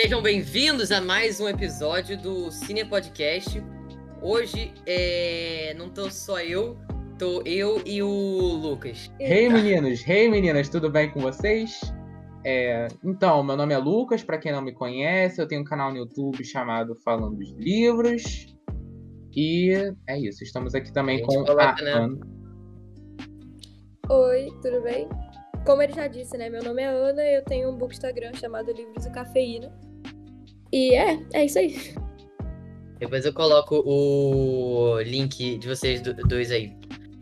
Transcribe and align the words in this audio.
Sejam 0.00 0.22
bem-vindos 0.22 0.90
a 0.90 0.98
mais 0.98 1.40
um 1.40 1.46
episódio 1.46 2.16
do 2.16 2.50
Cine 2.50 2.86
Podcast. 2.86 3.62
Hoje 4.22 4.72
é... 4.86 5.74
não 5.76 5.90
tô 5.90 6.10
só 6.10 6.40
eu, 6.40 6.78
tô 7.18 7.42
eu 7.44 7.82
e 7.84 8.02
o 8.02 8.08
Lucas. 8.08 9.12
Hey 9.20 9.50
meninos, 9.50 10.02
hey 10.08 10.30
meninas, 10.30 10.70
tudo 10.70 10.88
bem 10.88 11.10
com 11.10 11.20
vocês? 11.20 11.78
É, 12.46 12.88
então, 13.04 13.44
meu 13.44 13.58
nome 13.58 13.74
é 13.74 13.76
Lucas, 13.76 14.24
para 14.24 14.38
quem 14.38 14.52
não 14.52 14.62
me 14.62 14.72
conhece, 14.72 15.38
eu 15.38 15.46
tenho 15.46 15.60
um 15.60 15.64
canal 15.64 15.90
no 15.90 15.98
YouTube 15.98 16.42
chamado 16.46 16.96
Falando 17.04 17.36
dos 17.36 17.50
Livros. 17.58 18.56
E 19.36 19.92
é 20.08 20.18
isso, 20.18 20.42
estamos 20.42 20.74
aqui 20.74 20.90
também 20.94 21.20
com 21.20 21.44
coloca, 21.44 21.74
a 21.78 21.84
né? 21.84 21.92
Ana. 21.92 22.18
Oi, 24.08 24.48
tudo 24.62 24.80
bem? 24.80 25.06
Como 25.66 25.82
ele 25.82 25.92
já 25.92 26.06
disse, 26.06 26.38
né? 26.38 26.48
Meu 26.48 26.64
nome 26.64 26.80
é 26.80 26.86
Ana 26.86 27.22
e 27.22 27.36
eu 27.36 27.44
tenho 27.44 27.68
um 27.68 27.76
book 27.76 27.92
Instagram 27.92 28.32
chamado 28.32 28.72
Livros 28.72 29.04
e 29.04 29.10
Cafeína. 29.10 29.89
E 30.72 30.94
é, 30.94 31.18
é 31.32 31.44
isso 31.44 31.58
aí. 31.58 31.94
Depois 32.98 33.24
eu 33.24 33.32
coloco 33.32 33.82
o 33.86 35.00
link 35.00 35.58
de 35.58 35.66
vocês 35.66 36.02
dois 36.02 36.50
aí. 36.50 36.72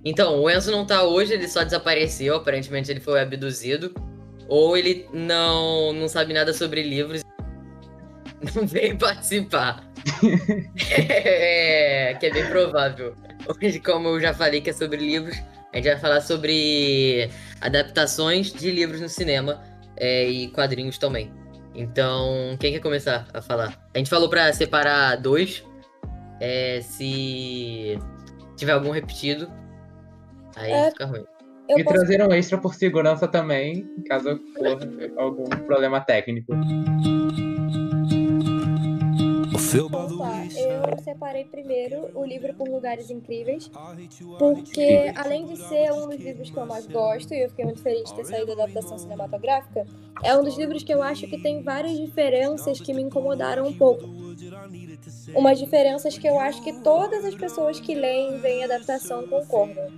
Então, 0.05 0.41
o 0.41 0.51
Enzo 0.51 0.71
não 0.71 0.87
tá 0.87 1.05
hoje, 1.05 1.35
ele 1.35 1.49
só 1.49 1.63
desapareceu, 1.65 2.37
aparentemente 2.37 2.91
ele 2.91 3.01
foi 3.01 3.21
abduzido. 3.21 3.95
Ou 4.49 4.77
ele 4.77 5.07
não, 5.13 5.93
não 5.93 6.09
sabe 6.09 6.33
nada 6.33 6.53
sobre 6.53 6.83
livros. 6.83 7.23
Não 8.55 8.67
veio 8.67 8.97
participar. 8.97 9.87
é, 10.91 12.15
que 12.15 12.27
é 12.27 12.31
bem 12.33 12.47
provável. 12.47 13.15
Hoje, 13.47 13.79
como 13.81 14.09
eu 14.09 14.21
já 14.21 14.33
falei 14.35 14.61
que 14.61 14.71
é 14.71 14.73
sobre 14.73 14.99
livros, 14.99 15.37
a 15.73 15.77
gente 15.77 15.89
vai 15.89 15.99
falar 15.99 16.21
sobre 16.21 17.31
adaptações 17.61 18.53
de 18.53 18.71
livros 18.71 19.01
no 19.01 19.09
cinema 19.09 19.63
é, 19.97 20.27
e 20.29 20.49
quadrinhos 20.49 20.99
também. 20.99 21.31
Então, 21.79 22.57
quem 22.59 22.73
quer 22.73 22.81
começar 22.81 23.29
a 23.33 23.41
falar? 23.41 23.89
A 23.95 23.99
gente 23.99 24.11
falou 24.11 24.29
para 24.29 24.53
separar 24.53 25.15
dois. 25.15 25.65
É, 26.41 26.81
se 26.81 27.97
tiver 28.57 28.73
algum 28.73 28.91
repetido, 28.91 29.49
aí 30.57 30.73
é, 30.73 30.91
fica 30.91 31.07
ruim. 31.07 31.25
E 31.69 31.85
posso... 31.85 31.97
trazer 31.97 32.21
um 32.21 32.33
extra 32.33 32.59
por 32.59 32.75
segurança 32.75 33.29
também, 33.29 33.89
caso 34.09 34.41
for 34.57 34.67
algum 35.17 35.45
problema 35.67 36.01
técnico. 36.01 36.53
Opa, 39.85 40.07
eu 40.89 40.99
separei 40.99 41.45
primeiro 41.45 42.11
o 42.15 42.25
livro 42.25 42.55
Por 42.55 42.69
Lugares 42.69 43.11
Incríveis, 43.11 43.71
porque 44.39 45.13
além 45.15 45.47
de 45.47 45.57
ser 45.57 45.93
um 45.93 46.09
dos 46.09 46.19
livros 46.19 46.51
que 46.51 46.57
eu 46.57 46.67
mais 46.67 46.87
gosto, 46.87 47.33
e 47.35 47.45
eu 47.45 47.51
fiquei 47.51 47.65
muito 47.65 47.83
feliz 47.83 48.09
de 48.11 48.15
ter 48.15 48.25
saído 48.25 48.47
da 48.47 48.65
adaptação 48.65 48.99
cinematográfica, 48.99 49.87
é 50.23 50.37
um 50.37 50.43
dos 50.43 50.57
livros 50.57 50.83
que 50.83 50.93
eu 50.93 51.03
acho 51.03 51.27
que 51.27 51.41
tem 51.41 51.63
várias 51.63 51.97
diferenças 51.97 52.81
que 52.81 52.93
me 52.93 53.03
incomodaram 53.03 53.67
um 53.67 53.73
pouco. 53.73 54.05
Umas 55.35 55.59
diferenças 55.59 56.17
que 56.17 56.27
eu 56.27 56.39
acho 56.39 56.63
que 56.63 56.73
todas 56.83 57.25
as 57.25 57.35
pessoas 57.35 57.81
que 57.81 57.95
leem 57.95 58.39
veem 58.39 58.65
adaptação 58.65 59.27
concordam. 59.27 59.89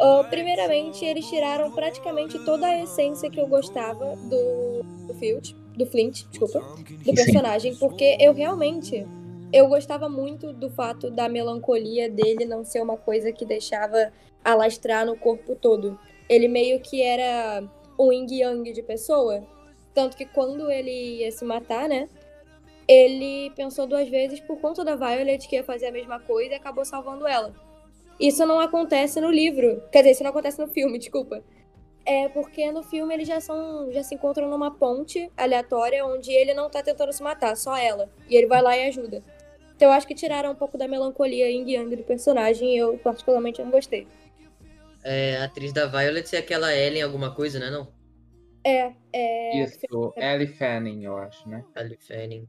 Uh, 0.00 0.24
primeiramente, 0.30 1.04
eles 1.04 1.28
tiraram 1.28 1.70
praticamente 1.72 2.38
toda 2.44 2.66
a 2.66 2.82
essência 2.82 3.28
que 3.28 3.38
eu 3.38 3.46
gostava 3.46 4.16
do, 4.16 4.82
do 5.06 5.14
Field, 5.14 5.54
do 5.76 5.84
Flint, 5.84 6.24
desculpa, 6.30 6.60
do 7.04 7.14
personagem, 7.14 7.76
porque 7.76 8.16
eu 8.18 8.32
realmente 8.32 9.06
eu 9.52 9.66
gostava 9.66 10.08
muito 10.08 10.52
do 10.52 10.70
fato 10.70 11.10
da 11.10 11.28
melancolia 11.28 12.08
dele 12.08 12.44
não 12.44 12.64
ser 12.64 12.82
uma 12.82 12.96
coisa 12.96 13.32
que 13.32 13.44
deixava 13.44 14.12
alastrar 14.44 15.04
no 15.04 15.16
corpo 15.16 15.54
todo. 15.56 15.98
Ele 16.28 16.46
meio 16.46 16.80
que 16.80 17.02
era 17.02 17.62
um 17.98 18.12
yin 18.12 18.26
yang 18.30 18.72
de 18.72 18.82
pessoa, 18.82 19.42
tanto 19.92 20.16
que 20.16 20.24
quando 20.24 20.70
ele 20.70 21.18
ia 21.18 21.32
se 21.32 21.44
matar, 21.44 21.88
né? 21.88 22.08
Ele 22.86 23.50
pensou 23.50 23.86
duas 23.86 24.08
vezes 24.08 24.40
por 24.40 24.58
conta 24.60 24.84
da 24.84 24.96
Violet 24.96 25.46
que 25.46 25.56
ia 25.56 25.64
fazer 25.64 25.86
a 25.86 25.92
mesma 25.92 26.18
coisa 26.20 26.52
e 26.52 26.56
acabou 26.56 26.84
salvando 26.84 27.26
ela. 27.26 27.54
Isso 28.18 28.44
não 28.44 28.60
acontece 28.60 29.20
no 29.20 29.30
livro. 29.30 29.82
Quer 29.90 29.98
dizer, 29.98 30.10
isso 30.12 30.22
não 30.22 30.30
acontece 30.30 30.58
no 30.58 30.68
filme, 30.68 30.98
desculpa. 30.98 31.42
É 32.04 32.28
porque 32.28 32.72
no 32.72 32.82
filme 32.82 33.14
eles 33.14 33.28
já 33.28 33.40
são. 33.40 33.92
já 33.92 34.02
se 34.02 34.14
encontram 34.14 34.48
numa 34.48 34.70
ponte 34.70 35.30
aleatória 35.36 36.04
onde 36.04 36.32
ele 36.32 36.54
não 36.54 36.68
tá 36.68 36.82
tentando 36.82 37.12
se 37.12 37.22
matar, 37.22 37.56
só 37.56 37.76
ela. 37.76 38.10
E 38.28 38.36
ele 38.36 38.46
vai 38.46 38.62
lá 38.62 38.76
e 38.76 38.88
ajuda. 38.88 39.22
Então 39.80 39.88
eu 39.88 39.94
acho 39.94 40.06
que 40.06 40.14
tiraram 40.14 40.52
um 40.52 40.54
pouco 40.54 40.76
da 40.76 40.86
melancolia 40.86 41.50
yin 41.50 41.66
yang 41.66 41.96
do 41.96 42.02
personagem 42.02 42.74
e 42.74 42.76
eu 42.76 42.98
particularmente 42.98 43.62
não 43.62 43.70
gostei. 43.70 44.06
É, 45.02 45.38
a 45.38 45.44
atriz 45.44 45.72
da 45.72 45.86
Violet 45.86 46.36
é 46.36 46.38
aquela 46.38 46.76
Ellen 46.76 47.00
alguma 47.00 47.34
coisa, 47.34 47.58
né 47.58 47.70
não? 47.70 47.88
É, 48.62 48.92
é. 49.10 49.64
Isso, 49.64 50.12
Ellie 50.18 50.48
Fanning, 50.48 51.04
eu 51.04 51.16
acho, 51.16 51.48
né? 51.48 51.64
Ellie 51.74 51.96
Fanning. 51.96 52.46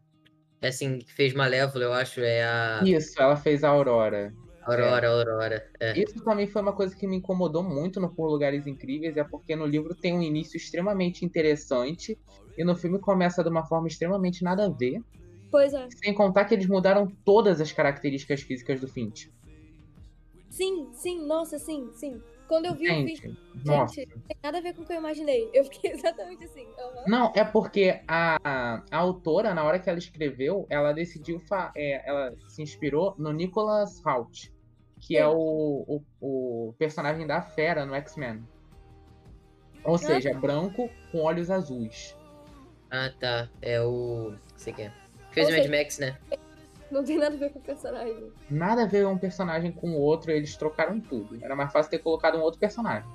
É 0.62 0.68
assim, 0.68 1.00
que 1.00 1.14
fez 1.14 1.34
Malévola, 1.34 1.86
eu 1.86 1.94
acho, 1.94 2.19
é 2.19 2.44
a. 2.44 2.81
Isso, 2.84 3.14
ela 3.18 3.38
fez 3.38 3.63
a 3.63 3.69
Aurora. 3.69 4.34
Aurora, 4.63 5.08
é. 5.08 5.09
Aurora. 5.09 5.72
É. 5.80 5.98
Isso 5.98 6.22
também 6.25 6.48
foi 6.48 6.62
uma 6.62 6.74
coisa 6.74 6.94
que 6.94 7.08
me 7.08 7.16
incomodou 7.16 7.63
muito 7.63 8.02
no 8.02 8.13
Por 8.13 8.30
Lugares 8.30 8.68
Incríveis, 8.68 9.16
é 9.16 9.24
porque 9.24 9.56
no 9.56 9.66
livro 9.66 9.96
tem 9.96 10.13
um 10.13 10.22
início 10.22 10.58
extremamente 10.58 11.24
interessante 11.24 12.19
e 12.58 12.63
no 12.66 12.75
filme 12.75 13.00
começa 13.00 13.42
de 13.42 13.50
uma 13.50 13.66
forma 13.66 13.88
extremamente 13.88 14.44
nada 14.44 14.66
a 14.66 14.69
ver. 14.69 15.02
Pois 15.51 15.73
é. 15.73 15.88
Sem 15.91 16.13
contar 16.13 16.45
que 16.45 16.53
eles 16.53 16.66
mudaram 16.66 17.07
todas 17.25 17.59
as 17.59 17.72
características 17.72 18.41
físicas 18.41 18.79
do 18.79 18.88
Finch. 18.88 19.31
Sim, 20.50 20.89
sim, 20.94 21.25
nossa, 21.25 21.59
sim, 21.59 21.89
sim. 21.94 22.22
Quando 22.47 22.66
eu 22.66 22.73
vi 22.75 22.88
gente, 22.88 23.01
o 23.01 23.06
vídeo, 23.06 23.38
nossa. 23.63 23.95
gente, 23.95 24.12
tem 24.28 24.38
nada 24.44 24.57
a 24.57 24.62
ver 24.62 24.75
com 24.75 24.81
o 24.81 24.85
que 24.85 24.91
eu 24.91 24.97
imaginei. 24.97 25.50
Eu 25.53 25.63
fiquei 25.63 25.91
exatamente 25.95 26.44
assim. 26.44 26.66
Uhum. 26.66 27.03
Não, 27.07 27.31
é 27.34 27.45
porque 27.45 28.01
a, 28.07 28.38
a, 28.91 28.97
autora, 28.97 29.53
na 29.53 29.63
hora 29.63 29.79
que 29.79 29.89
ela 29.89 29.97
escreveu, 29.97 30.67
ela 30.69 30.91
decidiu, 30.91 31.41
é, 31.75 32.07
ela 32.07 32.35
se 32.50 32.62
inspirou 32.62 33.16
no 33.18 33.31
Nicholas 33.31 34.06
Hoult, 34.06 34.53
que 35.00 35.16
é 35.16 35.22
Sim. 35.22 35.25
é 35.25 35.28
o, 35.29 36.03
o, 36.19 36.68
o, 36.69 36.73
personagem 36.78 37.25
da 37.25 37.41
Fera 37.41 37.85
no 37.85 37.95
X-Men. 37.95 38.45
Ou 39.85 39.97
seja, 39.97 40.33
branco 40.33 40.89
com 41.12 41.22
olhos 41.22 41.50
azuis. 41.50 42.18
Ah, 42.89 43.09
tá. 43.18 43.50
É 43.62 43.81
o. 43.81 44.33
Sei 44.57 44.73
que 44.73 44.81
é. 44.81 45.00
Fez 45.31 45.47
o 45.47 45.52
Mad 45.52 45.66
Max, 45.68 45.97
né? 46.00 46.18
Não 46.92 47.03
tem 47.03 47.18
nada 47.18 47.36
a 47.36 47.38
ver 47.38 47.52
com 47.52 47.59
o 47.59 47.62
personagem. 47.62 48.31
Nada 48.50 48.84
a 48.84 48.86
ver 48.86 49.08
um 49.08 49.18
personagem 49.18 49.72
com 49.72 49.92
o 49.92 50.00
outro, 50.00 50.30
eles 50.30 50.56
trocaram 50.58 51.00
tudo. 51.00 51.40
Era 51.42 51.56
mais 51.56 51.72
fácil 51.72 51.90
ter 51.90 52.00
colocado 52.00 52.38
um 52.38 52.42
outro 52.42 52.59
personagem. 52.59 53.09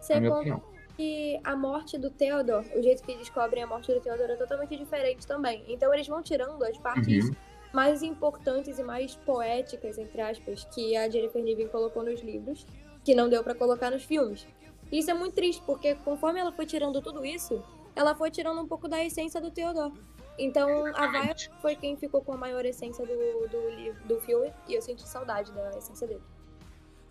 Você 0.00 0.14
na 0.14 0.20
minha 0.20 0.34
opinião. 0.34 0.62
que 0.96 1.38
a 1.44 1.54
morte 1.54 1.98
do 1.98 2.10
Theodore, 2.10 2.66
o 2.74 2.82
jeito 2.82 3.02
que 3.02 3.14
descobrem 3.16 3.62
a 3.62 3.66
morte 3.66 3.92
do 3.92 4.00
Theodore 4.00 4.32
é 4.32 4.36
totalmente 4.36 4.76
diferente 4.76 5.26
também. 5.26 5.62
Então 5.68 5.92
eles 5.92 6.08
vão 6.08 6.22
tirando 6.22 6.62
as 6.64 6.76
partes 6.78 7.26
uhum. 7.26 7.36
mais 7.72 8.02
importantes 8.02 8.78
e 8.78 8.82
mais 8.82 9.14
poéticas, 9.14 9.98
entre 9.98 10.20
aspas, 10.20 10.64
que 10.72 10.96
a 10.96 11.08
Jennifer 11.08 11.42
Niven 11.42 11.68
colocou 11.68 12.02
nos 12.02 12.20
livros, 12.22 12.66
que 13.04 13.14
não 13.14 13.28
deu 13.28 13.44
para 13.44 13.54
colocar 13.54 13.90
nos 13.90 14.04
filmes. 14.04 14.46
E 14.90 14.98
isso 14.98 15.10
é 15.10 15.14
muito 15.14 15.34
triste, 15.34 15.62
porque 15.66 15.94
conforme 15.96 16.40
ela 16.40 16.50
foi 16.50 16.64
tirando 16.64 17.00
tudo 17.02 17.24
isso, 17.24 17.62
ela 17.94 18.14
foi 18.14 18.30
tirando 18.30 18.60
um 18.60 18.66
pouco 18.66 18.88
da 18.88 19.04
essência 19.04 19.40
do 19.40 19.50
Theodore. 19.50 19.92
Então, 20.38 20.86
a 20.94 21.08
Violet 21.08 21.50
foi 21.60 21.74
quem 21.74 21.96
ficou 21.96 22.22
com 22.22 22.32
a 22.32 22.36
maior 22.36 22.64
essência 22.64 23.04
do, 23.04 23.12
do, 23.48 24.06
do 24.06 24.20
filme, 24.20 24.52
e 24.68 24.74
eu 24.74 24.80
senti 24.80 25.06
saudade 25.06 25.52
da 25.52 25.76
essência 25.76 26.06
dele. 26.06 26.22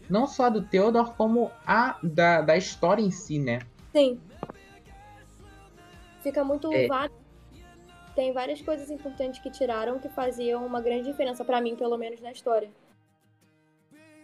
Não 0.09 0.25
só 0.25 0.49
do 0.49 0.61
Theodore, 0.61 1.11
como 1.17 1.51
a 1.65 1.99
da, 2.01 2.41
da 2.41 2.55
história 2.55 3.01
em 3.01 3.11
si, 3.11 3.37
né? 3.37 3.59
Sim. 3.93 4.21
Fica 6.23 6.43
muito 6.43 6.71
é. 6.71 6.87
Tem 8.15 8.33
várias 8.33 8.61
coisas 8.61 8.89
importantes 8.89 9.39
que 9.41 9.51
tiraram 9.51 9.99
que 9.99 10.09
faziam 10.09 10.65
uma 10.65 10.81
grande 10.81 11.03
diferença, 11.11 11.45
para 11.45 11.61
mim, 11.61 11.75
pelo 11.75 11.97
menos, 11.97 12.19
na 12.21 12.31
história. 12.31 12.69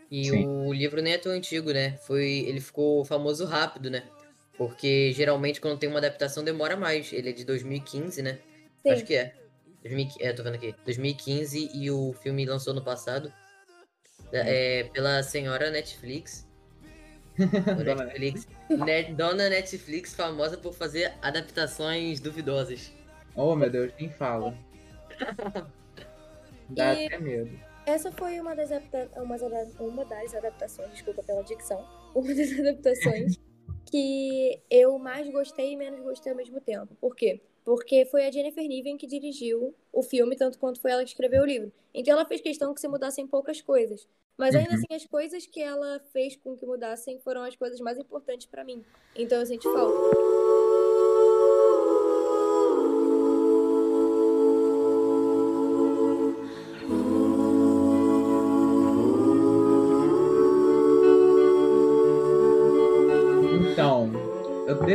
E 0.10 0.26
Sim. 0.26 0.48
o 0.48 0.74
livro 0.74 1.02
nem 1.02 1.14
é 1.14 1.18
tão 1.18 1.32
antigo, 1.32 1.72
né? 1.72 1.98
Foi, 1.98 2.24
ele 2.24 2.60
ficou 2.60 3.04
famoso 3.04 3.46
rápido, 3.46 3.90
né? 3.90 4.04
Porque 4.58 5.12
geralmente 5.12 5.60
quando 5.60 5.78
tem 5.78 5.90
uma 5.90 6.00
adaptação 6.00 6.44
demora 6.44 6.78
mais. 6.78 7.12
Ele 7.12 7.30
é 7.30 7.34
de 7.34 7.44
2015, 7.44 8.22
né? 8.22 8.40
Sim. 8.84 8.92
Acho 8.92 9.06
que 9.06 9.16
é. 9.16 9.34
2000, 9.82 10.08
é, 10.20 10.34
tô 10.34 10.44
vendo 10.44 10.56
aqui. 10.56 10.76
2015 10.86 11.72
e 11.74 11.90
o 11.90 12.14
filme 12.14 12.46
lançou 12.46 12.74
no 12.74 12.84
passado. 12.84 13.34
É, 14.32 14.80
é 14.80 14.84
pela 14.86 15.24
senhora 15.24 15.70
Netflix. 15.72 16.48
Dona 17.84 18.06
Netflix. 18.06 18.48
Net, 18.70 19.14
Dona 19.14 19.50
Netflix, 19.50 20.14
famosa 20.14 20.58
por 20.58 20.74
fazer 20.74 21.14
adaptações 21.22 22.20
duvidosas. 22.20 22.92
Oh, 23.36 23.56
meu 23.56 23.70
Deus, 23.70 23.92
quem 23.98 24.10
fala? 24.10 24.56
Dá 26.70 26.94
e 26.94 27.08
até 27.08 27.18
medo. 27.18 27.60
Essa 27.86 28.12
foi 28.12 28.40
uma 28.40 28.56
das, 28.56 28.70
uma, 29.16 29.36
uma 29.80 30.06
das 30.06 30.34
adaptações, 30.34 30.92
desculpa 30.92 31.24
pela 31.24 31.44
dicção, 31.44 31.86
uma 32.16 32.34
das 32.34 32.52
adaptações 32.52 33.38
que 33.90 34.62
eu 34.70 34.98
mais 34.98 35.30
gostei 35.30 35.74
e 35.74 35.76
menos 35.76 36.00
gostei 36.02 36.32
ao 36.32 36.38
mesmo 36.38 36.62
tempo. 36.62 36.96
Por 36.96 37.16
quê? 37.16 37.42
Porque 37.64 38.06
foi 38.06 38.26
a 38.26 38.32
Jennifer 38.32 38.68
Niven 38.68 38.98
que 38.98 39.08
dirigiu 39.08 39.74
o 39.92 40.04
filme, 40.04 40.36
tanto 40.36 40.60
quanto 40.60 40.80
foi 40.80 40.92
ela 40.92 41.04
que 41.04 41.10
escreveu 41.10 41.44
o 41.44 41.46
livro. 41.46 41.72
Então 41.94 42.14
ela 42.14 42.26
fez 42.26 42.42
questão 42.42 42.74
que 42.74 42.82
se 42.82 42.88
mudassem 42.88 43.28
poucas 43.28 43.62
coisas. 43.62 44.08
Mas 44.38 44.56
ainda 44.56 44.72
uhum. 44.72 44.76
assim, 44.76 44.94
as 44.96 45.06
coisas 45.06 45.46
que 45.46 45.62
ela 45.62 46.00
fez 46.12 46.36
com 46.36 46.58
que 46.58 46.66
mudassem 46.66 47.20
foram 47.20 47.44
as 47.44 47.56
coisas 47.56 47.80
mais 47.80 47.98
importantes 47.98 48.48
para 48.48 48.64
mim. 48.64 48.84
Então 49.16 49.40
eu 49.40 49.46
senti 49.46 49.64
falta. 49.64 50.43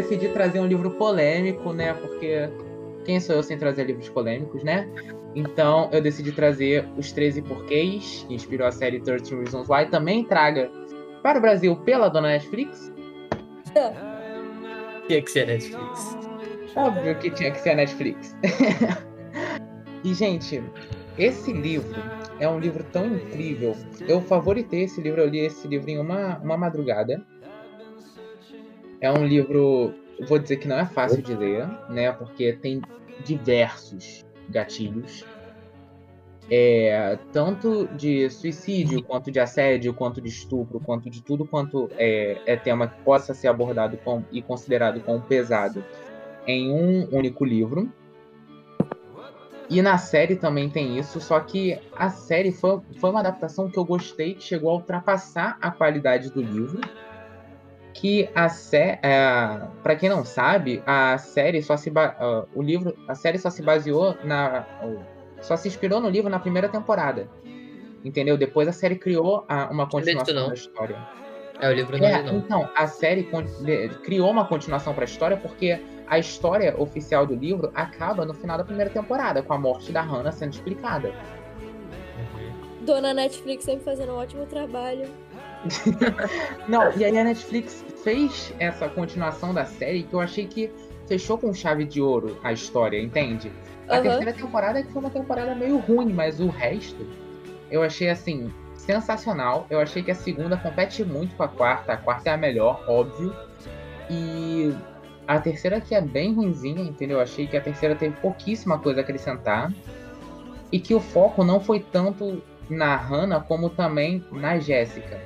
Decidi 0.08 0.28
trazer 0.28 0.60
um 0.60 0.66
livro 0.66 0.90
polêmico, 0.92 1.72
né? 1.72 1.92
Porque 1.92 2.48
quem 3.04 3.20
sou 3.20 3.36
eu 3.36 3.42
sem 3.42 3.58
trazer 3.58 3.84
livros 3.84 4.08
polêmicos, 4.08 4.64
né? 4.64 4.88
Então 5.34 5.90
eu 5.92 6.00
decidi 6.00 6.32
trazer 6.32 6.88
Os 6.96 7.12
13 7.12 7.42
Porquês, 7.42 8.24
que 8.26 8.34
inspirou 8.34 8.66
a 8.66 8.72
série 8.72 9.00
13 9.00 9.36
Reasons 9.36 9.68
Why. 9.68 9.86
Também 9.90 10.24
traga 10.24 10.70
para 11.22 11.38
o 11.38 11.42
Brasil 11.42 11.76
pela 11.76 12.08
dona 12.08 12.28
Netflix. 12.28 12.92
Tinha 15.06 15.22
que 15.22 15.30
ser 15.30 15.42
a 15.42 15.46
Netflix. 15.46 16.18
Óbvio 16.74 17.18
que 17.18 17.30
tinha 17.30 17.50
que 17.50 17.60
ser 17.60 17.70
a 17.70 17.74
Netflix. 17.76 18.34
e, 20.04 20.14
gente, 20.14 20.62
esse 21.18 21.52
livro 21.52 22.00
é 22.40 22.48
um 22.48 22.58
livro 22.58 22.84
tão 22.92 23.06
incrível. 23.06 23.76
Eu 24.06 24.20
favoritei 24.22 24.84
esse 24.84 25.00
livro, 25.00 25.20
eu 25.20 25.28
li 25.28 25.40
esse 25.40 25.66
livro 25.66 25.90
em 25.90 25.98
uma, 25.98 26.38
uma 26.38 26.56
madrugada. 26.56 27.22
É 29.00 29.10
um 29.10 29.24
livro, 29.24 29.94
vou 30.28 30.38
dizer 30.38 30.56
que 30.56 30.66
não 30.66 30.78
é 30.78 30.86
fácil 30.86 31.22
de 31.22 31.34
ler, 31.34 31.68
né? 31.88 32.10
Porque 32.12 32.52
tem 32.54 32.82
diversos 33.24 34.24
gatilhos. 34.48 35.24
É, 36.50 37.18
tanto 37.30 37.86
de 37.88 38.30
suicídio, 38.30 39.02
quanto 39.02 39.30
de 39.30 39.38
assédio, 39.38 39.92
quanto 39.92 40.20
de 40.20 40.28
estupro, 40.28 40.80
quanto 40.80 41.10
de 41.10 41.22
tudo 41.22 41.44
quanto 41.44 41.90
é, 41.98 42.40
é 42.46 42.56
tema 42.56 42.88
que 42.88 42.98
possa 43.02 43.34
ser 43.34 43.48
abordado 43.48 43.98
com, 43.98 44.24
e 44.32 44.40
considerado 44.40 45.00
como 45.00 45.20
pesado 45.20 45.84
em 46.46 46.72
um 46.72 47.06
único 47.14 47.44
livro. 47.44 47.92
E 49.68 49.82
na 49.82 49.98
série 49.98 50.36
também 50.36 50.70
tem 50.70 50.98
isso, 50.98 51.20
só 51.20 51.38
que 51.40 51.78
a 51.94 52.08
série 52.08 52.50
foi, 52.50 52.80
foi 52.98 53.10
uma 53.10 53.20
adaptação 53.20 53.70
que 53.70 53.78
eu 53.78 53.84
gostei, 53.84 54.34
que 54.34 54.42
chegou 54.42 54.70
a 54.70 54.74
ultrapassar 54.76 55.58
a 55.60 55.70
qualidade 55.70 56.30
do 56.30 56.40
livro. 56.40 56.80
Que 58.00 58.30
a 58.32 58.48
série, 58.48 59.00
é, 59.02 59.60
para 59.82 59.96
quem 59.96 60.08
não 60.08 60.24
sabe, 60.24 60.80
a 60.86 61.18
série 61.18 61.60
só 61.60 61.76
se 61.76 61.90
uh, 61.90 62.48
o 62.54 62.62
livro, 62.62 62.96
a 63.08 63.14
série 63.16 63.38
só 63.38 63.50
se 63.50 63.60
baseou 63.60 64.16
na 64.22 64.64
uh, 64.84 65.00
só 65.40 65.56
se 65.56 65.66
inspirou 65.66 66.00
no 66.00 66.08
livro 66.08 66.30
na 66.30 66.38
primeira 66.38 66.68
temporada. 66.68 67.28
Entendeu? 68.04 68.38
Depois 68.38 68.68
a 68.68 68.72
série 68.72 68.94
criou 68.94 69.44
a, 69.48 69.68
uma 69.68 69.88
continuação 69.88 70.46
da 70.48 70.54
história. 70.54 70.96
É, 71.60 71.68
o 71.68 71.72
livro 71.72 71.98
não, 71.98 72.06
é, 72.06 72.22
não. 72.22 72.36
Então, 72.36 72.70
a 72.76 72.86
série 72.86 73.28
criou 74.04 74.30
uma 74.30 74.46
continuação 74.46 74.94
para 74.94 75.02
a 75.02 75.06
história 75.06 75.36
porque 75.36 75.80
a 76.06 76.20
história 76.20 76.80
oficial 76.80 77.26
do 77.26 77.34
livro 77.34 77.72
acaba 77.74 78.24
no 78.24 78.32
final 78.32 78.56
da 78.56 78.64
primeira 78.64 78.90
temporada, 78.90 79.42
com 79.42 79.52
a 79.52 79.58
morte 79.58 79.90
da 79.90 80.02
Hannah 80.02 80.30
sendo 80.30 80.52
explicada. 80.52 81.12
Dona 82.82 83.12
Netflix 83.12 83.64
sempre 83.64 83.84
fazendo 83.84 84.12
um 84.12 84.16
ótimo 84.18 84.46
trabalho. 84.46 85.08
Não, 86.68 86.92
e 86.96 87.04
aí 87.04 87.18
a 87.18 87.24
Netflix 87.24 87.84
fez 88.04 88.54
essa 88.58 88.88
continuação 88.88 89.52
da 89.52 89.64
série 89.64 90.02
que 90.02 90.14
eu 90.14 90.20
achei 90.20 90.46
que 90.46 90.70
fechou 91.06 91.38
com 91.38 91.52
chave 91.52 91.84
de 91.84 92.00
ouro 92.00 92.38
a 92.44 92.52
história, 92.52 93.00
entende? 93.00 93.50
A 93.88 93.96
uhum. 93.96 94.02
terceira 94.02 94.32
temporada 94.32 94.78
é 94.78 94.82
que 94.82 94.92
foi 94.92 95.00
uma 95.00 95.10
temporada 95.10 95.54
meio 95.54 95.78
ruim, 95.78 96.12
mas 96.12 96.40
o 96.40 96.48
resto 96.48 97.06
eu 97.70 97.82
achei 97.82 98.08
assim 98.08 98.52
sensacional. 98.76 99.66
Eu 99.68 99.80
achei 99.80 100.02
que 100.02 100.10
a 100.10 100.14
segunda 100.14 100.56
compete 100.56 101.04
muito 101.04 101.34
com 101.36 101.42
a 101.42 101.48
quarta. 101.48 101.92
A 101.92 101.96
quarta 101.96 102.30
é 102.30 102.32
a 102.34 102.36
melhor, 102.36 102.84
óbvio. 102.88 103.34
E 104.10 104.74
a 105.26 105.38
terceira 105.38 105.80
que 105.80 105.94
é 105.94 106.00
bem 106.00 106.34
ruimzinha, 106.34 106.82
entendeu? 106.82 107.20
Achei 107.20 107.46
que 107.46 107.56
a 107.56 107.60
terceira 107.60 107.94
teve 107.94 108.16
pouquíssima 108.16 108.78
coisa 108.78 109.00
a 109.00 109.02
acrescentar. 109.02 109.72
E 110.72 110.78
que 110.78 110.94
o 110.94 111.00
foco 111.00 111.44
não 111.44 111.60
foi 111.60 111.80
tanto 111.80 112.42
na 112.68 112.96
Hannah 112.96 113.40
como 113.40 113.70
também 113.70 114.24
na 114.30 114.58
Jéssica. 114.58 115.20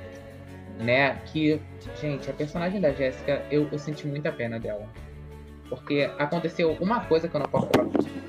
Né? 0.79 1.15
Que, 1.25 1.61
gente, 2.01 2.29
a 2.29 2.33
personagem 2.33 2.81
da 2.81 2.91
Jéssica, 2.91 3.45
eu, 3.51 3.67
eu 3.71 3.79
senti 3.79 4.07
muita 4.07 4.31
pena 4.31 4.59
dela. 4.59 4.87
Porque 5.69 6.09
aconteceu 6.17 6.71
uma 6.79 7.01
coisa 7.01 7.27
que 7.27 7.35
eu 7.35 7.39
não 7.39 7.47
posso 7.47 7.69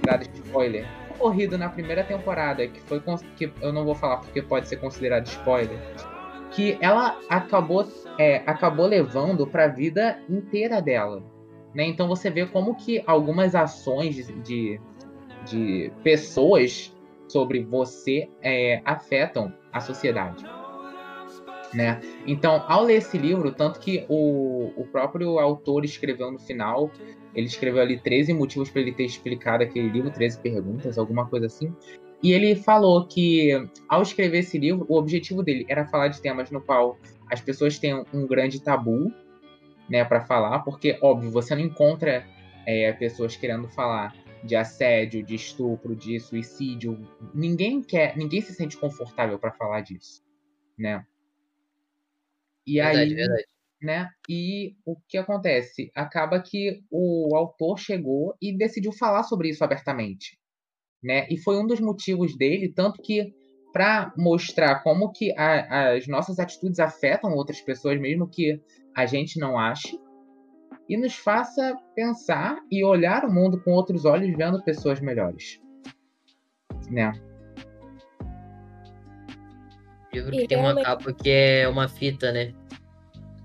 dar 0.04 0.18
de 0.18 0.30
spoiler. 0.30 0.86
Ocorrido 1.10 1.56
na 1.58 1.68
primeira 1.68 2.04
temporada, 2.04 2.66
que 2.66 2.80
foi 2.80 3.02
que 3.36 3.52
eu 3.60 3.72
não 3.72 3.84
vou 3.84 3.94
falar 3.94 4.18
porque 4.18 4.42
pode 4.42 4.68
ser 4.68 4.76
considerado 4.76 5.26
spoiler. 5.26 5.78
Que 6.50 6.78
ela 6.80 7.18
acabou, 7.28 7.86
é, 8.18 8.42
acabou 8.46 8.86
levando 8.86 9.46
para 9.46 9.64
a 9.64 9.68
vida 9.68 10.18
inteira 10.28 10.80
dela 10.80 11.22
né? 11.74 11.84
Então 11.84 12.06
você 12.06 12.30
vê 12.30 12.46
como 12.46 12.76
que 12.76 13.02
algumas 13.06 13.54
ações 13.54 14.28
de, 14.44 14.80
de 15.44 15.92
pessoas 16.02 16.94
sobre 17.28 17.64
você 17.64 18.30
é, 18.40 18.80
afetam 18.84 19.52
a 19.72 19.80
sociedade. 19.80 20.44
Né? 21.74 22.00
Então, 22.26 22.64
ao 22.68 22.84
ler 22.84 22.98
esse 22.98 23.18
livro, 23.18 23.50
tanto 23.50 23.80
que 23.80 24.06
o, 24.08 24.72
o 24.76 24.86
próprio 24.86 25.38
autor 25.40 25.84
escreveu 25.84 26.30
no 26.30 26.38
final, 26.38 26.90
ele 27.34 27.46
escreveu 27.46 27.82
ali 27.82 27.98
13 27.98 28.32
motivos 28.32 28.70
para 28.70 28.80
ele 28.80 28.92
ter 28.92 29.04
explicado 29.04 29.64
aquele 29.64 29.88
livro, 29.88 30.10
13 30.10 30.38
perguntas, 30.40 30.96
alguma 30.96 31.26
coisa 31.26 31.46
assim. 31.46 31.74
E 32.22 32.32
ele 32.32 32.54
falou 32.54 33.06
que, 33.06 33.50
ao 33.88 34.02
escrever 34.02 34.38
esse 34.38 34.56
livro, 34.56 34.86
o 34.88 34.96
objetivo 34.96 35.42
dele 35.42 35.66
era 35.68 35.84
falar 35.84 36.08
de 36.08 36.22
temas 36.22 36.50
no 36.50 36.60
qual 36.60 36.96
as 37.30 37.40
pessoas 37.40 37.78
têm 37.78 38.04
um 38.12 38.26
grande 38.26 38.62
tabu, 38.62 39.12
né, 39.90 40.04
para 40.04 40.20
falar, 40.20 40.60
porque, 40.60 40.98
óbvio, 41.02 41.30
você 41.30 41.54
não 41.54 41.62
encontra 41.62 42.24
é, 42.66 42.92
pessoas 42.92 43.36
querendo 43.36 43.68
falar 43.68 44.14
de 44.42 44.56
assédio, 44.56 45.22
de 45.22 45.34
estupro, 45.34 45.94
de 45.96 46.20
suicídio. 46.20 46.98
Ninguém 47.34 47.82
quer, 47.82 48.16
ninguém 48.16 48.40
se 48.40 48.54
sente 48.54 48.76
confortável 48.76 49.38
para 49.38 49.52
falar 49.52 49.80
disso, 49.80 50.22
né? 50.78 51.04
E 52.66 52.74
verdade, 52.74 52.98
aí, 52.98 53.14
verdade. 53.14 53.44
né? 53.82 54.10
E 54.28 54.74
o 54.84 54.96
que 55.08 55.18
acontece? 55.18 55.90
Acaba 55.94 56.40
que 56.40 56.82
o 56.90 57.34
autor 57.36 57.78
chegou 57.78 58.34
e 58.40 58.56
decidiu 58.56 58.92
falar 58.92 59.22
sobre 59.24 59.50
isso 59.50 59.62
abertamente, 59.62 60.38
né? 61.02 61.26
E 61.30 61.38
foi 61.38 61.58
um 61.58 61.66
dos 61.66 61.80
motivos 61.80 62.36
dele, 62.36 62.72
tanto 62.72 63.02
que 63.02 63.32
para 63.72 64.14
mostrar 64.16 64.82
como 64.84 65.10
que 65.10 65.36
a, 65.36 65.94
as 65.94 66.06
nossas 66.06 66.38
atitudes 66.38 66.78
afetam 66.78 67.34
outras 67.34 67.60
pessoas, 67.60 68.00
mesmo 68.00 68.28
que 68.28 68.60
a 68.96 69.04
gente 69.04 69.38
não 69.38 69.58
ache, 69.58 69.98
e 70.88 70.96
nos 70.96 71.14
faça 71.14 71.76
pensar 71.94 72.58
e 72.70 72.84
olhar 72.84 73.24
o 73.24 73.32
mundo 73.32 73.60
com 73.62 73.72
outros 73.72 74.04
olhos, 74.04 74.36
vendo 74.36 74.62
pessoas 74.62 75.00
melhores. 75.00 75.60
Né? 76.88 77.12
Livro 80.14 80.30
que 80.32 80.44
e 80.44 80.48
tem 80.48 80.58
realmente... 80.58 80.86
uma 80.86 80.96
capa 80.96 81.12
que 81.12 81.30
é 81.30 81.68
uma 81.68 81.88
fita, 81.88 82.32
né? 82.32 82.54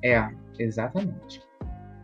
É, 0.03 0.27
exatamente. 0.57 1.41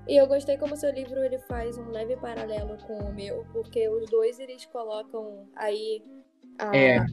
E 0.07 0.19
eu 0.19 0.27
gostei 0.27 0.57
como 0.57 0.75
seu 0.75 0.91
livro 0.91 1.23
ele 1.23 1.39
faz 1.39 1.77
um 1.77 1.89
leve 1.89 2.15
paralelo 2.17 2.77
com 2.85 2.97
o 2.99 3.13
meu, 3.13 3.45
porque 3.51 3.87
os 3.89 4.09
dois 4.09 4.39
eles 4.39 4.65
colocam 4.65 5.47
aí 5.55 6.03
a, 6.59 6.77
é 6.77 7.05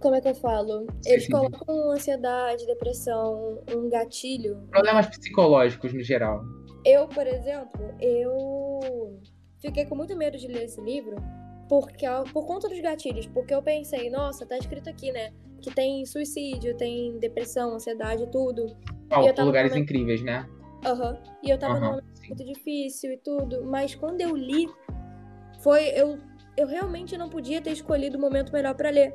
como 0.00 0.14
é 0.14 0.20
que 0.20 0.28
eu 0.28 0.34
falo? 0.34 0.86
Eles 1.04 1.24
sim, 1.24 1.32
colocam 1.32 1.90
ansiedade, 1.90 2.66
depressão, 2.66 3.62
um 3.74 3.88
gatilho. 3.88 4.56
Problemas 4.70 5.06
psicológicos 5.08 5.92
no 5.92 6.02
geral. 6.02 6.40
Eu, 6.84 7.08
por 7.08 7.26
exemplo, 7.26 7.94
eu 8.00 9.20
fiquei 9.60 9.84
com 9.86 9.96
muito 9.96 10.16
medo 10.16 10.38
de 10.38 10.46
ler 10.46 10.64
esse 10.64 10.80
livro 10.80 11.16
porque 11.68 12.06
por 12.32 12.46
conta 12.46 12.68
dos 12.68 12.80
gatilhos, 12.80 13.26
porque 13.26 13.52
eu 13.52 13.62
pensei, 13.62 14.08
nossa, 14.08 14.46
tá 14.46 14.56
escrito 14.56 14.88
aqui, 14.88 15.12
né, 15.12 15.32
que 15.60 15.74
tem 15.74 16.04
suicídio, 16.06 16.76
tem 16.76 17.18
depressão, 17.18 17.74
ansiedade, 17.74 18.26
tudo. 18.30 18.76
Oh, 19.10 19.44
lugares 19.44 19.72
momento... 19.72 19.76
incríveis, 19.76 20.22
né? 20.22 20.48
Aham. 20.84 21.12
Uhum. 21.12 21.32
E 21.42 21.50
eu 21.50 21.58
tava 21.58 21.74
uhum, 21.74 21.80
num 21.80 21.86
momento 21.90 22.06
muito 22.26 22.44
difícil 22.44 23.12
e 23.12 23.16
tudo, 23.16 23.64
mas 23.64 23.94
quando 23.94 24.20
eu 24.20 24.36
li, 24.36 24.68
foi 25.60 25.88
eu 25.88 26.18
eu 26.58 26.66
realmente 26.66 27.16
não 27.16 27.28
podia 27.28 27.60
ter 27.62 27.70
escolhido 27.70 28.18
o 28.18 28.20
momento 28.20 28.52
melhor 28.52 28.74
para 28.74 28.90
ler. 28.90 29.14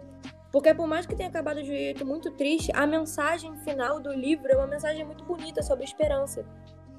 Porque 0.49 0.73
por 0.73 0.87
mais 0.87 1.05
que 1.05 1.13
tenha 1.13 1.27
acabado 1.27 1.61
de 1.61 1.63
um 1.63 1.75
jeito 1.75 2.05
muito 2.05 2.31
triste, 2.31 2.71
a 2.73 2.87
mensagem 2.87 3.53
final 3.57 3.99
do 3.99 4.13
livro 4.13 4.49
é 4.49 4.55
uma 4.55 4.67
mensagem 4.67 5.03
muito 5.03 5.25
bonita 5.25 5.61
sobre 5.61 5.83
esperança. 5.83 6.45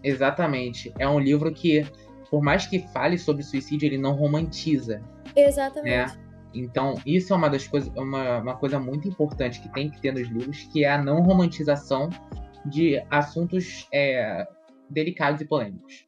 Exatamente. 0.03 0.93
É 0.99 1.09
um 1.09 1.19
livro 1.19 1.51
que, 1.51 1.87
por 2.29 2.43
mais 2.43 2.67
que 2.67 2.81
fale 2.93 3.17
sobre 3.17 3.43
suicídio, 3.43 3.87
ele 3.87 3.97
não 3.97 4.13
romantiza. 4.13 5.01
Exatamente. 5.35 6.15
Né? 6.15 6.24
Então, 6.55 6.95
isso 7.05 7.33
é 7.33 7.37
uma 7.37 7.49
das 7.49 7.67
coisas, 7.67 7.93
uma, 7.97 8.39
uma 8.39 8.57
coisa 8.57 8.79
muito 8.79 9.09
importante 9.09 9.61
que 9.61 9.73
tem 9.73 9.91
que 9.91 10.01
ter 10.01 10.13
nos 10.13 10.29
livros, 10.29 10.63
que 10.73 10.85
é 10.85 10.91
a 10.91 11.03
não 11.03 11.23
romantização 11.23 12.09
de 12.65 13.03
assuntos 13.11 13.89
é, 13.93 14.47
delicados 14.89 15.41
e 15.41 15.45
polêmicos. 15.45 16.07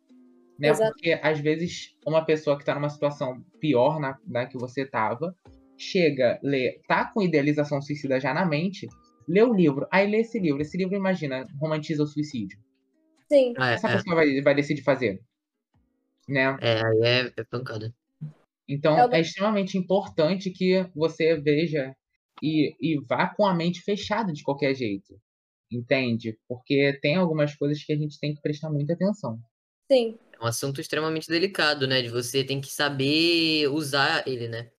Né? 0.59 0.73
Porque 0.73 1.19
às 1.23 1.39
vezes 1.41 1.95
uma 2.07 2.25
pessoa 2.25 2.57
que 2.57 2.63
está 2.63 2.75
numa 2.75 2.89
situação 2.89 3.45
pior 3.61 4.01
na, 4.01 4.17
na 4.27 4.47
que 4.47 4.57
você 4.57 4.83
estava 4.83 5.35
chega, 5.77 6.39
lê, 6.43 6.81
tá 6.89 7.05
com 7.13 7.23
idealização 7.23 7.83
suicida 7.83 8.19
já 8.19 8.33
na 8.33 8.47
mente, 8.47 8.89
lê 9.29 9.43
o 9.43 9.53
livro, 9.53 9.87
aí 9.91 10.11
lê 10.11 10.21
esse 10.21 10.39
livro. 10.39 10.63
Esse 10.63 10.77
livro, 10.79 10.95
imagina, 10.95 11.45
romantiza 11.61 12.03
o 12.03 12.07
suicídio. 12.07 12.59
Sim. 13.31 13.53
Ah, 13.59 13.73
Essa 13.73 13.89
é. 13.89 13.97
pessoa 13.97 14.17
vai, 14.17 14.41
vai 14.41 14.55
decidir 14.55 14.83
fazer. 14.83 15.21
Né? 16.29 16.57
É, 16.61 16.85
aí 16.85 17.01
é, 17.03 17.33
é 17.37 17.45
pancada. 17.45 17.93
Então, 18.69 18.99
é, 18.99 19.19
é 19.19 19.21
extremamente 19.21 19.79
importante 19.79 20.51
que 20.51 20.89
você 20.95 21.37
veja 21.41 21.95
e, 22.43 22.75
e 22.81 23.01
vá 23.07 23.29
com 23.29 23.47
a 23.47 23.55
mente 23.55 23.81
fechada 23.81 24.33
de 24.33 24.43
qualquer 24.43 24.75
jeito. 24.75 25.19
Entende? 25.71 26.39
Porque 26.49 26.99
tem 27.01 27.17
algumas 27.17 27.55
coisas 27.55 27.83
que 27.83 27.93
a 27.93 27.97
gente 27.97 28.19
tem 28.19 28.35
que 28.35 28.41
prestar 28.41 28.71
muita 28.71 28.93
atenção. 28.93 29.39
Sim. 29.91 30.19
É 30.33 30.45
um 30.45 30.47
assunto 30.47 30.81
extremamente 30.81 31.29
delicado, 31.29 31.87
né? 31.87 32.03
De 32.03 32.09
você 32.09 32.45
tem 32.45 32.61
que 32.61 32.69
saber 32.69 33.69
usar 33.69 34.27
ele, 34.27 34.49
né? 34.49 34.71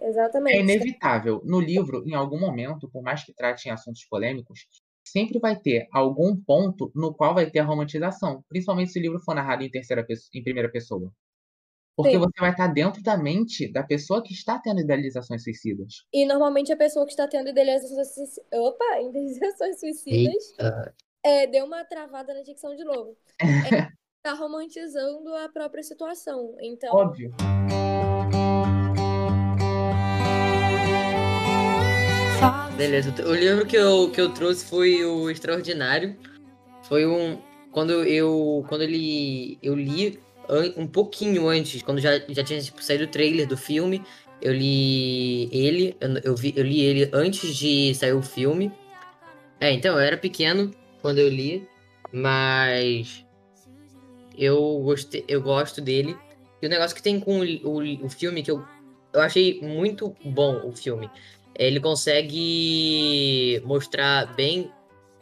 Exatamente. 0.00 0.56
É 0.56 0.60
inevitável. 0.60 1.40
No 1.44 1.60
livro, 1.60 2.02
em 2.06 2.14
algum 2.14 2.38
momento, 2.38 2.90
por 2.90 3.02
mais 3.02 3.24
que 3.24 3.32
trate 3.32 3.68
em 3.68 3.72
assuntos 3.72 4.04
polêmicos, 4.06 4.66
sempre 5.04 5.38
vai 5.38 5.58
ter 5.58 5.86
algum 5.92 6.36
ponto 6.36 6.90
no 6.94 7.14
qual 7.14 7.34
vai 7.34 7.50
ter 7.50 7.60
a 7.60 7.64
romantização, 7.64 8.44
principalmente 8.48 8.92
se 8.92 8.98
o 8.98 9.02
livro 9.02 9.20
for 9.20 9.34
narrado 9.34 9.62
em 9.62 9.70
terceira 9.70 10.04
pessoa, 10.04 10.28
em 10.34 10.42
primeira 10.42 10.70
pessoa. 10.70 11.12
Porque 11.96 12.12
Sim. 12.12 12.18
você 12.18 12.38
vai 12.38 12.50
estar 12.50 12.66
dentro 12.66 13.02
da 13.02 13.16
mente 13.16 13.72
da 13.72 13.82
pessoa 13.82 14.22
que 14.22 14.34
está 14.34 14.58
tendo 14.58 14.80
idealizações 14.80 15.42
suicidas. 15.42 16.04
E 16.12 16.26
normalmente 16.26 16.70
a 16.70 16.76
pessoa 16.76 17.06
que 17.06 17.12
está 17.12 17.26
tendo 17.26 17.48
idealizações 17.48 18.12
suicidas. 18.12 18.44
Opa, 18.52 19.00
idealizações 19.00 19.80
suicidas. 19.80 20.54
É, 21.24 21.46
deu 21.46 21.64
uma 21.64 21.84
travada 21.84 22.34
na 22.34 22.42
dicção 22.42 22.76
de 22.76 22.84
novo. 22.84 23.16
É, 23.40 23.88
tá 24.22 24.34
romantizando 24.34 25.34
a 25.34 25.48
própria 25.48 25.82
situação. 25.82 26.54
Então. 26.60 26.94
Óbvio. 26.94 27.34
Beleza. 32.76 33.10
O 33.26 33.34
livro 33.34 33.66
que 33.66 33.76
eu, 33.76 34.10
que 34.10 34.20
eu 34.20 34.34
trouxe 34.34 34.66
foi 34.66 35.02
o 35.02 35.30
Extraordinário. 35.30 36.14
Foi 36.82 37.06
um. 37.06 37.40
Quando 37.72 38.04
eu. 38.04 38.64
Quando 38.68 38.82
ele. 38.82 39.58
Eu 39.62 39.74
li 39.74 40.20
um 40.76 40.86
pouquinho 40.86 41.48
antes, 41.48 41.82
quando 41.82 42.00
já, 42.00 42.18
já 42.28 42.44
tinha 42.44 42.60
tipo, 42.60 42.82
saído 42.82 43.04
o 43.04 43.08
trailer 43.08 43.46
do 43.46 43.56
filme, 43.56 44.02
eu 44.40 44.52
li 44.52 45.48
ele, 45.52 45.96
eu, 46.00 46.18
eu, 46.24 46.36
vi, 46.36 46.52
eu 46.56 46.64
li 46.64 46.80
ele 46.80 47.10
antes 47.12 47.56
de 47.56 47.94
sair 47.94 48.12
o 48.12 48.22
filme. 48.22 48.72
É, 49.60 49.72
então, 49.72 49.94
eu 49.94 50.00
era 50.00 50.16
pequeno 50.16 50.70
quando 51.00 51.18
eu 51.18 51.28
li, 51.28 51.66
mas 52.12 53.24
eu 54.36 54.80
gostei, 54.80 55.24
eu 55.26 55.40
gosto 55.42 55.80
dele. 55.80 56.16
E 56.60 56.66
o 56.66 56.70
negócio 56.70 56.96
que 56.96 57.02
tem 57.02 57.18
com 57.18 57.40
o, 57.40 57.44
o, 57.64 58.06
o 58.06 58.08
filme, 58.08 58.42
que 58.42 58.50
eu, 58.50 58.62
eu 59.12 59.20
achei 59.20 59.60
muito 59.60 60.14
bom 60.24 60.66
o 60.66 60.72
filme, 60.72 61.10
ele 61.58 61.80
consegue 61.80 63.60
mostrar 63.64 64.34
bem 64.34 64.70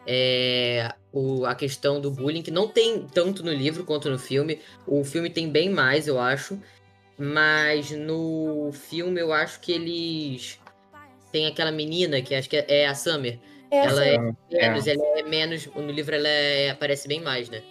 é, 0.07 0.93
o, 1.14 1.47
a 1.47 1.54
questão 1.54 2.00
do 2.00 2.11
bullying, 2.11 2.42
que 2.42 2.50
não 2.50 2.66
tem 2.66 3.06
tanto 3.06 3.44
no 3.44 3.52
livro 3.52 3.85
quanto 3.85 4.11
no 4.11 4.18
filme. 4.18 4.61
O 4.85 5.04
filme 5.04 5.30
tem 5.30 5.49
bem 5.49 5.71
mais, 5.71 6.09
eu 6.09 6.18
acho. 6.18 6.61
Mas 7.16 7.92
no 7.92 8.73
filme 8.73 9.21
eu 9.21 9.33
acho 9.33 9.61
que 9.61 9.71
eles. 9.71 10.59
Tem 11.30 11.47
aquela 11.47 11.71
menina 11.71 12.21
que 12.21 12.35
acho 12.35 12.50
que 12.50 12.56
é 12.56 12.87
a 12.87 12.94
Summer. 12.94 13.38
É 13.71 13.78
ela 13.78 14.04
é 14.04 14.18
menos, 14.18 14.87
é. 14.87 14.92
ela 14.92 15.18
é 15.18 15.23
menos. 15.23 15.66
No 15.66 15.92
livro 15.92 16.14
ela 16.16 16.28
é, 16.28 16.71
aparece 16.71 17.06
bem 17.06 17.21
mais, 17.21 17.49
né? 17.49 17.62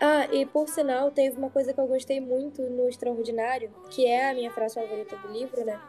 Ah, 0.00 0.26
e 0.32 0.44
por 0.44 0.68
sinal, 0.68 1.12
teve 1.12 1.38
uma 1.38 1.50
coisa 1.50 1.72
que 1.72 1.78
eu 1.78 1.86
gostei 1.86 2.20
muito 2.20 2.60
no 2.62 2.88
Extraordinário, 2.88 3.70
que 3.88 4.04
é 4.04 4.30
a 4.30 4.34
minha 4.34 4.50
frase 4.50 4.74
favorita 4.74 5.16
do 5.16 5.32
livro, 5.32 5.64
né? 5.64 5.80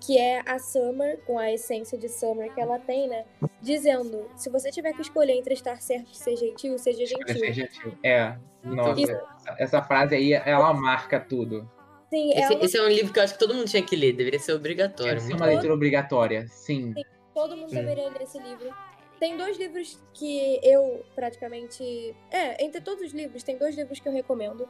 Que 0.00 0.18
é 0.18 0.42
a 0.46 0.58
Summer, 0.58 1.18
com 1.26 1.38
a 1.38 1.52
essência 1.52 1.98
de 1.98 2.08
Summer 2.08 2.52
que 2.54 2.60
ela 2.60 2.78
tem, 2.78 3.08
né? 3.08 3.24
Dizendo, 3.60 4.28
se 4.34 4.48
você 4.48 4.70
tiver 4.70 4.92
que 4.94 5.02
escolher 5.02 5.34
entre 5.34 5.54
estar 5.54 5.80
certo 5.80 6.10
e 6.12 6.16
ser 6.16 6.36
gentil, 6.36 6.78
seja 6.78 7.04
gentil. 7.04 7.26
Seja 7.28 7.52
gentil. 7.52 7.98
É, 8.02 8.34
nossa, 8.64 9.00
Isso. 9.00 9.20
essa 9.58 9.82
frase 9.82 10.14
aí, 10.14 10.32
ela 10.32 10.72
marca 10.72 11.20
tudo. 11.20 11.70
Sim, 12.08 12.32
esse, 12.32 12.54
esse, 12.54 12.76
é 12.76 12.82
um 12.82 12.88
livro 12.88 13.12
que 13.12 13.20
eu 13.20 13.22
acho 13.22 13.34
que 13.34 13.38
todo 13.38 13.54
mundo 13.54 13.66
tinha 13.66 13.82
que 13.82 13.94
ler, 13.94 14.12
deveria 14.12 14.40
ser 14.40 14.52
obrigatório. 14.52 15.14
Deve 15.14 15.26
ser 15.26 15.34
uma 15.34 15.46
leitura 15.46 15.74
obrigatória, 15.74 16.46
sim. 16.48 16.92
sim 16.94 17.02
todo 17.32 17.56
mundo 17.56 17.70
deveria 17.70 18.08
ler 18.08 18.22
esse 18.22 18.38
livro. 18.38 18.74
Tem 19.18 19.36
dois 19.36 19.58
livros 19.58 20.02
que 20.14 20.58
eu 20.62 21.04
praticamente. 21.14 22.16
É, 22.30 22.64
entre 22.64 22.80
todos 22.80 23.04
os 23.04 23.12
livros, 23.12 23.42
tem 23.42 23.56
dois 23.56 23.76
livros 23.76 24.00
que 24.00 24.08
eu 24.08 24.12
recomendo 24.12 24.68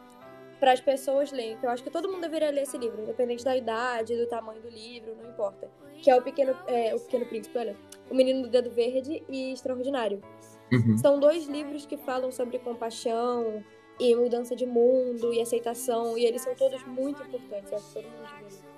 para 0.60 0.72
as 0.72 0.80
pessoas 0.80 1.32
lerem, 1.32 1.56
que 1.56 1.64
eu 1.64 1.70
acho 1.70 1.82
que 1.82 1.90
todo 1.90 2.06
mundo 2.06 2.20
deveria 2.20 2.50
ler 2.50 2.62
esse 2.62 2.76
livro, 2.76 3.02
independente 3.02 3.42
da 3.42 3.56
idade, 3.56 4.14
do 4.14 4.26
tamanho 4.26 4.60
do 4.60 4.68
livro, 4.68 5.16
não 5.16 5.30
importa. 5.30 5.68
Que 6.02 6.10
é 6.10 6.16
o 6.16 6.22
Pequeno, 6.22 6.54
é, 6.68 6.94
o 6.94 7.00
Pequeno 7.00 7.24
Príncipe, 7.24 7.58
olha, 7.58 7.74
O 8.10 8.14
Menino 8.14 8.42
do 8.42 8.48
Dedo 8.48 8.70
Verde 8.70 9.22
e 9.28 9.52
Extraordinário. 9.52 10.22
Uhum. 10.70 10.98
São 10.98 11.18
dois 11.18 11.46
livros 11.48 11.86
que 11.86 11.96
falam 11.96 12.30
sobre 12.30 12.58
compaixão 12.58 13.64
e 13.98 14.14
mudança 14.14 14.54
de 14.54 14.66
mundo 14.66 15.32
e 15.32 15.40
aceitação, 15.40 16.16
e 16.16 16.24
eles 16.24 16.42
são 16.42 16.54
todos 16.54 16.84
muito 16.86 17.22
importantes, 17.22 17.72
eu 17.72 17.78
acho 17.78 17.86
que 17.88 17.94
todo 17.94 18.04
mundo 18.04 18.28
deveria. 18.38 18.70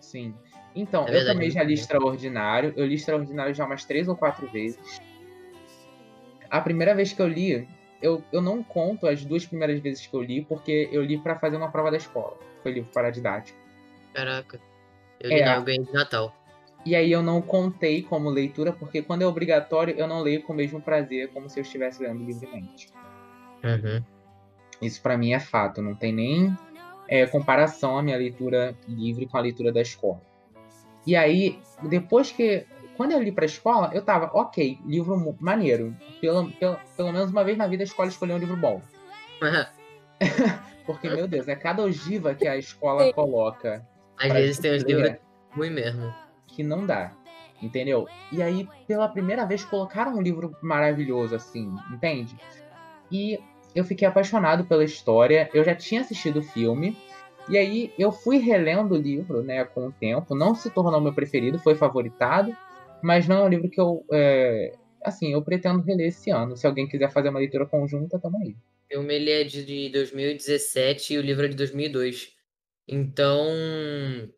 Sim. 0.00 0.34
Então, 0.74 1.06
é 1.06 1.16
eu 1.16 1.24
também 1.24 1.50
já 1.50 1.62
li 1.62 1.74
Extraordinário, 1.74 2.72
eu 2.76 2.84
li 2.84 2.94
Extraordinário 2.94 3.54
já 3.54 3.64
umas 3.64 3.84
três 3.84 4.08
ou 4.08 4.16
quatro 4.16 4.48
vezes. 4.48 5.00
A 6.48 6.60
primeira 6.60 6.94
vez 6.94 7.12
que 7.12 7.22
eu 7.22 7.28
li, 7.28 7.68
eu, 8.00 8.22
eu 8.32 8.40
não 8.40 8.62
conto 8.62 9.06
as 9.06 9.24
duas 9.24 9.44
primeiras 9.46 9.80
vezes 9.80 10.06
que 10.06 10.14
eu 10.14 10.22
li, 10.22 10.42
porque 10.42 10.88
eu 10.92 11.02
li 11.02 11.18
para 11.18 11.38
fazer 11.38 11.56
uma 11.56 11.70
prova 11.70 11.90
da 11.90 11.96
escola. 11.96 12.36
Foi 12.62 12.72
livro 12.72 12.90
paradidático. 12.92 13.58
Caraca. 14.14 14.60
Eu 15.20 15.30
li 15.30 15.40
é, 15.40 15.60
ganhei 15.60 15.84
de 15.84 15.92
Natal. 15.92 16.34
E 16.84 16.96
aí 16.96 17.12
eu 17.12 17.22
não 17.22 17.42
contei 17.42 18.02
como 18.02 18.30
leitura, 18.30 18.72
porque 18.72 19.02
quando 19.02 19.22
é 19.22 19.26
obrigatório, 19.26 19.94
eu 19.96 20.06
não 20.06 20.22
leio 20.22 20.42
com 20.42 20.52
o 20.52 20.56
mesmo 20.56 20.80
prazer, 20.80 21.28
como 21.28 21.48
se 21.48 21.60
eu 21.60 21.62
estivesse 21.62 22.02
lendo 22.02 22.24
livremente. 22.24 22.90
Uhum. 23.62 24.02
Isso 24.80 25.02
para 25.02 25.18
mim 25.18 25.32
é 25.32 25.40
fato, 25.40 25.82
não 25.82 25.94
tem 25.94 26.12
nem 26.12 26.56
é, 27.06 27.26
comparação 27.26 27.98
a 27.98 28.02
minha 28.02 28.16
leitura 28.16 28.74
livre 28.88 29.26
com 29.26 29.36
a 29.36 29.40
leitura 29.40 29.70
da 29.70 29.82
escola. 29.82 30.22
E 31.06 31.14
aí, 31.14 31.58
depois 31.82 32.32
que 32.32 32.64
quando 33.00 33.12
eu 33.12 33.22
li 33.22 33.32
pra 33.32 33.46
escola, 33.46 33.90
eu 33.94 34.02
tava, 34.02 34.30
ok, 34.34 34.78
livro 34.84 35.34
maneiro. 35.40 35.96
Pelo, 36.20 36.52
pelo, 36.52 36.76
pelo 36.94 37.10
menos 37.10 37.30
uma 37.30 37.42
vez 37.42 37.56
na 37.56 37.66
vida 37.66 37.82
a 37.82 37.84
escola 37.84 38.10
escolheu 38.10 38.36
um 38.36 38.38
livro 38.38 38.58
bom. 38.58 38.82
Porque, 40.84 41.08
meu 41.08 41.26
Deus, 41.26 41.48
é 41.48 41.56
cada 41.56 41.82
ogiva 41.82 42.34
que 42.34 42.46
a 42.46 42.58
escola 42.58 43.10
coloca. 43.14 43.88
Às 44.18 44.30
vezes 44.34 44.58
tem 44.58 44.76
uns 44.76 44.82
livros 44.82 45.14
ruim 45.50 45.70
mesmo. 45.70 46.12
Que 46.46 46.62
não 46.62 46.84
dá. 46.84 47.12
Entendeu? 47.62 48.06
E 48.30 48.42
aí, 48.42 48.68
pela 48.86 49.08
primeira 49.08 49.46
vez, 49.46 49.64
colocaram 49.64 50.16
um 50.16 50.20
livro 50.20 50.54
maravilhoso, 50.60 51.34
assim, 51.34 51.74
entende? 51.90 52.36
E 53.10 53.40
eu 53.74 53.82
fiquei 53.82 54.06
apaixonado 54.06 54.66
pela 54.66 54.84
história. 54.84 55.48
Eu 55.54 55.64
já 55.64 55.74
tinha 55.74 56.02
assistido 56.02 56.40
o 56.40 56.42
filme. 56.42 56.94
E 57.48 57.56
aí 57.56 57.94
eu 57.98 58.12
fui 58.12 58.36
relendo 58.36 58.92
o 58.92 58.98
livro, 58.98 59.42
né, 59.42 59.64
com 59.64 59.86
o 59.86 59.92
tempo. 59.92 60.34
Não 60.34 60.54
se 60.54 60.68
tornou 60.68 61.00
meu 61.00 61.14
preferido, 61.14 61.58
foi 61.58 61.74
favoritado. 61.74 62.54
Mas 63.02 63.26
não 63.26 63.38
é 63.38 63.44
um 63.44 63.48
livro 63.48 63.70
que 63.70 63.80
eu. 63.80 64.04
É, 64.12 64.72
assim, 65.04 65.32
eu 65.32 65.42
pretendo 65.42 65.82
reler 65.82 66.08
esse 66.08 66.30
ano. 66.30 66.56
Se 66.56 66.66
alguém 66.66 66.88
quiser 66.88 67.10
fazer 67.10 67.28
uma 67.28 67.38
leitura 67.38 67.66
conjunta, 67.66 68.18
tamo 68.18 68.38
aí. 68.38 68.50
O 68.52 68.92
filme 68.92 69.14
ele 69.14 69.30
é 69.30 69.44
de 69.44 69.88
2017 69.90 71.14
e 71.14 71.18
o 71.18 71.22
livro 71.22 71.44
é 71.44 71.48
de 71.48 71.56
2002. 71.56 72.32
Então. 72.88 73.46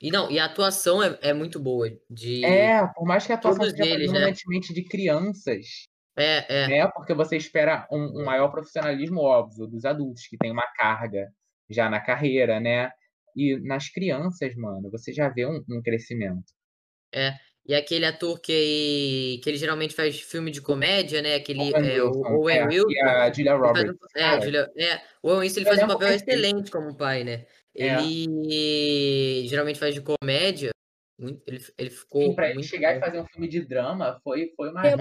E 0.00 0.10
não, 0.10 0.30
e 0.30 0.38
a 0.38 0.44
atuação 0.44 1.02
é, 1.02 1.18
é 1.22 1.32
muito 1.32 1.58
boa. 1.58 1.90
De... 2.10 2.44
É, 2.44 2.86
por 2.94 3.06
mais 3.06 3.26
que 3.26 3.32
a 3.32 3.36
atuação 3.36 3.64
seja 3.64 3.76
predominantemente 3.76 4.72
né? 4.72 4.74
de 4.74 4.88
crianças. 4.88 5.66
É, 6.16 6.64
é. 6.64 6.68
Né? 6.68 6.88
Porque 6.88 7.14
você 7.14 7.36
espera 7.36 7.86
um, 7.90 8.20
um, 8.20 8.24
maior 8.24 8.48
profissionalismo, 8.50 9.20
óbvio, 9.20 9.66
dos 9.66 9.86
adultos, 9.86 10.26
que 10.26 10.36
tem 10.36 10.52
uma 10.52 10.66
carga 10.76 11.32
já 11.70 11.88
na 11.88 12.00
carreira, 12.00 12.60
né? 12.60 12.90
E 13.34 13.56
nas 13.60 13.88
crianças, 13.88 14.54
mano, 14.54 14.90
você 14.90 15.12
já 15.12 15.30
vê 15.30 15.46
um, 15.46 15.64
um 15.70 15.80
crescimento. 15.80 16.52
É. 17.14 17.32
E 17.64 17.74
aquele 17.74 18.04
ator 18.04 18.40
que, 18.40 19.40
que 19.42 19.48
ele 19.48 19.56
geralmente 19.56 19.94
faz 19.94 20.20
filme 20.20 20.50
de 20.50 20.60
comédia, 20.60 21.22
né? 21.22 21.36
Aquele, 21.36 21.72
é, 21.72 22.02
o 22.02 22.10
Owen 22.40 22.56
é, 22.56 22.66
Wilson. 22.66 22.90
E 22.90 23.00
a 23.00 23.32
Julia 23.32 23.54
Roberts. 23.54 23.98
é, 24.16 24.24
a 24.24 24.40
Julia, 24.40 24.70
é, 24.76 25.00
o 25.22 25.28
Owen 25.28 25.40
Wilson 25.40 25.60
ele 25.60 25.68
faz 25.68 25.82
um 25.82 25.86
papel 25.86 26.08
excelente 26.08 26.70
como 26.70 26.96
pai, 26.96 27.22
né? 27.22 27.46
É. 27.76 28.02
Ele 28.02 29.46
geralmente 29.46 29.78
faz 29.78 29.94
de 29.94 30.00
comédia. 30.00 30.70
Ele, 31.46 31.64
ele 31.78 31.90
ficou. 31.90 32.22
Sim, 32.22 32.34
pra 32.34 32.50
ele 32.50 32.62
chegar 32.64 32.92
bom. 32.92 32.98
e 32.98 33.00
fazer 33.00 33.20
um 33.20 33.26
filme 33.26 33.48
de 33.48 33.60
drama 33.60 34.20
foi, 34.24 34.52
foi 34.56 34.70
uma. 34.70 34.84
Eu 34.84 34.96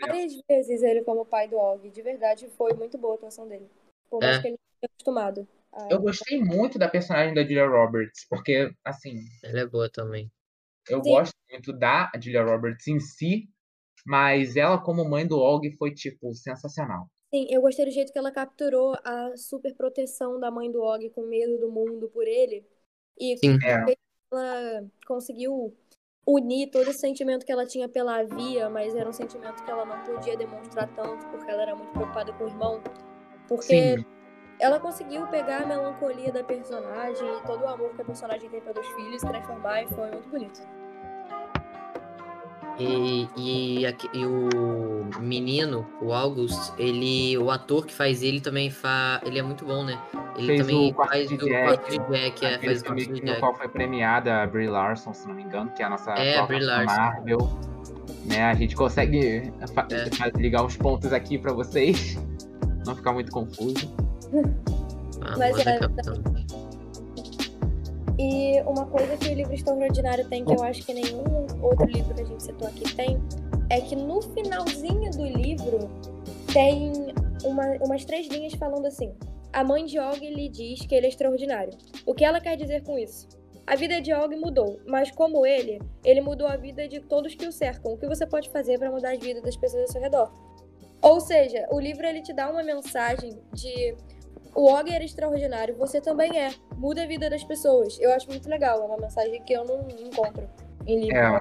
várias 0.00 0.32
vezes 0.46 0.82
ele 0.82 1.02
como 1.02 1.24
pai 1.24 1.48
do 1.48 1.56
Og. 1.56 1.90
De 1.90 2.02
verdade, 2.02 2.48
foi 2.56 2.74
muito 2.74 2.98
boa 2.98 3.14
a 3.14 3.16
atuação 3.16 3.48
dele. 3.48 3.70
Por 4.10 4.20
mais 4.20 4.38
é. 4.38 4.42
que 4.42 4.48
ele 4.48 4.56
tenha 4.80 4.90
acostumado. 4.92 5.48
A... 5.72 5.88
Eu 5.90 6.00
gostei 6.00 6.42
muito 6.42 6.78
da 6.78 6.88
personagem 6.88 7.34
da 7.34 7.42
Julia 7.42 7.66
Roberts, 7.66 8.26
porque, 8.28 8.70
assim. 8.84 9.20
Ela 9.42 9.60
é 9.60 9.66
boa 9.66 9.88
também. 9.88 10.30
Eu 10.88 11.02
Sim. 11.02 11.10
gosto 11.10 11.34
muito 11.50 11.72
da 11.72 12.10
Julia 12.20 12.44
Roberts 12.44 12.86
em 12.86 13.00
si, 13.00 13.48
mas 14.06 14.56
ela 14.56 14.78
como 14.78 15.08
mãe 15.08 15.26
do 15.26 15.38
Og 15.38 15.70
foi, 15.76 15.92
tipo, 15.92 16.32
sensacional. 16.34 17.08
Sim, 17.34 17.46
eu 17.50 17.60
gostei 17.60 17.84
do 17.84 17.90
jeito 17.90 18.12
que 18.12 18.18
ela 18.18 18.30
capturou 18.30 18.96
a 19.04 19.36
super 19.36 19.74
proteção 19.74 20.38
da 20.38 20.50
mãe 20.50 20.70
do 20.70 20.80
Og 20.80 21.10
com 21.10 21.26
medo 21.26 21.58
do 21.58 21.70
mundo 21.70 22.08
por 22.08 22.26
ele. 22.26 22.64
E 23.18 23.36
Sim. 23.38 23.58
ela 24.30 24.86
conseguiu 25.06 25.76
unir 26.26 26.70
todo 26.70 26.88
esse 26.88 27.00
sentimento 27.00 27.44
que 27.44 27.52
ela 27.52 27.66
tinha 27.66 27.88
pela 27.88 28.22
Via, 28.24 28.68
mas 28.68 28.94
era 28.94 29.08
um 29.08 29.12
sentimento 29.12 29.64
que 29.64 29.70
ela 29.70 29.84
não 29.84 30.02
podia 30.04 30.36
demonstrar 30.36 30.92
tanto 30.94 31.26
porque 31.28 31.50
ela 31.50 31.62
era 31.62 31.76
muito 31.76 31.92
preocupada 31.92 32.32
com 32.32 32.44
o 32.44 32.48
irmão. 32.48 32.82
Porque 33.48 33.96
Sim. 33.96 34.04
Ela 34.58 34.80
conseguiu 34.80 35.26
pegar 35.26 35.62
a 35.62 35.66
melancolia 35.66 36.32
da 36.32 36.42
personagem 36.42 37.26
e 37.26 37.46
todo 37.46 37.62
o 37.62 37.68
amor 37.68 37.90
que 37.90 38.02
a 38.02 38.04
personagem 38.04 38.48
tem 38.48 38.60
pelos 38.60 38.86
filhos 38.88 39.22
e 39.22 39.26
transformar 39.26 39.82
e 39.82 39.86
foi 39.88 40.10
muito 40.10 40.28
bonito. 40.28 40.60
E, 42.78 43.26
e, 43.38 43.86
e, 44.12 44.26
o 44.26 45.08
menino, 45.18 45.86
o 46.02 46.12
August, 46.12 46.74
ele, 46.78 47.36
o 47.38 47.50
ator 47.50 47.86
que 47.86 47.94
faz 47.94 48.22
ele 48.22 48.38
também 48.38 48.70
fa, 48.70 49.18
ele 49.24 49.38
é 49.38 49.42
muito 49.42 49.64
bom, 49.64 49.82
né? 49.82 49.98
Ele 50.36 50.48
Fez 50.48 50.60
também 50.60 50.92
faz 50.94 51.32
o 51.32 51.36
Jack, 51.38 51.64
quarto 51.64 51.90
de 51.90 51.98
Jack, 52.10 52.44
é, 52.44 52.58
faz 52.58 52.80
o 52.82 52.84
quarto 52.84 53.00
de 53.00 53.08
no 53.08 53.26
Jack. 53.26 53.40
qual 53.40 53.54
foi 53.54 53.68
premiada 53.68 54.42
a 54.42 54.46
Brie 54.46 54.68
Larson, 54.68 55.14
se 55.14 55.26
não 55.26 55.34
me 55.34 55.42
engano, 55.44 55.70
que 55.70 55.82
é 55.82 55.86
a 55.86 55.88
nossa 55.88 56.10
É, 56.12 56.46
Brie 56.46 56.60
Larson. 56.60 56.94
Marvel. 56.94 57.38
Né, 58.26 58.42
a 58.44 58.54
gente 58.54 58.76
consegue 58.76 59.50
É. 59.50 60.38
ligar 60.38 60.62
os 60.62 60.76
pontos 60.76 61.14
aqui 61.14 61.38
pra 61.38 61.54
vocês, 61.54 62.18
não 62.84 62.94
ficar 62.94 63.12
muito 63.14 63.32
confuso. 63.32 63.96
Ah, 65.22 65.36
Mas 65.38 65.56
é-. 65.66 65.78
E 68.18 68.60
uma 68.62 68.86
coisa 68.86 69.16
que 69.16 69.28
o 69.28 69.34
livro 69.34 69.52
extraordinário 69.52 70.26
tem, 70.28 70.44
que 70.44 70.52
eu 70.54 70.62
acho 70.62 70.84
que 70.84 70.94
nenhum 70.94 71.22
outro 71.62 71.84
livro 71.86 72.14
que 72.14 72.22
a 72.22 72.24
gente 72.24 72.42
citou 72.42 72.66
aqui 72.68 72.94
tem, 72.94 73.18
é 73.68 73.80
que 73.80 73.94
no 73.94 74.22
finalzinho 74.22 75.10
do 75.10 75.24
livro 75.24 75.88
tem 76.52 76.92
uma- 77.44 77.76
umas 77.84 78.04
três 78.04 78.26
linhas 78.28 78.54
falando 78.54 78.86
assim: 78.86 79.12
A 79.52 79.62
mãe 79.64 79.84
de 79.84 79.98
Og 79.98 80.18
lhe 80.20 80.48
diz 80.48 80.80
que 80.86 80.94
ele 80.94 81.06
é 81.06 81.08
extraordinário. 81.08 81.72
O 82.06 82.14
que 82.14 82.24
ela 82.24 82.40
quer 82.40 82.56
dizer 82.56 82.82
com 82.82 82.98
isso? 82.98 83.28
A 83.66 83.74
vida 83.74 84.00
de 84.00 84.12
Og 84.14 84.34
mudou, 84.36 84.78
mas 84.86 85.10
como 85.10 85.44
ele, 85.46 85.80
ele 86.04 86.20
mudou 86.20 86.46
a 86.46 86.56
vida 86.56 86.86
de 86.86 87.00
todos 87.00 87.34
que 87.34 87.46
o 87.46 87.52
cercam. 87.52 87.92
O 87.92 87.98
que 87.98 88.06
você 88.06 88.26
pode 88.26 88.48
fazer 88.50 88.78
para 88.78 88.90
mudar 88.90 89.12
a 89.12 89.16
vida 89.16 89.40
das 89.42 89.56
pessoas 89.56 89.82
ao 89.82 89.88
seu 89.92 90.00
redor? 90.00 90.30
Ou 91.02 91.20
seja, 91.20 91.66
o 91.70 91.78
livro 91.80 92.06
ele 92.06 92.22
te 92.22 92.32
dá 92.32 92.50
uma 92.50 92.62
mensagem 92.62 93.30
de 93.52 93.94
o 94.56 94.72
Og 94.72 94.90
era 94.90 95.04
extraordinário, 95.04 95.76
você 95.76 96.00
também 96.00 96.38
é. 96.38 96.50
Muda 96.76 97.02
a 97.02 97.06
vida 97.06 97.28
das 97.28 97.44
pessoas. 97.44 97.98
Eu 98.00 98.12
acho 98.12 98.28
muito 98.28 98.48
legal, 98.48 98.82
é 98.82 98.84
uma 98.84 98.96
mensagem 98.96 99.42
que 99.44 99.52
eu 99.52 99.64
não 99.64 99.86
encontro 99.88 100.48
em 100.86 101.00
livro. 101.00 101.16
É. 101.16 101.40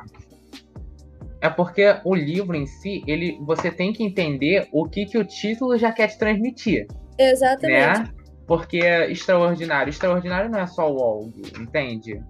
É 1.42 1.50
porque 1.50 2.00
o 2.04 2.16
livro 2.16 2.56
em 2.56 2.66
si, 2.66 3.04
ele, 3.06 3.38
você 3.42 3.70
tem 3.70 3.94
que 3.94 4.04
entender 4.04 4.68
o 4.72 4.88
que, 4.88 5.06
que 5.06 5.18
o 5.18 5.24
título 5.24 5.78
já 5.78 5.92
quer 5.92 6.08
te 6.08 6.18
transmitir, 6.18 6.88
Exatamente. 7.18 8.00
né? 8.00 8.14
Porque 8.48 8.78
extraordinário, 8.78 9.90
extraordinário 9.90 10.50
não 10.50 10.60
é 10.60 10.68
só 10.68 10.92
o 10.92 10.98
Og, 10.98 11.34
entende? 11.60 12.22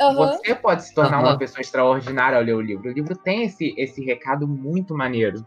Aham. 0.00 0.14
Você 0.14 0.54
pode 0.54 0.84
se 0.84 0.94
tornar 0.94 1.18
Aham. 1.18 1.28
uma 1.28 1.38
pessoa 1.38 1.60
extraordinária 1.60 2.38
ao 2.38 2.44
ler 2.44 2.54
o 2.54 2.60
livro. 2.60 2.90
O 2.90 2.92
livro 2.92 3.16
tem 3.16 3.44
esse, 3.44 3.74
esse 3.76 4.04
recado 4.04 4.46
muito 4.46 4.94
maneiro. 4.94 5.44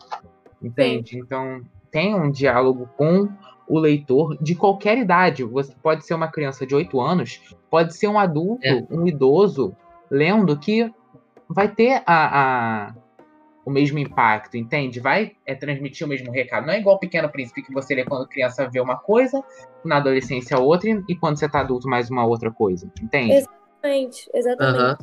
Entende? 0.62 1.17
Então, 1.17 1.62
tem 1.91 2.15
um 2.15 2.31
diálogo 2.31 2.89
com 2.98 3.29
o 3.69 3.77
leitor 3.79 4.35
de 4.41 4.55
qualquer 4.55 4.97
idade. 4.97 5.43
Você 5.43 5.73
pode 5.81 6.05
ser 6.05 6.13
uma 6.15 6.27
criança 6.27 6.65
de 6.65 6.73
8 6.75 6.99
anos, 6.99 7.39
pode 7.69 7.95
ser 7.95 8.07
um 8.07 8.17
adulto, 8.19 8.65
É. 8.65 8.83
um 8.89 9.07
idoso, 9.07 9.75
lendo 10.09 10.57
que 10.57 10.91
vai 11.47 11.67
ter 11.67 12.01
a, 12.05 12.88
a- 12.88 12.95
o 13.65 13.69
mesmo 13.71 13.99
impacto, 13.99 14.57
entende? 14.57 14.99
Vai 14.99 15.33
é, 15.45 15.53
transmitir 15.53 16.05
o 16.05 16.09
mesmo 16.09 16.31
recado. 16.31 16.65
Não 16.65 16.73
é 16.73 16.79
igual 16.79 16.95
o 16.95 16.99
Pequeno 16.99 17.29
Príncipe 17.29 17.61
que 17.61 17.71
você 17.71 17.93
lê 17.93 18.03
quando 18.03 18.27
criança 18.27 18.67
vê 18.67 18.79
uma 18.79 18.97
coisa, 18.97 19.43
na 19.85 19.97
adolescência 19.97 20.57
outra, 20.57 20.89
e 21.07 21.15
quando 21.15 21.38
você 21.38 21.47
tá 21.47 21.59
adulto 21.59 21.88
mais 21.88 22.09
uma 22.09 22.25
outra 22.25 22.49
coisa. 22.51 22.91
Entende? 23.01 23.33
Ex- 23.33 23.47
Exatamente, 23.81 24.29
exatamente. 24.33 24.77
Aham. 24.81 24.97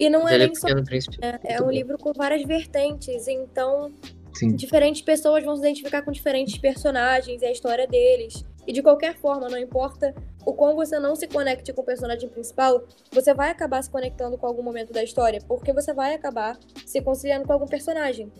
E 0.00 0.10
não 0.10 0.28
é 0.28 0.34
é 0.34 0.38
nem 0.38 0.54
só. 0.54 0.66
pequeno 0.68 0.84
príncipe. 0.84 1.16
É, 1.22 1.54
é 1.54 1.60
um 1.60 1.64
bom. 1.66 1.70
livro 1.70 1.96
com 1.98 2.12
várias 2.12 2.42
vertentes, 2.44 3.26
então 3.26 3.92
Sim. 4.34 4.54
diferentes 4.54 5.02
pessoas 5.02 5.44
vão 5.44 5.54
se 5.56 5.62
identificar 5.62 6.02
com 6.02 6.10
diferentes 6.12 6.58
personagens 6.58 7.42
e 7.42 7.46
a 7.46 7.50
história 7.52 7.86
deles. 7.86 8.44
E 8.66 8.72
de 8.72 8.82
qualquer 8.82 9.16
forma, 9.16 9.48
não 9.48 9.56
importa 9.58 10.14
o 10.44 10.52
quão 10.52 10.74
você 10.76 10.98
não 10.98 11.16
se 11.16 11.26
conecte 11.26 11.72
com 11.72 11.80
o 11.80 11.84
personagem 11.84 12.28
principal, 12.28 12.82
você 13.10 13.32
vai 13.32 13.50
acabar 13.50 13.82
se 13.82 13.90
conectando 13.90 14.36
com 14.36 14.46
algum 14.46 14.62
momento 14.62 14.92
da 14.92 15.02
história, 15.02 15.40
porque 15.48 15.72
você 15.72 15.92
vai 15.94 16.14
acabar 16.14 16.58
se 16.84 17.00
conciliando 17.00 17.46
com 17.46 17.52
algum 17.54 17.66
personagem. 17.66 18.30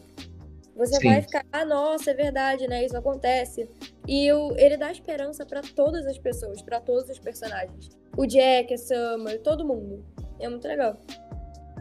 Você 0.77 0.97
Sim. 0.97 1.09
vai 1.09 1.23
ficar, 1.23 1.45
ah, 1.51 1.65
nossa, 1.65 2.11
é 2.11 2.15
verdade, 2.15 2.69
né? 2.69 2.85
Isso 2.85 2.97
acontece. 2.97 3.69
E 4.07 4.31
o- 4.33 4.55
ele 4.57 4.77
dá 4.77 4.93
esperança 4.93 5.45
pra 5.45 5.61
todas 5.61 6.07
as 6.07 6.19
pessoas, 6.19 6.63
pra 6.63 6.79
todos 6.81 7.09
os 7.11 7.19
personagens. 7.19 7.89
O 8.17 8.25
Jack, 8.27 8.73
a 8.75 8.79
Summer, 8.79 9.41
todo 9.43 9.67
mundo. 9.67 10.05
É 10.39 10.49
muito 10.49 10.69
legal. 10.69 10.97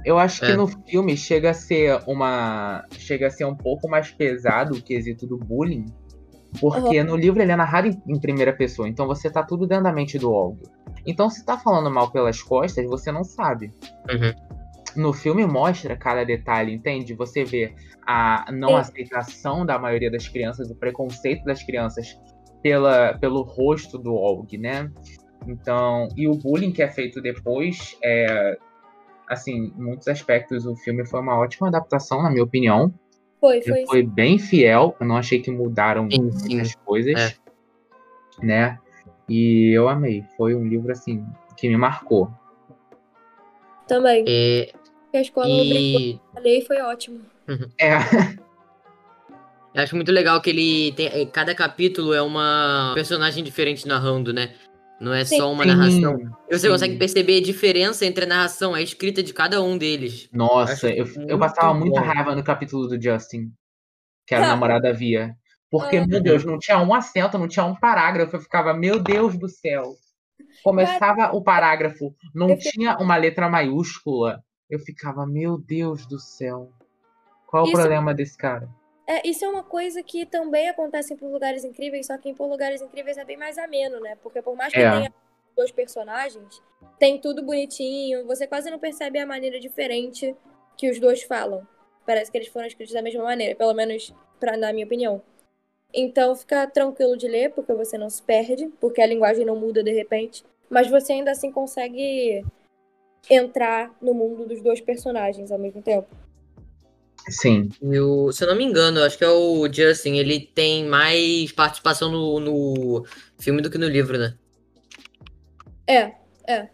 Eu 0.08 0.18
acho 0.18 0.40
que 0.40 0.54
É. 0.54 0.56
no 0.56 0.68
filme 0.68 1.18
chega 1.18 1.50
a 1.50 1.54
ser 1.54 2.00
uma. 2.08 2.86
Chega 2.94 3.28
a 3.28 3.30
ser 3.30 3.44
um 3.44 3.54
pouco 3.54 3.90
mais 3.90 4.10
pesado 4.10 4.76
o 4.76 4.82
quesito 4.82 5.28
do 5.28 5.38
bullying. 5.38 5.84
Porque 6.62 7.04
no 7.04 7.18
livro 7.18 7.42
ele 7.42 7.52
é 7.52 7.58
narrado 7.58 7.90
em, 7.90 8.02
em 8.08 8.18
primeira 8.18 8.54
pessoa, 8.54 8.88
então 8.88 9.06
você 9.06 9.30
tá 9.30 9.44
tudo 9.44 9.68
dentro 9.68 9.84
da 9.84 9.92
mente 9.92 10.18
do 10.18 10.32
Og. 10.32 10.64
Então 11.06 11.30
se 11.30 11.46
tá 11.46 11.58
falando 11.58 11.92
mal 11.92 12.10
pelas 12.10 12.42
costas, 12.42 12.86
você 12.86 13.12
não 13.12 13.26
sabe. 13.26 13.74
Uhum. 14.10 14.34
No 14.96 15.12
filme 15.12 15.46
mostra 15.46 15.98
cada 15.98 16.24
detalhe, 16.24 16.74
entende? 16.74 17.14
Você 17.14 17.44
vê 17.44 17.76
a 18.08 18.50
não 18.50 18.70
Sim. 18.70 18.76
aceitação 18.76 19.66
da 19.66 19.78
maioria 19.78 20.10
das 20.10 20.30
crianças, 20.30 20.72
o 20.72 20.76
preconceito 20.76 21.44
das 21.44 21.62
crianças 21.62 22.18
pela, 22.64 23.18
pelo 23.18 23.42
rosto 23.42 23.98
do 23.98 24.16
Og, 24.16 24.58
né? 24.58 24.90
Então, 25.46 26.08
e 26.16 26.30
o 26.30 26.34
bullying 26.34 26.72
que 26.72 26.82
é 26.82 26.88
feito 26.88 27.22
depois, 27.22 27.98
é, 28.02 28.58
assim, 29.28 29.74
em 29.78 29.82
muitos 29.82 30.08
aspectos 30.08 30.66
o 30.66 30.76
filme 30.76 31.06
foi 31.06 31.20
uma 31.20 31.38
ótima 31.38 31.68
adaptação, 31.68 32.22
na 32.24 32.30
minha 32.30 32.44
opinião. 32.44 32.94
Foi, 33.40 33.58
Ele 33.58 33.66
foi. 33.66 33.86
foi 33.86 34.04
bem 34.04 34.40
fiel, 34.40 34.96
eu 35.00 35.06
não 35.06 35.18
achei 35.18 35.40
que 35.40 35.52
mudaram 35.52 36.10
Sim, 36.10 36.22
muitas 36.22 36.70
sim. 36.70 36.78
coisas, 36.86 37.16
É. 37.16 37.36
né? 38.46 38.80
E 39.30 39.72
eu 39.78 39.88
amei, 39.90 40.24
foi 40.38 40.56
um 40.56 40.66
livro 40.68 40.92
assim 40.92 41.24
que 41.56 41.68
me 41.68 41.78
marcou. 41.78 42.32
Também. 43.88 44.24
É, 44.28 44.72
Porque 45.04 45.18
a 45.18 45.22
escola 45.22 45.48
e 45.50 46.20
a 46.36 46.42
e 46.48 46.62
foi 46.62 46.82
ótimo. 46.82 47.22
É, 47.80 47.94
eu 49.74 49.84
acho 49.84 49.96
muito 49.96 50.12
legal 50.12 50.42
que 50.42 50.50
ele 50.50 50.92
tem. 50.94 51.28
Cada 51.28 51.54
capítulo 51.54 52.14
é 52.14 52.22
uma 52.22 52.92
personagem 52.96 53.44
diferente 53.44 53.88
narrando, 53.88 54.34
né? 54.34 54.56
Não 55.00 55.14
é 55.14 55.24
Sim. 55.24 55.38
só 55.38 55.52
uma 55.52 55.64
narração. 55.66 56.18
Você 56.50 56.60
sim. 56.60 56.70
consegue 56.70 56.98
perceber 56.98 57.38
a 57.38 57.44
diferença 57.44 58.06
entre 58.06 58.26
a 58.26 58.28
narração, 58.28 58.74
a 58.74 58.82
escrita 58.82 59.22
de 59.22 59.32
cada 59.34 59.62
um 59.62 59.78
deles. 59.78 60.28
Nossa, 60.34 60.90
eu, 60.90 61.06
eu 61.06 61.16
muito 61.18 61.38
passava 61.40 61.74
muita 61.74 62.02
raiva 62.02 62.36
no 62.36 62.44
capítulo 62.44 62.88
do 62.88 63.00
Justin, 63.02 63.52
que 64.26 64.34
era 64.34 64.46
a 64.46 64.48
Ah. 64.48 64.50
namorada 64.52 64.92
via. 64.92 65.36
Porque, 65.70 65.98
Ah. 65.98 66.08
meu 66.08 66.22
Deus, 66.22 66.44
não 66.44 66.58
tinha 66.58 66.80
um 66.80 66.94
acento, 66.96 67.38
não 67.38 67.48
tinha 67.48 67.66
um 67.66 67.76
parágrafo. 67.76 68.36
Eu 68.38 68.42
ficava, 68.42 68.74
meu 68.74 69.00
Deus 69.00 69.38
do 69.38 69.48
céu. 69.48 69.94
Começava 70.64 71.32
o 71.36 71.44
parágrafo, 71.44 72.16
não 72.34 72.50
Eu 72.50 72.56
fiquei- 72.58 72.72
tinha 72.72 72.98
uma 72.98 73.16
letra 73.18 73.48
maiúscula. 73.50 74.42
Eu 74.70 74.80
ficava, 74.80 75.26
meu 75.28 75.58
Deus 75.60 76.06
do 76.08 76.20
céu. 76.20 76.72
Qual 77.46 77.64
o 77.64 77.68
Isso- 77.68 77.76
problema 77.78 78.14
desse 78.14 78.36
cara? 78.38 78.68
É, 79.08 79.26
isso 79.26 79.46
é 79.46 79.48
uma 79.48 79.64
coisa 79.64 80.04
que 80.04 80.26
também 80.26 80.68
acontece 80.68 81.14
em 81.14 81.18
Por 81.18 81.32
Lugares 81.32 81.64
Incríveis, 81.64 82.08
só 82.08 82.18
que 82.18 82.28
em 82.28 82.36
Por 82.36 82.48
Lugares 82.48 82.82
Incríveis 82.82 83.18
é 83.18 83.24
bem 83.24 83.38
mais 83.38 83.58
ameno, 83.58 84.02
né? 84.02 84.18
Porque 84.22 84.42
por 84.42 84.56
mais 84.56 84.74
que 84.74 84.80
É. 84.80 84.92
tenha 84.92 85.14
dois 85.56 85.72
personagens, 85.72 86.62
tem 87.00 87.18
tudo 87.18 87.42
bonitinho, 87.42 88.26
você 88.28 88.46
quase 88.46 88.70
não 88.70 88.78
percebe 88.78 89.18
a 89.18 89.26
maneira 89.26 89.60
diferente 89.60 90.36
que 90.76 90.90
os 90.90 91.00
dois 91.00 91.24
falam. 91.24 91.66
Parece 92.06 92.30
que 92.30 92.38
eles 92.38 92.50
foram 92.50 92.68
escritos 92.68 92.94
da 92.94 93.02
mesma 93.02 93.24
maneira, 93.24 93.56
pelo 93.56 93.74
menos 93.74 94.14
pra, 94.40 94.58
na 94.58 94.74
minha 94.74 94.86
opinião. 94.86 95.22
Então 95.94 96.36
fica 96.36 96.68
tranquilo 96.68 97.16
de 97.16 97.30
ler, 97.30 97.54
porque 97.54 97.74
você 97.74 97.98
não 97.98 98.10
se 98.10 98.22
perde, 98.22 98.68
porque 98.80 99.02
a 99.02 99.06
linguagem 99.06 99.46
não 99.46 99.56
muda 99.56 99.82
de 99.82 99.92
repente, 99.92 100.44
mas 100.70 100.88
você 100.88 101.14
ainda 101.14 101.32
assim 101.32 101.50
consegue 101.50 102.46
entrar 103.30 103.96
no 104.02 104.14
mundo 104.14 104.46
dos 104.46 104.62
dois 104.62 104.82
personagens 104.82 105.50
ao 105.50 105.58
mesmo 105.58 105.82
tempo. 105.82 106.08
Sim. 107.30 107.70
E 107.82 108.00
o, 108.00 108.32
se 108.32 108.44
eu 108.44 108.48
não 108.48 108.56
me 108.56 108.64
engano, 108.64 109.00
eu 109.00 109.04
acho 109.04 109.18
que 109.18 109.24
é 109.24 109.30
o 109.30 109.72
Justin, 109.72 110.16
ele 110.16 110.40
tem 110.40 110.86
mais 110.86 111.52
participação 111.52 112.12
no, 112.12 112.40
no 112.40 113.06
filme 113.38 113.62
do 113.62 113.70
que 113.70 113.78
no 113.78 113.88
livro, 113.88 114.18
né? 114.18 114.38
É, 115.86 116.14
é. 116.48 116.70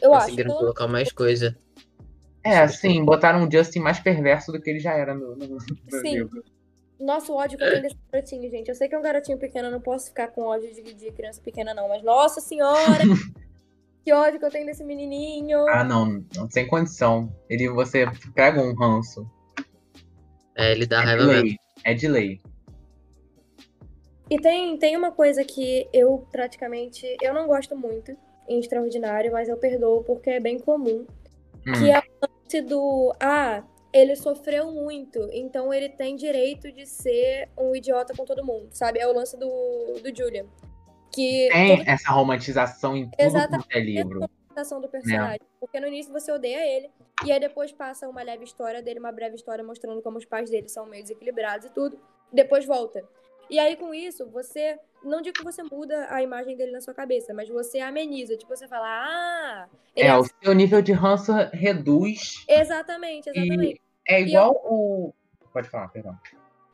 Eu 0.00 0.12
acho. 0.14 0.26
Conseguiram 0.26 0.50
Pelo- 0.50 0.60
colocar 0.60 0.88
mais 0.88 1.10
coisa. 1.12 1.56
É, 2.42 2.66
sim, 2.68 3.04
botaram 3.04 3.42
um 3.42 3.50
Justin 3.50 3.80
mais 3.80 4.00
perverso 4.00 4.50
do 4.50 4.60
que 4.60 4.70
ele 4.70 4.80
já 4.80 4.94
era 4.94 5.14
no, 5.14 5.36
no, 5.36 5.46
no 5.46 5.60
Sim. 5.90 6.14
livro. 6.14 6.42
Nossa, 6.98 7.32
o 7.32 7.36
ódio 7.36 7.56
que 7.58 7.64
eu 7.64 7.70
tenho 7.70 7.82
desse 7.82 7.96
garotinho, 8.12 8.50
gente. 8.50 8.68
Eu 8.68 8.74
sei 8.74 8.88
que 8.88 8.94
é 8.94 8.98
um 8.98 9.02
garotinho 9.02 9.38
pequeno, 9.38 9.68
eu 9.68 9.72
não 9.72 9.80
posso 9.80 10.08
ficar 10.08 10.28
com 10.28 10.42
ódio 10.42 10.72
de, 10.72 10.94
de 10.94 11.10
criança 11.12 11.40
pequena, 11.40 11.72
não. 11.74 11.88
Mas, 11.88 12.02
nossa 12.02 12.40
senhora! 12.40 13.04
que 14.04 14.12
ódio 14.12 14.38
que 14.38 14.44
eu 14.46 14.50
tenho 14.50 14.66
desse 14.66 14.84
menininho. 14.84 15.66
Ah, 15.68 15.84
não, 15.84 16.24
não, 16.34 16.50
sem 16.50 16.66
condição. 16.66 17.32
Ele, 17.48 17.68
você 17.68 18.06
pega 18.34 18.60
um 18.60 18.74
ranço. 18.74 19.26
É, 20.56 20.72
ele 20.72 20.86
dá 20.86 20.98
É 20.98 21.00
de 21.00 21.06
raiva 21.06 21.26
mesmo. 21.26 21.42
lei. 21.42 21.56
É 21.84 21.94
de 21.94 22.08
lei. 22.08 22.40
E 24.28 24.38
tem, 24.40 24.76
tem 24.78 24.96
uma 24.96 25.10
coisa 25.10 25.44
que 25.44 25.88
eu 25.92 26.26
praticamente. 26.30 27.04
Eu 27.20 27.34
não 27.34 27.46
gosto 27.46 27.76
muito 27.76 28.16
em 28.48 28.60
Extraordinário, 28.60 29.32
mas 29.32 29.48
eu 29.48 29.56
perdoo 29.56 30.02
porque 30.04 30.30
é 30.30 30.40
bem 30.40 30.58
comum. 30.58 31.06
Hum, 31.66 31.72
Que 31.72 31.90
é 31.90 31.98
o 31.98 32.26
lance 32.26 32.60
do. 32.62 33.14
Ah, 33.20 33.62
ele 33.92 34.14
sofreu 34.14 34.70
muito, 34.70 35.18
então 35.32 35.74
ele 35.74 35.88
tem 35.88 36.14
direito 36.14 36.70
de 36.70 36.86
ser 36.86 37.48
um 37.58 37.74
idiota 37.74 38.14
com 38.16 38.24
todo 38.24 38.44
mundo, 38.44 38.68
sabe? 38.70 39.00
É 39.00 39.06
o 39.06 39.12
lance 39.12 39.36
do, 39.36 39.48
do 40.00 40.16
Julian. 40.16 40.46
Que 41.12 41.48
Tem 41.52 41.76
todo 41.78 41.88
essa 41.88 42.12
romantização 42.12 42.96
em 42.96 43.04
tudo 43.04 43.20
Exatamente. 43.20 43.64
quanto 43.64 43.76
é 43.76 43.80
livro. 43.80 44.20
do 44.20 44.88
personagem. 44.88 45.40
Porque 45.58 45.80
no 45.80 45.86
início 45.86 46.12
você 46.12 46.30
odeia 46.30 46.64
ele, 46.66 46.90
E 47.24 47.32
aí 47.32 47.40
depois 47.40 47.72
passa 47.72 48.08
uma 48.08 48.22
leve 48.22 48.44
história 48.44 48.82
dele, 48.82 48.98
uma 49.00 49.12
breve 49.12 49.36
história 49.36 49.64
mostrando 49.64 50.02
como 50.02 50.18
os 50.18 50.24
pais 50.24 50.50
dele 50.50 50.68
são 50.68 50.86
meio 50.86 51.02
desequilibrados 51.02 51.66
e 51.66 51.70
tudo. 51.70 51.98
Depois 52.32 52.64
volta. 52.64 53.04
E 53.50 53.58
aí, 53.58 53.76
com 53.76 53.92
isso, 53.92 54.26
você. 54.30 54.78
Não 55.02 55.20
digo 55.20 55.38
que 55.38 55.44
você 55.44 55.62
muda 55.62 56.06
a 56.10 56.22
imagem 56.22 56.56
dele 56.56 56.72
na 56.72 56.80
sua 56.80 56.94
cabeça, 56.94 57.34
mas 57.34 57.48
você 57.48 57.80
ameniza. 57.80 58.36
Tipo, 58.36 58.54
você 58.54 58.68
fala, 58.68 58.86
ah. 58.86 59.68
é, 59.96 60.06
é 60.06 60.16
o 60.16 60.24
seu 60.24 60.52
nível 60.52 60.80
de 60.80 60.92
ranço 60.92 61.32
reduz. 61.52 62.44
Exatamente, 62.46 63.30
exatamente. 63.30 63.80
é 64.06 64.20
igual 64.20 64.52
eu... 64.52 64.72
o. 64.72 65.14
Pode 65.52 65.68
falar, 65.68 65.88
perdão. 65.88 66.16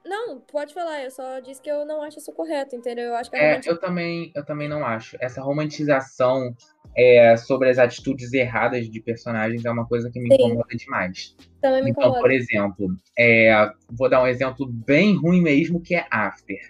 Não, 0.06 0.40
pode 0.40 0.72
falar, 0.72 1.02
eu 1.02 1.10
só 1.10 1.40
disse 1.40 1.60
que 1.60 1.70
eu 1.70 1.84
não 1.84 2.00
acho 2.00 2.18
isso 2.18 2.32
correto, 2.32 2.76
entendeu? 2.76 3.06
Eu 3.06 3.16
acho 3.16 3.28
que 3.28 3.36
é, 3.36 3.60
eu 3.66 3.78
também, 3.78 4.30
eu 4.36 4.44
também 4.44 4.68
não 4.68 4.84
acho. 4.86 5.16
Essa 5.20 5.42
romantização 5.42 6.54
é, 6.96 7.36
sobre 7.36 7.68
as 7.68 7.78
atitudes 7.78 8.32
erradas 8.32 8.88
de 8.88 9.00
personagens 9.00 9.64
é 9.64 9.70
uma 9.70 9.84
coisa 9.84 10.08
que 10.10 10.20
me 10.20 10.28
Sim. 10.28 10.44
incomoda 10.44 10.76
demais. 10.76 11.34
Também 11.60 11.82
me 11.82 11.90
então, 11.90 12.04
incomoda. 12.04 12.20
por 12.20 12.30
exemplo, 12.30 12.88
é, 13.18 13.70
vou 13.90 14.08
dar 14.08 14.22
um 14.22 14.26
exemplo 14.28 14.66
bem 14.70 15.16
ruim 15.16 15.42
mesmo, 15.42 15.80
que 15.80 15.96
é 15.96 16.06
After. 16.08 16.60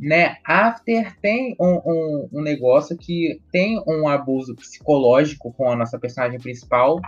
Né? 0.00 0.36
After 0.44 1.16
tem 1.20 1.54
um, 1.60 1.80
um, 1.86 2.28
um 2.32 2.42
negócio 2.42 2.96
que 2.98 3.40
tem 3.52 3.80
um 3.86 4.08
abuso 4.08 4.56
psicológico 4.56 5.52
com 5.52 5.70
a 5.70 5.76
nossa 5.76 6.00
personagem 6.00 6.40
principal 6.40 7.00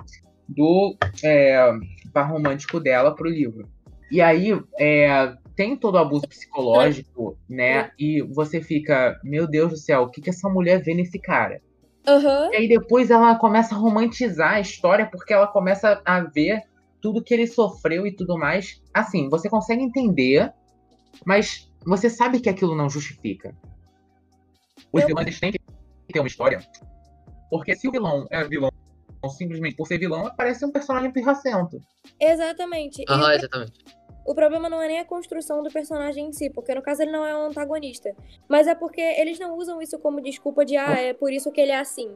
do 0.49 0.97
é, 1.25 1.73
par 2.13 2.31
romântico 2.31 2.79
dela 2.79 3.13
pro 3.13 3.29
livro. 3.29 3.69
E 4.11 4.21
aí 4.21 4.53
é, 4.79 5.35
tem 5.55 5.77
todo 5.77 5.95
o 5.95 5.99
abuso 5.99 6.29
psicológico, 6.29 7.37
né? 7.49 7.91
E 7.99 8.23
você 8.23 8.61
fica, 8.61 9.19
meu 9.25 9.47
Deus 9.47 9.71
do 9.71 9.77
céu, 9.77 10.03
o 10.03 10.11
que, 10.11 10.21
que 10.21 10.31
essa 10.31 10.49
mulher 10.49 10.83
vê 10.83 10.95
nesse 10.95 11.19
cara? 11.19 11.61
Uhum. 12.07 12.53
E 12.53 12.57
aí 12.57 12.69
depois 12.69 13.11
ela 13.11 13.35
começa 13.37 13.75
a 13.75 13.79
romantizar 13.79 14.55
a 14.55 14.61
história 14.61 15.07
porque 15.07 15.33
ela 15.33 15.47
começa 15.47 16.01
a 16.05 16.21
ver 16.21 16.63
tudo 17.01 17.23
que 17.23 17.35
ele 17.35 17.47
sofreu 17.47 18.07
e 18.07 18.13
tudo 18.13 18.39
mais. 18.39 18.81
Assim, 18.95 19.29
você 19.29 19.49
consegue 19.49 19.83
entender, 19.83 20.53
mas 21.25 21.71
você 21.85 22.09
sabe 22.09 22.41
que 22.41 22.49
aquilo 22.49 22.77
não 22.77 22.89
justifica. 22.89 23.55
Os 24.93 25.03
Eu... 25.03 25.09
vilões 25.09 25.41
têm 25.41 25.53
que 25.53 25.61
ter 26.13 26.21
uma 26.21 26.29
história. 26.29 26.61
Porque 27.51 27.75
se 27.75 27.89
o 27.89 27.93
vilão 27.93 28.27
é 28.31 28.45
vilão 28.45 28.71
simplesmente 29.29 29.77
por 29.77 29.87
ser 29.87 29.99
vilão, 29.99 30.31
parece 30.37 30.65
um 30.65 30.71
personagem 30.71 31.11
pirracento. 31.11 31.81
Exatamente. 32.21 33.05
Aham, 33.09 33.25
uhum, 33.25 33.31
exatamente. 33.33 33.85
O 34.27 34.35
problema 34.35 34.69
não 34.69 34.83
é 34.83 34.89
nem 34.89 34.99
a 34.99 35.05
construção 35.05 35.63
do 35.63 35.71
personagem 35.71 36.27
em 36.27 36.33
si, 36.33 36.51
porque 36.51 36.75
no 36.75 36.83
caso 36.83 37.03
ele 37.03 37.13
não 37.13 37.25
é 37.25 37.37
um 37.37 37.47
antagonista. 37.47 38.13
Mas 38.49 38.67
é 38.67 38.75
porque 38.75 39.01
eles 39.01 39.39
não 39.39 39.57
usam 39.57 39.81
isso 39.81 39.99
como 40.01 40.21
desculpa 40.21 40.65
de, 40.65 40.77
ah, 40.77 41.01
é 41.01 41.15
por 41.15 41.33
isso 41.33 41.53
que 41.53 41.61
ele 41.61 41.71
é 41.71 41.79
assim. 41.79 42.11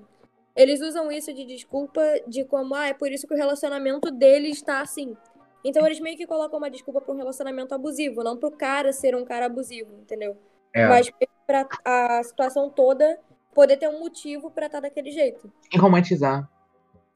Eles 0.57 0.81
usam 0.81 1.11
isso 1.13 1.33
de 1.33 1.45
desculpa 1.45 2.03
de 2.27 2.45
como, 2.45 2.75
ah, 2.75 2.89
é 2.89 2.95
por 2.95 3.13
isso 3.13 3.29
que 3.29 3.35
o 3.35 3.37
relacionamento 3.37 4.11
dele 4.11 4.49
está 4.49 4.81
assim. 4.81 5.17
Então 5.65 5.87
eles 5.87 6.01
meio 6.01 6.17
que 6.17 6.27
colocam 6.27 6.59
uma 6.59 6.71
desculpa 6.71 7.01
para 7.01 7.15
um 7.15 7.17
relacionamento 7.17 7.75
abusivo, 7.75 8.25
não 8.25 8.37
pro 8.37 8.51
cara 8.51 8.93
ser 8.93 9.15
um 9.15 9.25
cara 9.25 9.47
abusivo, 9.47 9.95
entendeu? 10.01 10.37
É. 10.73 10.89
Mas 10.89 11.11
pra 11.47 11.69
a 11.85 12.23
situação 12.25 12.71
toda 12.71 13.19
poder 13.55 13.77
ter 13.77 13.89
um 13.89 14.01
motivo 14.01 14.51
para 14.51 14.67
estar 14.67 14.81
tá 14.81 14.89
daquele 14.89 15.11
jeito. 15.11 15.53
E 15.73 15.79
romantizar. 15.79 16.49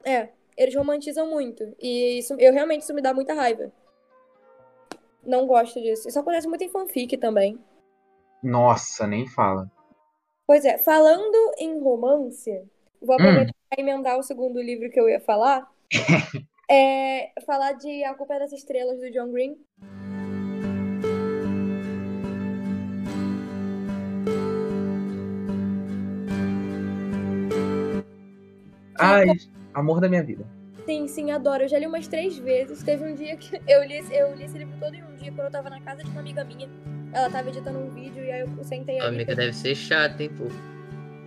É, 0.05 0.29
eles 0.57 0.75
romantizam 0.75 1.29
muito. 1.29 1.75
E 1.81 2.19
isso, 2.19 2.35
eu 2.39 2.53
realmente 2.53 2.83
isso 2.83 2.95
me 2.95 3.03
dá 3.03 3.13
muita 3.13 3.35
raiva. 3.35 3.73
Não 5.23 5.47
gosto 5.47 5.81
disso. 5.81 6.09
Isso 6.09 6.19
acontece 6.19 6.47
muito 6.47 6.63
em 6.63 6.69
fanfic 6.69 7.17
também. 7.17 7.59
Nossa, 8.43 9.07
nem 9.07 9.27
fala. 9.27 9.71
Pois 10.47 10.65
é, 10.65 10.77
falando 10.77 11.55
em 11.59 11.81
romance, 11.81 12.51
vou 13.01 13.15
aproveitar 13.15 13.51
hum. 13.51 13.67
para 13.71 13.83
emendar 13.83 14.19
o 14.19 14.23
segundo 14.23 14.61
livro 14.61 14.91
que 14.91 15.01
eu 15.01 15.09
ia 15.09 15.21
falar. 15.21 15.71
é 16.71 17.33
falar 17.47 17.73
de 17.73 18.05
A 18.05 18.15
Culpa 18.15 18.35
é 18.35 18.41
das 18.41 18.53
Estrelas, 18.53 19.01
do 19.01 19.11
John 19.11 19.31
Green. 19.31 19.57
Ai, 28.99 29.27
amor 29.75 30.01
da 30.01 30.09
minha 30.09 30.23
vida. 30.23 30.47
Sim, 30.87 31.09
sim, 31.09 31.31
adoro. 31.31 31.65
Eu 31.65 31.69
já 31.69 31.79
li 31.79 31.87
umas 31.87 32.07
três 32.07 32.37
vezes. 32.39 32.83
Teve 32.83 33.05
um 33.05 33.15
dia 33.15 33.37
que 33.37 33.61
eu 33.67 33.83
li, 33.85 34.05
eu 34.11 34.35
li 34.35 34.45
esse 34.45 34.59
livro 34.59 34.75
todo 34.79 34.95
em 34.95 35.03
um 35.03 35.15
dia, 35.17 35.33
quando 35.33 35.47
eu 35.47 35.51
tava 35.51 35.71
na 35.71 35.81
casa 35.81 36.03
de 36.03 36.11
uma 36.11 36.21
amiga 36.21 36.45
minha. 36.45 36.69
Ela 37.13 37.31
tava 37.31 37.49
editando 37.49 37.79
um 37.79 37.91
vídeo 37.91 38.25
e 38.25 38.31
aí 38.31 38.41
eu 38.41 38.65
sentei 38.65 39.01
A 39.01 39.07
amiga 39.07 39.35
deve 39.35 39.53
ser 39.53 39.75
chata, 39.75 40.23
hein, 40.23 40.31
pô. 40.37 40.45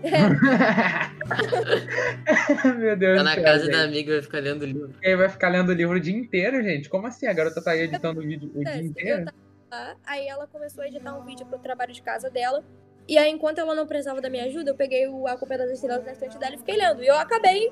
É. 0.04 0.12
Meu 2.78 2.96
Deus 2.96 3.18
Tá 3.18 3.24
na 3.24 3.34
céu, 3.34 3.44
casa 3.44 3.66
gente. 3.66 3.74
da 3.74 3.84
amiga 3.84 4.12
e 4.12 4.14
vai 4.14 4.22
ficar 4.22 4.40
lendo 4.40 4.62
o 4.62 4.66
livro. 4.66 4.94
E 5.02 5.16
vai 5.16 5.30
ficar 5.30 5.50
lendo 5.50 5.70
o 5.70 5.74
livro 5.74 5.98
o 5.98 6.00
dia 6.00 6.16
inteiro, 6.16 6.62
gente? 6.62 6.88
Como 6.90 7.08
assim? 7.08 7.26
A 7.26 7.34
garota 7.34 7.64
tá 7.64 7.72
aí 7.72 7.82
editando 7.82 8.20
o 8.20 8.24
vídeo 8.24 8.52
o 8.54 8.68
é, 8.68 8.74
dia 8.74 8.84
inteiro? 8.84 9.26
Lá, 9.72 9.96
aí 10.06 10.28
ela 10.28 10.46
começou 10.46 10.84
a 10.84 10.88
editar 10.88 11.18
um 11.18 11.26
vídeo 11.26 11.48
pro 11.48 11.58
trabalho 11.58 11.94
de 11.94 12.02
casa 12.02 12.30
dela. 12.30 12.64
E 13.08 13.18
aí, 13.18 13.32
enquanto 13.32 13.60
ela 13.60 13.74
não 13.74 13.88
precisava 13.88 14.22
da 14.22 14.30
minha 14.30 14.44
ajuda, 14.44 14.72
eu 14.72 14.76
peguei 14.76 15.08
o 15.08 15.26
A 15.26 15.38
Culpa 15.38 15.58
das 15.58 15.72
Estrelas 15.72 16.06
na 16.06 16.12
estante 16.12 16.38
dela 16.38 16.56
e 16.56 16.58
fiquei 16.58 16.76
lendo. 16.78 17.02
E 17.02 17.08
eu 17.08 17.16
acabei 17.16 17.72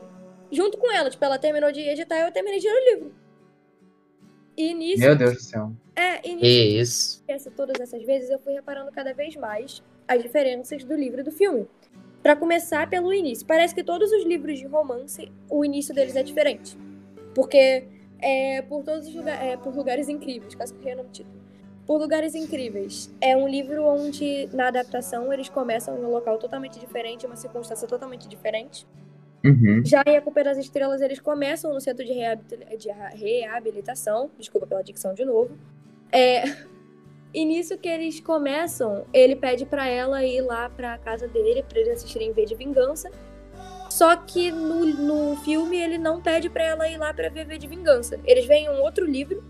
junto 0.52 0.78
com 0.78 0.92
ela. 0.92 1.10
Tipo, 1.10 1.26
ela 1.26 1.38
terminou 1.38 1.72
de 1.72 1.82
editar 1.82 2.18
e 2.18 2.22
eu 2.22 2.32
terminei 2.32 2.60
de 2.60 2.68
ler 2.68 2.74
o 2.74 2.94
livro. 2.94 3.16
E 4.58 4.74
nisso. 4.74 5.02
Meu 5.02 5.16
Deus 5.16 5.34
do 5.34 5.42
céu. 5.42 5.72
É, 5.96 6.28
e 6.28 6.36
nisso. 6.36 7.24
Isso. 7.28 7.52
Todas 7.52 7.80
essas 7.80 8.04
vezes 8.04 8.30
eu 8.30 8.40
fui 8.40 8.54
reparando 8.54 8.92
cada 8.92 9.14
vez 9.14 9.36
mais 9.36 9.84
as 10.08 10.22
diferenças 10.22 10.84
do 10.84 10.96
livro 10.96 11.22
e 11.22 11.24
do 11.24 11.32
filme. 11.32 11.68
Para 12.24 12.36
começar 12.36 12.90
pelo 12.90 13.14
início. 13.14 13.46
Parece 13.46 13.76
que 13.76 13.84
todos 13.84 14.12
os 14.12 14.26
livros 14.26 14.60
de 14.60 14.66
romance, 14.66 15.32
o 15.50 15.64
início 15.64 15.94
deles 15.94 16.16
é 16.16 16.24
diferente. 16.24 16.78
Porque 17.34 17.86
é 18.20 18.62
por 18.62 18.84
todos 18.84 19.08
os 19.08 19.14
lugares. 19.14 19.42
É, 19.42 19.58
por 19.58 19.76
lugares 19.76 20.10
incríveis, 20.10 20.56
quase 20.56 20.74
que 20.74 20.90
eu 20.90 20.98
no 20.98 21.10
título. 21.10 21.46
Por 21.86 22.00
Lugares 22.00 22.34
Incríveis. 22.34 23.14
É 23.22 23.38
um 23.38 23.48
livro 23.48 23.86
onde, 23.86 24.50
na 24.52 24.70
adaptação, 24.70 25.32
eles 25.32 25.50
começam 25.50 25.96
em 25.96 26.04
um 26.04 26.10
local 26.10 26.40
totalmente 26.40 26.80
diferente, 26.80 27.28
uma 27.28 27.36
circunstância 27.36 27.88
totalmente 27.88 28.28
diferente. 28.28 28.88
Uhum. 29.46 29.86
Já 29.86 30.04
em 30.08 30.18
A 30.18 30.22
Culpa 30.22 30.44
das 30.44 30.58
Estrelas, 30.58 31.02
eles 31.02 31.20
começam 31.20 31.72
no 31.72 31.80
centro 31.80 32.04
de, 32.04 32.14
de 32.78 32.90
reabilitação. 33.14 34.32
Desculpa 34.40 34.66
pela 34.66 34.84
dicção 34.84 35.14
de 35.14 35.24
novo. 35.24 35.56
É, 36.12 36.44
e 37.32 37.46
nisso 37.46 37.78
que 37.78 37.88
eles 37.88 38.20
começam, 38.20 39.06
ele 39.14 39.36
pede 39.36 39.66
para 39.66 39.88
ela 39.88 40.26
ir 40.26 40.42
lá 40.42 40.68
pra 40.68 40.98
casa 40.98 41.28
dele, 41.28 41.64
pra 41.64 41.80
eles 41.80 41.94
assistirem 41.94 42.34
V 42.34 42.46
de 42.46 42.56
Vingança. 42.56 43.12
Só 43.88 44.16
que 44.16 44.52
no, 44.52 44.84
no 44.84 45.38
filme 45.38 45.78
ele 45.78 45.98
não 45.98 46.20
pede 46.22 46.50
para 46.50 46.64
ela 46.64 46.90
ir 46.90 46.98
lá 46.98 47.14
pra 47.14 47.30
ver 47.30 47.46
V 47.46 47.58
de 47.60 47.68
Vingança. 47.68 48.20
Eles 48.26 48.46
veem 48.46 48.68
um 48.70 48.82
outro 48.82 49.06
livro 49.06 49.44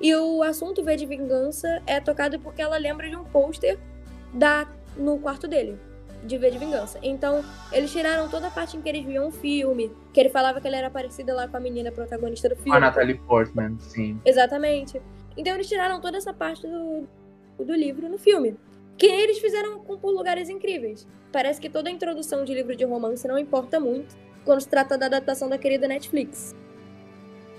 e 0.00 0.14
o 0.16 0.42
assunto 0.42 0.82
V 0.82 0.96
de 0.96 1.06
Vingança 1.06 1.82
é 1.86 2.00
tocado 2.00 2.40
porque 2.40 2.62
ela 2.62 2.78
lembra 2.78 3.08
de 3.08 3.14
um 3.14 3.24
pôster 3.24 3.78
da 4.32 4.66
no 4.96 5.18
quarto 5.18 5.46
dele 5.46 5.78
de 6.24 6.38
V 6.38 6.50
de 6.50 6.58
Vingança. 6.58 6.98
Então, 7.02 7.44
eles 7.72 7.92
tiraram 7.92 8.28
toda 8.28 8.48
a 8.48 8.50
parte 8.50 8.76
em 8.76 8.80
que 8.80 8.88
eles 8.88 9.04
viam 9.04 9.28
o 9.28 9.30
filme, 9.30 9.92
que 10.12 10.20
ele 10.20 10.30
falava 10.30 10.60
que 10.60 10.66
ela 10.66 10.76
era 10.76 10.90
parecida 10.90 11.34
lá 11.34 11.46
com 11.46 11.56
a 11.56 11.60
menina 11.60 11.92
protagonista 11.92 12.48
do 12.48 12.56
filme. 12.56 12.76
A 12.76 12.80
Natalie 12.80 13.18
Portman, 13.18 13.76
sim. 13.78 14.20
Exatamente. 14.24 15.00
Então, 15.36 15.54
eles 15.54 15.68
tiraram 15.68 16.00
toda 16.00 16.16
essa 16.16 16.32
parte 16.32 16.66
do, 16.66 17.06
do 17.58 17.74
livro 17.74 18.08
no 18.08 18.18
filme. 18.18 18.56
Que 18.96 19.06
eles 19.06 19.38
fizeram 19.38 19.80
com 19.80 19.98
Por 19.98 20.12
Lugares 20.12 20.48
Incríveis. 20.48 21.06
Parece 21.32 21.60
que 21.60 21.68
toda 21.68 21.88
a 21.88 21.92
introdução 21.92 22.44
de 22.44 22.54
livro 22.54 22.76
de 22.76 22.84
romance 22.84 23.26
não 23.26 23.38
importa 23.38 23.80
muito 23.80 24.16
quando 24.44 24.60
se 24.60 24.68
trata 24.68 24.96
da 24.96 25.06
adaptação 25.06 25.48
da 25.48 25.58
querida 25.58 25.88
Netflix. 25.88 26.54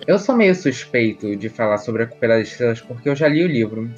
Eu 0.07 0.19
sou 0.19 0.35
meio 0.35 0.53
suspeito 0.53 1.35
de 1.35 1.49
falar 1.49 1.77
sobre 1.77 2.03
a 2.03 2.07
Culpa 2.07 2.27
das 2.27 2.47
Estrelas 2.47 2.81
porque 2.81 3.09
eu 3.09 3.15
já 3.15 3.27
li 3.27 3.43
o 3.43 3.47
livro 3.47 3.89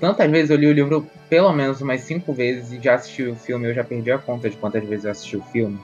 tantas 0.00 0.30
vezes 0.30 0.50
eu 0.50 0.56
li 0.56 0.66
o 0.66 0.72
livro 0.72 1.06
pelo 1.28 1.52
menos 1.52 1.80
umas 1.80 2.02
cinco 2.02 2.32
vezes 2.32 2.72
e 2.72 2.82
já 2.82 2.94
assisti 2.94 3.24
o 3.24 3.36
filme, 3.36 3.68
eu 3.68 3.74
já 3.74 3.82
perdi 3.82 4.10
a 4.10 4.18
conta 4.18 4.48
de 4.48 4.56
quantas 4.56 4.84
vezes 4.84 5.04
eu 5.04 5.10
assisti 5.10 5.36
o 5.36 5.42
filme, 5.42 5.78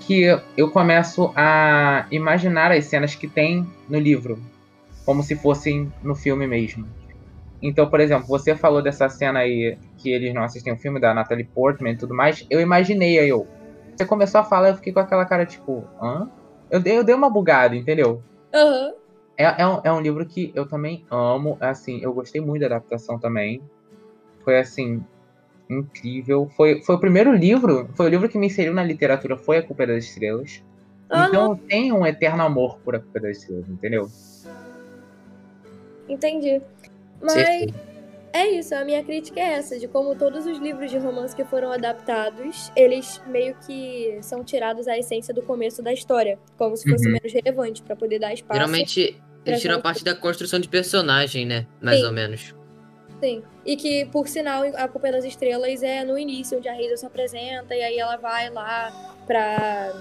que 0.00 0.24
eu 0.56 0.70
começo 0.70 1.32
a 1.36 2.06
imaginar 2.10 2.72
as 2.72 2.86
cenas 2.86 3.14
que 3.14 3.28
tem 3.28 3.66
no 3.88 3.98
livro, 3.98 4.38
como 5.04 5.22
se 5.22 5.36
fossem 5.36 5.92
no 6.02 6.14
filme 6.14 6.46
mesmo. 6.46 6.86
Então, 7.62 7.88
por 7.90 8.00
exemplo, 8.00 8.26
você 8.26 8.56
falou 8.56 8.82
dessa 8.82 9.08
cena 9.08 9.40
aí 9.40 9.76
que 9.98 10.10
eles 10.10 10.32
não 10.32 10.42
assistem 10.42 10.72
o 10.72 10.78
filme 10.78 10.98
da 10.98 11.12
Natalie 11.12 11.44
Portman 11.44 11.92
e 11.92 11.98
tudo 11.98 12.14
mais, 12.14 12.46
eu 12.48 12.60
imaginei 12.60 13.18
aí 13.18 13.28
eu. 13.28 13.46
Você 13.94 14.06
começou 14.06 14.40
a 14.40 14.44
falar, 14.44 14.70
eu 14.70 14.76
fiquei 14.76 14.94
com 14.94 15.00
aquela 15.00 15.26
cara 15.26 15.44
tipo, 15.44 15.86
hã? 16.00 16.26
Eu 16.70 16.80
dei, 16.80 16.96
eu 16.96 17.04
dei 17.04 17.14
uma 17.14 17.28
bugada, 17.28 17.76
entendeu? 17.76 18.22
Uhum. 18.54 18.92
É, 19.40 19.62
é, 19.62 19.66
um, 19.66 19.80
é 19.82 19.90
um 19.90 20.02
livro 20.02 20.26
que 20.26 20.52
eu 20.54 20.68
também 20.68 21.02
amo. 21.10 21.56
Assim, 21.58 21.98
eu 22.02 22.12
gostei 22.12 22.42
muito 22.42 22.60
da 22.60 22.66
adaptação 22.76 23.18
também. 23.18 23.62
Foi 24.44 24.58
assim, 24.58 25.02
incrível. 25.70 26.50
Foi, 26.54 26.82
foi 26.82 26.94
o 26.94 26.98
primeiro 26.98 27.32
livro, 27.32 27.88
foi 27.94 28.04
o 28.04 28.08
livro 28.10 28.28
que 28.28 28.36
me 28.36 28.48
inseriu 28.48 28.74
na 28.74 28.84
literatura, 28.84 29.38
foi 29.38 29.56
A 29.56 29.62
Culpa 29.62 29.86
das 29.86 30.04
Estrelas. 30.04 30.62
Ah, 31.08 31.26
então 31.26 31.56
tem 31.56 31.66
tenho 31.68 31.96
um 31.96 32.06
eterno 32.06 32.42
amor 32.42 32.78
por 32.80 32.94
A 32.94 33.00
Culpa 33.00 33.18
das 33.18 33.38
Estrelas, 33.38 33.66
entendeu? 33.66 34.10
Entendi. 36.06 36.60
Mas 37.22 37.72
É 38.32 38.46
isso, 38.48 38.74
a 38.74 38.84
minha 38.84 39.02
crítica 39.02 39.40
é 39.40 39.54
essa, 39.54 39.78
de 39.78 39.88
como 39.88 40.14
todos 40.14 40.46
os 40.46 40.58
livros 40.58 40.90
de 40.90 40.98
romance 40.98 41.34
que 41.34 41.44
foram 41.44 41.72
adaptados, 41.72 42.70
eles 42.76 43.20
meio 43.26 43.56
que 43.66 44.18
são 44.22 44.44
tirados 44.44 44.86
a 44.86 44.96
essência 44.96 45.34
do 45.34 45.42
começo 45.42 45.82
da 45.82 45.92
história, 45.92 46.38
como 46.56 46.76
se 46.76 46.88
fosse 46.88 47.06
uhum. 47.06 47.14
menos 47.14 47.32
relevante, 47.32 47.82
para 47.82 47.96
poder 47.96 48.20
dar 48.20 48.32
espaço. 48.32 48.60
Geralmente, 48.60 49.20
eles 49.44 49.60
tiram 49.60 49.76
a 49.76 49.80
parte 49.80 50.04
da 50.04 50.14
construção 50.14 50.58
de 50.58 50.68
personagem, 50.68 51.46
né? 51.46 51.66
Mais 51.80 52.00
Sim. 52.00 52.06
ou 52.06 52.12
menos. 52.12 52.54
Sim. 53.20 53.42
E 53.66 53.76
que, 53.76 54.06
por 54.06 54.26
sinal, 54.28 54.62
a 54.76 54.88
Culpa 54.88 55.12
das 55.12 55.24
Estrelas 55.24 55.82
é 55.82 56.04
no 56.04 56.18
início, 56.18 56.58
onde 56.58 56.68
a 56.68 56.72
Risa 56.72 56.96
se 56.96 57.06
apresenta 57.06 57.74
e 57.74 57.82
aí 57.82 57.98
ela 57.98 58.16
vai 58.16 58.50
lá 58.50 58.90
pra, 59.26 59.92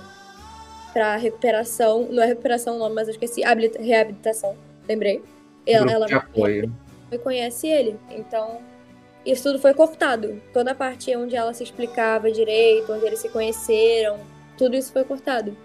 pra 0.93 1.15
recuperação. 1.17 2.08
Não 2.10 2.23
é 2.23 2.28
recuperação 2.28 2.75
o 2.75 2.80
nome, 2.80 2.95
mas 2.95 3.08
eu 3.08 3.13
esqueci. 3.13 3.41
Reabilitação, 3.80 4.56
lembrei. 4.88 5.21
Ela, 5.65 5.91
ela 5.91 6.06
de 6.06 6.13
apoio 6.13 6.71
conhece 7.17 7.67
ele. 7.67 7.97
Então, 8.12 8.60
isso 9.25 9.43
tudo 9.43 9.60
foi 9.60 9.73
cortado. 9.73 10.39
Toda 10.54 10.71
a 10.71 10.75
parte 10.75 11.15
onde 11.15 11.36
ela 11.36 11.54
se 11.54 11.63
explicava 11.63 12.32
direito, 12.32 12.93
onde 12.93 13.06
eles 13.06 13.19
se 13.19 13.30
conheceram, 13.30 14.19
tudo 14.58 14.75
isso 14.75 14.91
foi 14.91 15.04
cortado. 15.04 15.58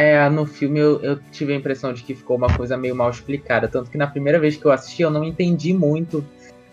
É, 0.00 0.28
no 0.28 0.46
filme 0.46 0.78
eu, 0.78 1.00
eu, 1.02 1.20
tive 1.30 1.52
a 1.52 1.56
impressão 1.56 1.92
de 1.92 2.02
que 2.02 2.14
ficou 2.14 2.36
uma 2.36 2.54
coisa 2.56 2.76
meio 2.76 2.94
mal 2.94 3.10
explicada. 3.10 3.68
Tanto 3.68 3.90
que 3.90 3.98
na 3.98 4.06
primeira 4.06 4.38
vez 4.38 4.56
que 4.56 4.64
eu 4.64 4.72
assisti, 4.72 5.02
eu 5.02 5.10
não 5.10 5.24
entendi 5.24 5.72
muito 5.74 6.24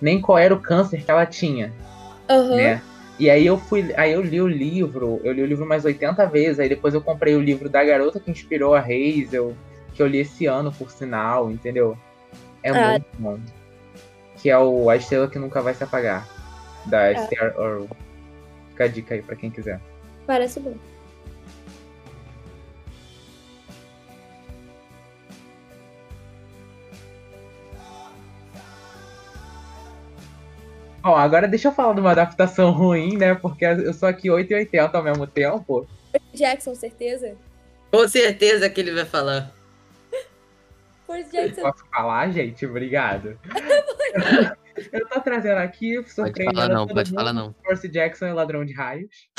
nem 0.02 0.22
qual 0.22 0.38
era 0.38 0.54
o 0.54 0.60
câncer 0.60 1.04
que 1.04 1.12
ela 1.12 1.26
tinha. 1.26 1.74
Uhum. 2.30 2.56
Né? 2.56 2.82
E 3.20 3.30
aí 3.30 3.46
eu 3.46 3.58
fui. 3.58 3.94
Aí 3.98 4.13
eu 4.13 4.22
li 4.22 4.40
o 4.40 4.48
livro, 4.48 5.20
eu 5.24 5.34
li 5.34 5.42
o 5.42 5.46
livro 5.46 5.66
mais 5.66 5.84
80 5.84 6.26
vezes, 6.28 6.60
aí 6.60 6.70
depois 6.70 6.94
eu 6.94 7.02
comprei 7.02 7.36
o 7.36 7.42
livro 7.42 7.68
da 7.68 7.84
garota 7.84 8.20
que 8.20 8.30
inspirou 8.30 8.76
a 8.76 8.80
Hazel, 8.80 9.56
que 9.94 10.02
eu 10.02 10.08
li 10.08 10.20
esse 10.20 10.46
ano, 10.46 10.72
por 10.72 10.92
sinal, 10.92 11.52
entendeu? 11.52 11.98
É 12.62 12.70
ah. 12.70 12.92
muito 12.92 13.06
bom 13.18 13.40
que 14.38 14.50
é 14.50 14.58
o 14.58 14.90
A 14.90 14.96
Estrela 14.96 15.28
que 15.28 15.40
Nunca 15.40 15.62
Vai 15.62 15.74
Se 15.74 15.84
Apagar, 15.84 16.28
da 16.86 17.08
é. 17.08 17.13
Esther 17.13 17.54
Earl. 17.58 17.86
Fica 18.70 18.84
a 18.86 18.88
dica 18.88 19.16
aí 19.16 19.22
pra 19.22 19.36
quem 19.36 19.50
quiser. 19.50 19.82
Parece 20.26 20.60
bom. 20.60 20.76
Bom, 31.08 31.15
agora 31.15 31.48
deixa 31.48 31.70
eu 31.70 31.72
falar 31.72 31.93
de 31.93 32.02
uma 32.02 32.12
adaptação 32.12 32.70
ruim, 32.70 33.15
né? 33.15 33.34
Porque 33.34 33.63
eu 33.63 33.93
sou 33.93 34.10
aqui 34.10 34.30
8 34.30 34.52
e 34.52 34.56
80 34.56 34.98
ao 34.98 35.02
mesmo 35.02 35.26
tempo. 35.26 35.88
Jackson, 36.34 36.76
certeza? 36.76 37.34
Com 37.89 38.06
certeza 38.10 38.70
que 38.70 38.82
ele 38.82 38.91
vai 38.91 39.06
falar. 39.06 39.56
Percy 41.08 41.32
Jackson. 41.32 41.62
Posso 41.62 41.86
falar, 41.89 42.30
gente? 42.32 42.65
Obrigado. 42.65 43.39
eu 44.91 45.08
tô 45.08 45.22
trazendo 45.22 45.60
aqui, 45.60 46.04
surpreendendo. 46.10 46.43
Pode 46.43 46.56
falar 46.56 46.67
não, 46.67 46.88
pode 46.88 47.13
falar 47.13 47.32
não. 47.32 47.54
Percy 47.54 47.88
Jackson 47.88 48.26
é 48.26 48.34
ladrão 48.34 48.65
de 48.65 48.74
raios. 48.74 49.30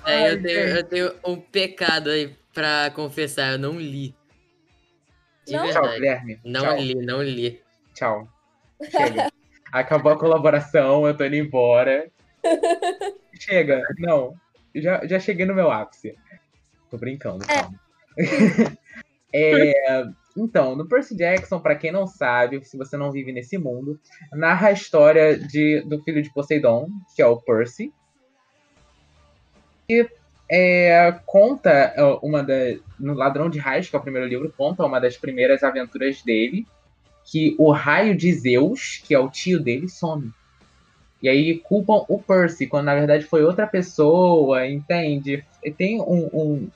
Pois 0.00 0.14
é, 0.14 0.32
eu 0.32 0.42
tenho, 0.42 0.58
eu 0.60 0.84
tenho 0.84 1.12
um 1.24 1.36
pecado 1.36 2.10
aí 2.10 2.34
pra 2.52 2.90
confessar, 2.90 3.52
eu 3.52 3.58
não 3.58 3.78
li. 3.78 4.14
De 5.46 5.52
não? 5.52 5.70
Tchau, 5.70 5.88
Guilherme. 5.90 6.40
Não 6.44 6.62
Tchau. 6.62 6.76
li, 6.76 6.94
não 6.94 7.22
li. 7.22 7.62
Tchau. 7.94 8.28
Chega. 8.90 9.30
Acabou 9.72 10.12
a 10.12 10.18
colaboração, 10.18 11.06
eu 11.06 11.16
tô 11.16 11.24
indo 11.24 11.36
embora. 11.36 12.08
Chega, 13.40 13.82
não. 13.98 14.34
Já, 14.74 15.04
já 15.06 15.18
cheguei 15.18 15.44
no 15.44 15.54
meu 15.54 15.70
ápice. 15.70 16.16
Tô 16.90 16.96
brincando, 16.96 17.44
é. 17.44 17.46
calma. 17.46 17.80
É, 19.36 20.04
então, 20.36 20.76
no 20.76 20.86
Percy 20.86 21.16
Jackson, 21.16 21.58
para 21.58 21.74
quem 21.74 21.90
não 21.90 22.06
sabe, 22.06 22.64
se 22.64 22.76
você 22.76 22.96
não 22.96 23.10
vive 23.10 23.32
nesse 23.32 23.58
mundo, 23.58 23.98
narra 24.32 24.68
a 24.68 24.72
história 24.72 25.36
de, 25.36 25.80
do 25.88 26.00
filho 26.04 26.22
de 26.22 26.32
Poseidon, 26.32 26.86
que 27.16 27.20
é 27.20 27.26
o 27.26 27.40
Percy, 27.40 27.92
e 29.88 30.08
é, 30.50 31.18
conta 31.26 31.70
é, 31.70 32.02
uma 32.22 32.42
da. 32.42 32.54
No 32.98 33.14
Ladrão 33.14 33.50
de 33.50 33.58
Raios, 33.58 33.88
que 33.88 33.96
é 33.96 33.98
o 33.98 34.02
primeiro 34.02 34.28
livro, 34.28 34.52
conta 34.56 34.84
uma 34.84 35.00
das 35.00 35.16
primeiras 35.16 35.62
aventuras 35.62 36.22
dele, 36.22 36.66
que 37.24 37.56
o 37.58 37.72
raio 37.72 38.16
de 38.16 38.32
Zeus, 38.32 39.02
que 39.04 39.14
é 39.14 39.18
o 39.18 39.28
tio 39.28 39.60
dele, 39.60 39.88
some. 39.88 40.32
E 41.22 41.28
aí 41.28 41.58
culpam 41.58 42.04
o 42.08 42.18
Percy, 42.18 42.66
quando 42.66 42.84
na 42.84 42.94
verdade 42.94 43.24
foi 43.24 43.42
outra 43.42 43.66
pessoa, 43.66 44.66
entende? 44.66 45.44
E 45.62 45.70
tem 45.70 46.00
um. 46.00 46.28
um... 46.32 46.68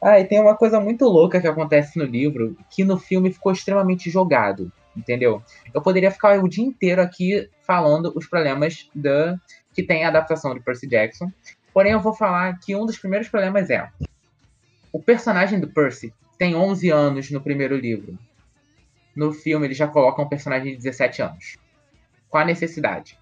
Ah, 0.00 0.20
e 0.20 0.24
tem 0.24 0.40
uma 0.40 0.56
coisa 0.56 0.80
muito 0.80 1.04
louca 1.06 1.40
que 1.40 1.46
acontece 1.46 1.98
no 1.98 2.04
livro, 2.04 2.56
que 2.70 2.84
no 2.84 2.98
filme 2.98 3.32
ficou 3.32 3.52
extremamente 3.52 4.10
jogado, 4.10 4.70
entendeu? 4.96 5.42
Eu 5.72 5.82
poderia 5.82 6.10
ficar 6.10 6.42
o 6.42 6.48
dia 6.48 6.64
inteiro 6.64 7.02
aqui 7.02 7.48
falando 7.62 8.12
os 8.14 8.26
problemas 8.26 8.88
da 8.94 9.38
que 9.74 9.82
tem 9.82 10.04
a 10.04 10.08
adaptação 10.08 10.54
de 10.54 10.60
Percy 10.60 10.88
Jackson, 10.88 11.30
Porém, 11.76 11.92
eu 11.92 12.00
vou 12.00 12.14
falar 12.14 12.58
que 12.58 12.74
um 12.74 12.86
dos 12.86 12.96
primeiros 12.96 13.28
problemas 13.28 13.68
é 13.68 13.86
o 14.90 14.98
personagem 14.98 15.60
do 15.60 15.68
Percy 15.68 16.10
tem 16.38 16.56
11 16.56 16.88
anos 16.88 17.30
no 17.30 17.38
primeiro 17.38 17.76
livro. 17.76 18.18
No 19.14 19.30
filme, 19.30 19.66
ele 19.66 19.74
já 19.74 19.86
coloca 19.86 20.22
um 20.22 20.26
personagem 20.26 20.70
de 20.70 20.78
17 20.78 21.20
anos. 21.20 21.58
Qual 22.30 22.42
a 22.42 22.46
necessidade? 22.46 23.18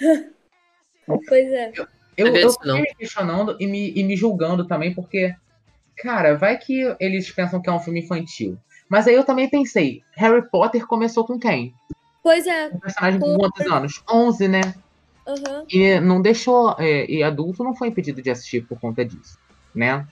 pois 1.28 1.52
é. 1.52 1.72
Eu, 2.16 2.28
eu, 2.28 2.36
eu 2.36 2.50
fiquei 2.50 2.80
me 2.80 2.94
questionando 2.94 3.54
e 3.60 3.66
me, 3.66 3.92
e 3.94 4.02
me 4.02 4.16
julgando 4.16 4.66
também, 4.66 4.94
porque, 4.94 5.34
cara, 5.98 6.38
vai 6.38 6.56
que 6.56 6.96
eles 6.98 7.30
pensam 7.30 7.60
que 7.60 7.68
é 7.68 7.72
um 7.74 7.80
filme 7.80 8.00
infantil. 8.00 8.56
Mas 8.88 9.06
aí 9.06 9.14
eu 9.14 9.24
também 9.24 9.50
pensei, 9.50 10.02
Harry 10.16 10.48
Potter 10.48 10.86
começou 10.86 11.26
com 11.26 11.38
quem? 11.38 11.74
Pois 12.22 12.46
é. 12.46 12.68
Um 12.68 12.80
personagem 12.80 13.20
com 13.20 13.36
quantos 13.36 13.66
anos? 13.66 14.02
11, 14.10 14.48
né? 14.48 14.60
Uhum. 15.30 15.64
E 15.68 16.00
não 16.00 16.20
deixou. 16.20 16.74
É, 16.78 17.08
e 17.10 17.22
adulto 17.22 17.62
não 17.62 17.74
foi 17.74 17.88
impedido 17.88 18.20
de 18.20 18.30
assistir 18.30 18.66
por 18.66 18.80
conta 18.80 19.04
disso, 19.04 19.38
né? 19.74 20.06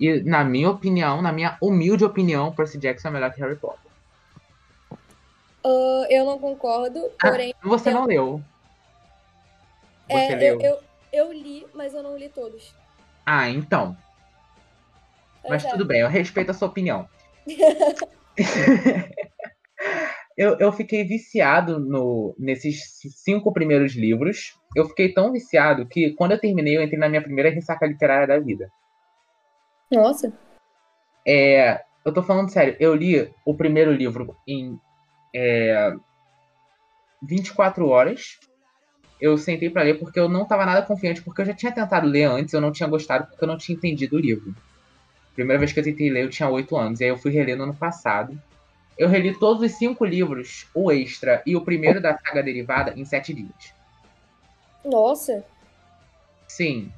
E 0.00 0.20
na 0.22 0.44
minha 0.44 0.70
opinião, 0.70 1.22
na 1.22 1.32
minha 1.32 1.56
humilde 1.60 2.04
opinião, 2.04 2.52
Percy 2.52 2.78
Jackson 2.78 3.08
é 3.08 3.10
melhor 3.10 3.32
que 3.32 3.40
Harry 3.40 3.56
Potter. 3.56 3.90
Uh, 5.64 6.06
eu 6.08 6.24
não 6.24 6.38
concordo, 6.38 7.10
ah, 7.20 7.28
porém. 7.30 7.54
Ah, 7.60 7.68
você 7.68 7.90
eu... 7.90 7.94
não 7.94 8.06
leu. 8.06 8.42
Você 10.08 10.32
é, 10.32 10.36
leu. 10.36 10.60
Eu, 10.60 10.70
eu, 10.70 10.78
eu, 11.12 11.32
li, 11.32 11.66
mas 11.74 11.94
eu 11.94 12.02
não 12.02 12.16
li 12.16 12.28
todos. 12.28 12.74
Ah, 13.26 13.48
então. 13.48 13.96
Mas 15.48 15.64
é. 15.64 15.70
tudo 15.70 15.84
bem, 15.84 16.00
eu 16.00 16.08
respeito 16.08 16.50
a 16.50 16.54
sua 16.54 16.68
opinião. 16.68 17.08
eu, 20.38 20.56
eu 20.60 20.70
fiquei 20.70 21.02
viciado 21.02 21.80
no, 21.80 22.32
nesses 22.38 23.00
cinco 23.16 23.52
primeiros 23.52 23.96
livros. 23.96 24.56
Eu 24.74 24.86
fiquei 24.86 25.12
tão 25.12 25.32
viciado 25.32 25.84
que 25.84 26.12
quando 26.12 26.30
eu 26.30 26.40
terminei, 26.40 26.76
eu 26.76 26.82
entrei 26.82 26.96
na 26.96 27.08
minha 27.08 27.20
primeira 27.20 27.50
ressaca 27.50 27.84
literária 27.84 28.28
da 28.28 28.38
vida. 28.38 28.70
Nossa. 29.90 30.32
É, 31.26 31.82
eu 32.04 32.14
tô 32.14 32.22
falando 32.22 32.50
sério, 32.50 32.76
eu 32.78 32.94
li 32.94 33.28
o 33.44 33.52
primeiro 33.52 33.90
livro 33.90 34.36
em 34.46 34.78
é, 35.34 35.92
24 37.20 37.88
horas. 37.88 38.38
Eu 39.20 39.36
sentei 39.36 39.68
para 39.68 39.82
ler 39.82 39.98
porque 39.98 40.20
eu 40.20 40.28
não 40.28 40.46
tava 40.46 40.64
nada 40.64 40.86
confiante, 40.86 41.20
porque 41.20 41.40
eu 41.40 41.46
já 41.46 41.52
tinha 41.52 41.72
tentado 41.72 42.06
ler 42.06 42.26
antes, 42.26 42.54
eu 42.54 42.60
não 42.60 42.70
tinha 42.70 42.88
gostado 42.88 43.26
porque 43.26 43.42
eu 43.42 43.48
não 43.48 43.58
tinha 43.58 43.76
entendido 43.76 44.14
o 44.14 44.20
livro. 44.20 44.54
Primeira 45.34 45.58
vez 45.58 45.72
que 45.72 45.80
eu 45.80 45.84
tentei 45.84 46.08
ler, 46.08 46.22
eu 46.22 46.30
tinha 46.30 46.48
8 46.48 46.76
anos, 46.76 47.00
e 47.00 47.04
aí 47.04 47.10
eu 47.10 47.16
fui 47.16 47.32
reler 47.32 47.56
no 47.56 47.64
ano 47.64 47.74
passado. 47.74 48.40
Eu 48.98 49.08
reli 49.08 49.38
todos 49.38 49.62
os 49.62 49.78
cinco 49.78 50.04
livros, 50.04 50.66
o 50.74 50.90
extra 50.90 51.40
e 51.46 51.54
o 51.54 51.60
primeiro 51.60 52.00
da 52.00 52.18
saga 52.18 52.42
derivada, 52.42 52.92
em 52.96 53.04
sete 53.04 53.32
dias. 53.32 53.72
Nossa! 54.84 55.44
Sim, 56.48 56.90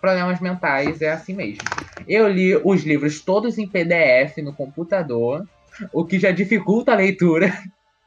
problemas 0.00 0.40
mentais 0.40 1.00
é 1.00 1.12
assim 1.12 1.32
mesmo. 1.32 1.62
Eu 2.08 2.26
li 2.28 2.56
os 2.56 2.82
livros 2.82 3.20
todos 3.20 3.56
em 3.56 3.68
PDF 3.68 4.38
no 4.38 4.52
computador, 4.52 5.46
o 5.92 6.04
que 6.04 6.18
já 6.18 6.32
dificulta 6.32 6.92
a 6.92 6.96
leitura. 6.96 7.52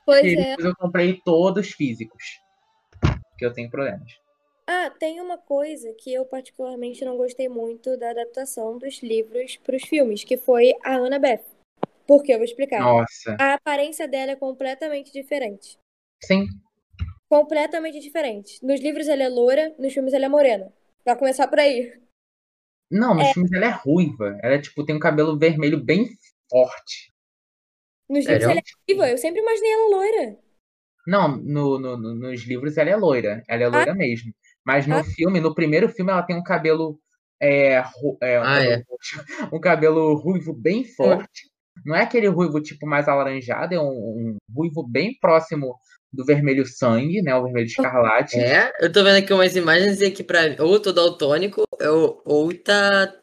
Pois 0.05 0.23
e 0.23 0.33
é. 0.33 0.35
depois 0.35 0.65
eu 0.65 0.75
comprei 0.75 1.21
todos 1.23 1.71
físicos, 1.71 2.41
que 3.37 3.45
eu 3.45 3.53
tenho 3.53 3.69
problemas. 3.69 4.11
Ah, 4.65 4.89
tem 4.89 5.21
uma 5.21 5.37
coisa 5.37 5.93
que 5.93 6.13
eu 6.13 6.25
particularmente 6.25 7.05
não 7.05 7.15
gostei 7.15 7.47
muito 7.47 7.95
da 7.95 8.09
adaptação 8.09 8.77
dos 8.77 9.01
livros 9.01 9.55
para 9.57 9.77
os 9.77 9.83
filmes, 9.83 10.25
que 10.25 10.35
foi 10.35 10.73
a 10.83 10.95
Annabeth. 10.95 11.56
Por 12.07 12.23
quê? 12.23 12.33
Eu 12.33 12.37
vou 12.37 12.45
explicar. 12.45 12.79
Nossa. 12.79 13.35
A 13.39 13.55
aparência 13.55 14.07
dela 14.07 14.31
é 14.31 14.35
completamente 14.35 15.11
diferente. 15.11 15.77
Sim. 16.23 16.47
Completamente 17.29 17.99
diferente. 17.99 18.65
Nos 18.65 18.79
livros 18.79 19.09
ela 19.09 19.23
é 19.23 19.27
loura, 19.27 19.75
nos 19.77 19.93
filmes 19.93 20.13
ela 20.13 20.25
é 20.25 20.29
morena. 20.29 20.71
Pra 21.03 21.17
começar 21.17 21.47
por 21.47 21.59
aí. 21.59 21.93
Não, 22.89 23.13
nos 23.13 23.27
é. 23.27 23.33
filmes 23.33 23.51
ela 23.51 23.65
é 23.65 23.69
ruiva. 23.69 24.37
Ela, 24.41 24.59
tipo, 24.59 24.85
tem 24.85 24.95
um 24.95 24.99
cabelo 24.99 25.37
vermelho 25.37 25.83
bem 25.83 26.07
forte. 26.49 27.13
Nos 28.09 28.25
livros 28.25 28.43
ela 28.43 28.59
é 28.59 28.63
ruiva? 28.87 29.09
Eu 29.09 29.17
sempre 29.17 29.41
imaginei 29.41 29.71
ela 29.73 29.89
loira. 29.89 30.37
Não, 31.05 31.37
no, 31.37 31.79
no, 31.79 31.97
no, 31.97 32.15
nos 32.15 32.43
livros 32.43 32.77
ela 32.77 32.89
é 32.89 32.95
loira. 32.95 33.43
Ela 33.49 33.63
é 33.63 33.67
loira 33.67 33.91
ah. 33.91 33.95
mesmo. 33.95 34.33
Mas 34.65 34.87
no 34.87 34.95
ah. 34.95 35.03
filme, 35.03 35.41
no 35.41 35.53
primeiro 35.53 35.89
filme, 35.89 36.11
ela 36.11 36.23
tem 36.23 36.35
um 36.35 36.43
cabelo. 36.43 36.99
É, 37.39 37.73
é, 37.75 37.81
um, 38.01 38.17
ah, 38.43 38.55
cabelo, 38.55 38.71
é. 38.71 38.83
um 39.55 39.59
cabelo 39.59 40.15
ruivo 40.15 40.53
bem 40.53 40.85
forte. 40.85 41.49
Não 41.85 41.95
é 41.95 42.03
aquele 42.03 42.27
ruivo 42.27 42.61
tipo 42.61 42.85
mais 42.85 43.07
alaranjado, 43.07 43.73
é 43.73 43.79
um, 43.79 43.85
um 43.85 44.37
ruivo 44.53 44.87
bem 44.87 45.17
próximo 45.19 45.75
do 46.11 46.25
vermelho 46.25 46.65
sangue, 46.65 47.21
né? 47.21 47.35
O 47.35 47.43
vermelho 47.43 47.67
escarlate. 47.67 48.39
É, 48.39 48.71
eu 48.79 48.91
tô 48.91 49.03
vendo 49.03 49.17
aqui 49.17 49.33
umas 49.33 49.55
imagens 49.55 50.01
e 50.01 50.05
aqui 50.05 50.23
pra 50.23 50.41
ou 50.59 50.79
tô 50.79 50.91
daltônico 50.91 51.63
ou, 51.81 52.21
ou 52.25 52.53
tá 52.53 53.13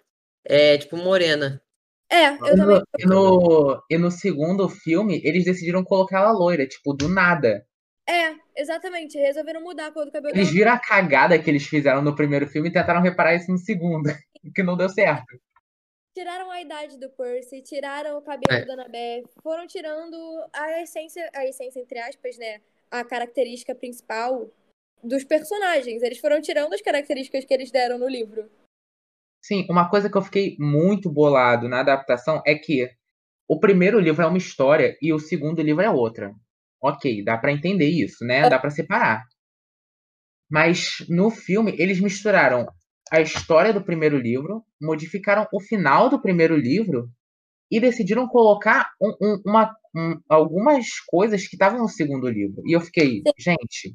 é, 0.45 0.79
tipo 0.79 0.97
morena. 0.97 1.61
É, 2.11 2.29
eu 2.29 2.57
também. 2.57 2.83
E 2.99 3.07
no, 3.07 3.83
e 3.91 3.99
no 3.99 4.11
segundo 4.11 4.69
filme, 4.69 5.21
eles 5.25 5.45
decidiram 5.45 5.83
colocar 5.83 6.19
ela 6.21 6.33
loira, 6.33 6.67
tipo, 6.67 6.93
do 6.93 7.09
nada. 7.09 7.65
É, 8.09 8.35
exatamente. 8.57 9.19
Resolveram 9.19 9.63
mudar 9.63 9.87
a 9.87 9.93
cor 9.93 10.05
do 10.05 10.13
cabelo 10.13 10.35
Eles 10.37 10.51
viram 10.51 10.73
a 10.73 10.79
cagada 10.79 11.39
que 11.39 11.51
eles 11.51 11.67
fizeram 11.67 12.03
no 12.03 12.15
primeiro 12.15 12.47
filme 12.47 12.69
e 12.69 12.73
tentaram 12.73 13.01
reparar 13.01 13.35
isso 13.35 13.51
no 13.51 13.59
segundo, 13.59 14.05
que 14.55 14.63
não 14.63 14.77
deu 14.77 14.89
certo. 14.89 15.27
Tiraram 16.15 16.49
a 16.49 16.61
idade 16.61 16.97
do 16.97 17.11
Percy, 17.11 17.61
tiraram 17.61 18.17
o 18.17 18.23
cabelo 18.23 18.63
é. 18.63 18.65
da 18.65 18.75
Annabeth, 18.75 19.25
foram 19.43 19.67
tirando 19.67 20.17
a 20.53 20.81
essência, 20.81 21.29
a 21.35 21.45
essência 21.45 21.81
entre 21.81 21.99
aspas, 21.99 22.39
né? 22.39 22.61
A 22.89 23.05
característica 23.05 23.75
principal 23.75 24.49
dos 25.03 25.25
personagens. 25.25 26.03
Eles 26.03 26.19
foram 26.19 26.41
tirando 26.41 26.73
as 26.73 26.81
características 26.81 27.45
que 27.45 27.53
eles 27.53 27.73
deram 27.73 27.99
no 27.99 28.09
livro. 28.09 28.49
Sim, 29.43 29.67
uma 29.69 29.91
coisa 29.91 30.09
que 30.09 30.17
eu 30.17 30.23
fiquei 30.23 30.57
muito 30.59 31.11
bolado 31.11 31.69
na 31.69 31.81
adaptação 31.81 32.41
é 32.47 32.55
que 32.55 32.89
o 33.49 33.59
primeiro 33.59 33.99
livro 33.99 34.23
é 34.23 34.27
uma 34.27 34.39
história 34.39 34.97
e 35.03 35.13
o 35.13 35.19
segundo 35.19 35.61
livro 35.61 35.83
é 35.83 35.91
outra. 35.91 36.33
Ok, 36.81 37.25
dá 37.25 37.37
para 37.37 37.53
entender 37.53 37.89
isso, 37.89 38.25
né? 38.25 38.49
Dá 38.49 38.59
para 38.59 38.71
separar. 38.71 39.25
Mas 40.49 41.05
no 41.09 41.31
filme 41.31 41.75
eles 41.77 41.99
misturaram 42.01 42.67
a 43.11 43.21
história 43.21 43.73
do 43.73 43.85
primeiro 43.85 44.19
livro, 44.19 44.65
modificaram 44.81 45.47
o 45.53 45.61
final 45.61 46.09
do 46.09 46.21
primeiro 46.21 46.57
livro 46.57 47.09
e 47.71 47.81
decidiram 47.81 48.29
colocar 48.29 48.91
um, 49.01 49.15
um, 49.21 49.43
uma, 49.47 49.75
um, 49.95 50.21
algumas 50.29 51.01
coisas 51.07 51.47
que 51.47 51.57
estavam 51.57 51.81
no 51.81 51.89
segundo 51.89 52.29
livro. 52.29 52.63
E 52.67 52.75
eu 52.75 52.81
fiquei, 52.81 53.23
gente. 53.39 53.95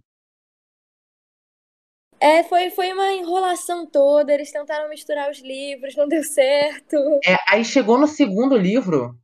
É, 2.19 2.43
foi, 2.43 2.69
foi 2.71 2.91
uma 2.91 3.13
enrolação 3.13 3.89
toda. 3.89 4.33
Eles 4.33 4.51
tentaram 4.51 4.89
misturar 4.89 5.31
os 5.31 5.39
livros, 5.39 5.95
não 5.95 6.07
deu 6.07 6.23
certo. 6.23 6.97
É, 7.25 7.37
aí 7.47 7.63
chegou 7.63 7.97
no 7.97 8.07
segundo 8.07 8.57
livro, 8.57 9.17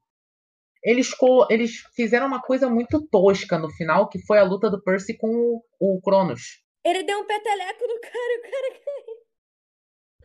eles, 0.82 1.10
eles 1.50 1.84
fizeram 1.96 2.28
uma 2.28 2.42
coisa 2.42 2.70
muito 2.70 3.02
tosca 3.08 3.58
no 3.58 3.70
final, 3.72 4.08
que 4.08 4.24
foi 4.26 4.38
a 4.40 4.44
luta 4.44 4.70
do 4.70 4.82
Percy 4.82 5.18
com 5.18 5.28
o, 5.28 5.62
o 5.80 6.02
Cronos. 6.02 6.64
Ele 6.86 7.04
deu 7.04 7.20
um 7.20 7.26
peteleco 7.26 7.88
no 7.88 8.00
cara, 8.00 8.40
o 8.40 8.42
cara 8.42 9.25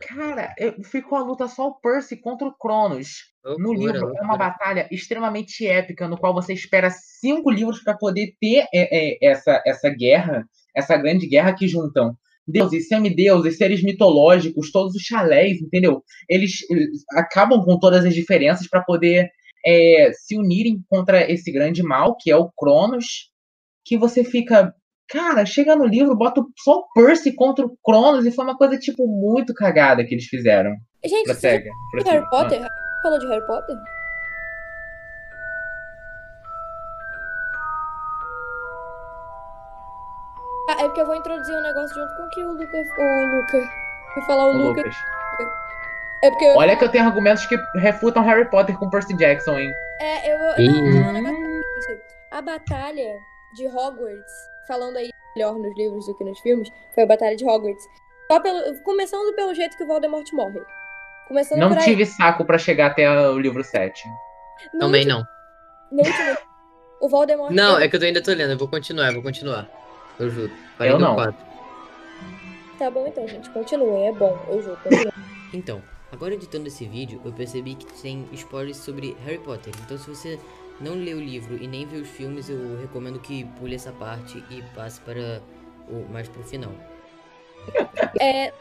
Cara, 0.01 0.53
ficou 0.83 1.17
a 1.17 1.23
luta 1.23 1.47
só 1.47 1.67
o 1.67 1.75
Percy 1.75 2.17
contra 2.17 2.47
o 2.47 2.53
Cronos. 2.53 3.31
Loucura, 3.43 3.67
no 3.67 3.73
livro 3.73 3.99
loucura. 4.01 4.19
é 4.19 4.23
uma 4.23 4.37
batalha 4.37 4.87
extremamente 4.91 5.65
épica, 5.65 6.07
no 6.07 6.17
qual 6.17 6.33
você 6.33 6.53
espera 6.53 6.89
cinco 6.91 7.49
livros 7.49 7.83
para 7.83 7.97
poder 7.97 8.33
ter 8.39 8.65
é, 8.73 9.15
é, 9.15 9.17
essa, 9.21 9.61
essa 9.65 9.89
guerra, 9.89 10.45
essa 10.75 10.97
grande 10.97 11.27
guerra 11.27 11.55
que 11.55 11.67
juntam 11.67 12.15
deuses, 12.47 12.87
semideuses, 12.87 13.57
seres 13.57 13.83
mitológicos, 13.83 14.71
todos 14.71 14.95
os 14.95 15.01
chalés, 15.01 15.61
entendeu? 15.61 16.03
Eles, 16.27 16.69
eles 16.69 17.03
acabam 17.13 17.63
com 17.63 17.79
todas 17.79 18.05
as 18.05 18.13
diferenças 18.13 18.67
para 18.67 18.83
poder 18.83 19.29
é, 19.65 20.11
se 20.13 20.37
unirem 20.37 20.83
contra 20.89 21.29
esse 21.31 21.51
grande 21.51 21.83
mal, 21.83 22.15
que 22.19 22.31
é 22.31 22.35
o 22.35 22.51
Cronos, 22.51 23.31
que 23.85 23.97
você 23.97 24.23
fica, 24.23 24.73
Cara, 25.11 25.45
chega 25.45 25.75
no 25.75 25.85
livro, 25.85 26.15
bota 26.15 26.41
só 26.57 26.77
o 26.77 26.87
Percy 26.93 27.35
contra 27.35 27.65
o 27.65 27.77
Cronos 27.83 28.25
e 28.25 28.31
foi 28.31 28.45
uma 28.45 28.57
coisa, 28.57 28.77
tipo, 28.77 29.05
muito 29.05 29.53
cagada 29.53 30.05
que 30.05 30.15
eles 30.15 30.25
fizeram. 30.25 30.73
Gente, 31.03 31.25
Prossegue, 31.25 31.69
você 31.93 32.09
Harry 32.09 32.29
Potter? 32.29 32.63
Ah. 32.63 32.69
Falou 33.03 33.19
de 33.19 33.27
Harry 33.27 33.45
Potter? 33.45 33.75
Ah, 40.69 40.77
é 40.79 40.83
porque 40.85 41.01
eu 41.01 41.05
vou 41.05 41.15
introduzir 41.15 41.57
um 41.57 41.61
negócio 41.61 41.93
junto 41.93 42.15
com 42.15 42.29
que 42.29 42.41
o 42.41 42.53
Luca. 42.53 42.77
O 42.77 43.35
Luca. 43.35 43.69
Vou 44.15 44.25
falar 44.25 44.45
o, 44.45 44.49
o 44.51 44.57
Luca. 44.57 44.81
Lucas. 44.81 44.95
É 46.23 46.29
porque 46.29 46.45
eu... 46.45 46.55
Olha 46.55 46.77
que 46.77 46.85
eu 46.85 46.89
tenho 46.89 47.03
argumentos 47.03 47.45
que 47.47 47.57
refutam 47.75 48.23
Harry 48.23 48.49
Potter 48.49 48.77
com 48.77 48.89
Percy 48.89 49.17
Jackson, 49.17 49.59
hein? 49.59 49.73
É, 49.99 50.33
eu 50.33 50.39
vou. 50.39 51.21
Não, 51.21 51.61
a 52.31 52.41
batalha 52.41 53.19
de 53.55 53.67
Hogwarts 53.67 54.50
falando 54.67 54.97
aí 54.97 55.09
melhor 55.35 55.55
nos 55.55 55.75
livros 55.75 56.05
do 56.05 56.15
que 56.15 56.23
nos 56.23 56.39
filmes, 56.39 56.69
foi 56.93 57.03
a 57.03 57.07
Batalha 57.07 57.35
de 57.35 57.45
Hogwarts. 57.45 57.85
Só 58.31 58.39
pelo, 58.39 58.81
começando 58.83 59.33
pelo 59.35 59.53
jeito 59.53 59.77
que 59.77 59.83
o 59.83 59.87
Voldemort 59.87 60.25
morre. 60.33 60.61
Começando 61.27 61.59
não 61.59 61.77
tive 61.77 62.05
saco 62.05 62.43
para 62.43 62.57
chegar 62.57 62.87
até 62.87 63.09
o 63.29 63.37
livro 63.39 63.63
7. 63.63 64.03
Também 64.79 65.05
não. 65.05 65.23
No 65.91 65.99
último, 65.99 66.37
o 67.01 67.09
Voldemort. 67.09 67.51
Não, 67.51 67.79
é 67.79 67.87
que 67.87 67.95
eu 67.95 68.01
ainda 68.01 68.21
tô 68.21 68.31
lendo, 68.31 68.51
eu 68.51 68.57
vou 68.57 68.67
continuar, 68.67 69.07
eu 69.07 69.13
vou 69.13 69.23
continuar. 69.23 69.67
Eu 70.19 70.29
juro. 70.29 70.51
eu 70.79 70.99
não. 70.99 71.15
4. 71.15 71.35
Tá 72.77 72.89
bom 72.89 73.05
então, 73.07 73.27
gente, 73.27 73.49
continue, 73.51 74.03
é 74.03 74.11
bom, 74.11 74.37
eu 74.49 74.61
juro. 74.61 74.79
Então, 75.53 75.81
agora 76.11 76.33
editando 76.33 76.67
esse 76.67 76.85
vídeo, 76.85 77.21
eu 77.23 77.31
percebi 77.31 77.75
que 77.75 77.85
tem 78.01 78.27
spoilers 78.33 78.77
sobre 78.77 79.15
Harry 79.25 79.37
Potter. 79.39 79.73
Então, 79.85 79.97
se 79.97 80.09
você 80.09 80.39
não 80.79 80.93
lê 80.95 81.13
o 81.13 81.19
livro 81.19 81.61
e 81.61 81.67
nem 81.67 81.85
vê 81.85 81.97
os 81.97 82.09
filmes, 82.09 82.49
eu 82.49 82.79
recomendo 82.79 83.19
que 83.19 83.45
pule 83.59 83.75
essa 83.75 83.91
parte 83.91 84.43
e 84.49 84.61
passe 84.75 84.99
para 85.01 85.41
o 85.89 86.07
mais 86.11 86.27
pro 86.27 86.43
final. 86.43 86.71
É, 88.19 88.51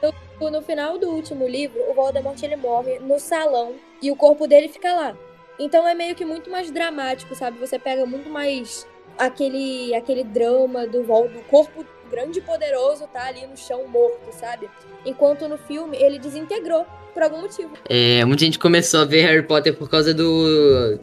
no, 0.41 0.51
no, 0.51 0.63
final 0.63 0.99
do 0.99 1.09
último 1.09 1.49
livro, 1.49 1.81
o 1.89 1.95
Voldemort 1.95 2.41
ele 2.43 2.57
morre 2.57 2.99
no 2.99 3.19
salão 3.19 3.75
e 4.03 4.11
o 4.11 4.17
corpo 4.17 4.47
dele 4.47 4.69
fica 4.69 4.93
lá. 4.93 5.17
Então 5.59 5.87
é 5.87 5.95
meio 5.95 6.15
que 6.15 6.25
muito 6.25 6.51
mais 6.51 6.71
dramático, 6.71 7.35
sabe? 7.35 7.59
Você 7.59 7.79
pega 7.79 8.05
muito 8.05 8.29
mais 8.29 8.87
aquele 9.19 9.95
aquele 9.95 10.25
drama 10.25 10.87
do, 10.87 11.03
do 11.03 11.43
corpo 11.49 11.85
grande 12.11 12.41
e 12.41 12.43
poderoso 12.43 13.07
tá 13.07 13.27
ali 13.27 13.47
no 13.47 13.57
chão 13.57 13.87
morto, 13.87 14.33
sabe? 14.33 14.69
Enquanto 15.05 15.49
no 15.49 15.57
filme 15.57 15.97
ele 15.97 16.19
desintegrou 16.19 16.85
por 17.13 17.23
algum 17.23 17.41
motivo. 17.41 17.73
É, 17.89 18.25
muita 18.25 18.45
gente 18.45 18.59
começou 18.59 19.01
a 19.01 19.05
ver 19.05 19.23
Harry 19.23 19.43
Potter 19.43 19.75
por 19.75 19.89
causa 19.89 20.13
do 20.13 20.99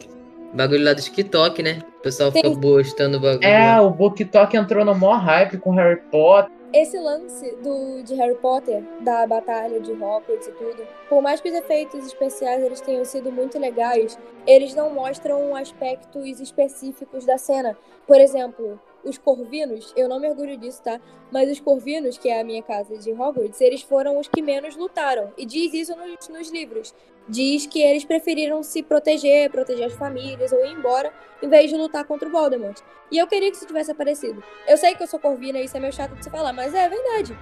Bagulho 0.52 0.84
lá 0.84 0.92
do 0.92 1.02
TikTok, 1.02 1.62
né? 1.62 1.82
O 1.98 2.02
pessoal 2.02 2.30
Sim. 2.30 2.42
fica 2.42 2.60
postando 2.60 3.18
o 3.18 3.20
bagulho. 3.20 3.46
É, 3.46 3.80
o 3.80 3.90
BookTok 3.90 4.56
entrou 4.56 4.84
no 4.84 4.94
maior 4.94 5.18
hype 5.18 5.58
com 5.58 5.72
Harry 5.72 6.00
Potter. 6.10 6.50
Esse 6.72 6.98
lance 6.98 7.56
do, 7.62 8.02
de 8.02 8.14
Harry 8.14 8.34
Potter, 8.34 8.82
da 9.00 9.26
batalha 9.26 9.80
de 9.80 9.92
Hogwarts 9.92 10.48
e 10.48 10.52
tudo, 10.52 10.86
por 11.08 11.22
mais 11.22 11.40
que 11.40 11.48
os 11.48 11.54
efeitos 11.54 12.06
especiais 12.06 12.62
eles 12.62 12.80
tenham 12.82 13.06
sido 13.06 13.32
muito 13.32 13.58
legais, 13.58 14.18
eles 14.46 14.74
não 14.74 14.90
mostram 14.90 15.56
aspectos 15.56 16.40
específicos 16.40 17.24
da 17.24 17.38
cena. 17.38 17.76
Por 18.06 18.20
exemplo, 18.20 18.78
os 19.08 19.18
Corvinos, 19.18 19.92
eu 19.96 20.08
não 20.08 20.20
me 20.20 20.28
orgulho 20.28 20.56
disso, 20.56 20.82
tá? 20.82 21.00
Mas 21.30 21.50
os 21.50 21.60
Corvinos, 21.60 22.18
que 22.18 22.28
é 22.28 22.40
a 22.40 22.44
minha 22.44 22.62
casa 22.62 22.96
de 22.98 23.10
Hogwarts, 23.12 23.60
eles 23.60 23.82
foram 23.82 24.18
os 24.18 24.28
que 24.28 24.42
menos 24.42 24.76
lutaram. 24.76 25.32
E 25.36 25.44
diz 25.44 25.72
isso 25.74 25.96
nos, 25.96 26.28
nos 26.28 26.50
livros 26.50 26.94
diz 27.28 27.66
que 27.66 27.80
eles 27.80 28.04
preferiram 28.04 28.62
se 28.62 28.82
proteger, 28.82 29.50
proteger 29.50 29.86
as 29.86 29.92
famílias 29.92 30.50
ou 30.50 30.64
ir 30.64 30.72
embora, 30.72 31.12
em 31.42 31.48
vez 31.48 31.70
de 31.70 31.76
lutar 31.76 32.04
contra 32.04 32.28
o 32.28 32.32
Voldemort. 32.32 32.80
E 33.10 33.18
eu 33.18 33.26
queria 33.26 33.50
que 33.50 33.56
isso 33.56 33.66
tivesse 33.66 33.90
aparecido. 33.90 34.42
Eu 34.66 34.76
sei 34.76 34.94
que 34.94 35.02
eu 35.02 35.06
sou 35.06 35.20
corvina 35.20 35.58
e 35.58 35.64
isso 35.64 35.76
é 35.76 35.80
meio 35.80 35.92
chato 35.92 36.14
de 36.14 36.24
se 36.24 36.30
falar, 36.30 36.52
mas 36.52 36.74
é 36.74 36.88
verdade. 36.88 37.36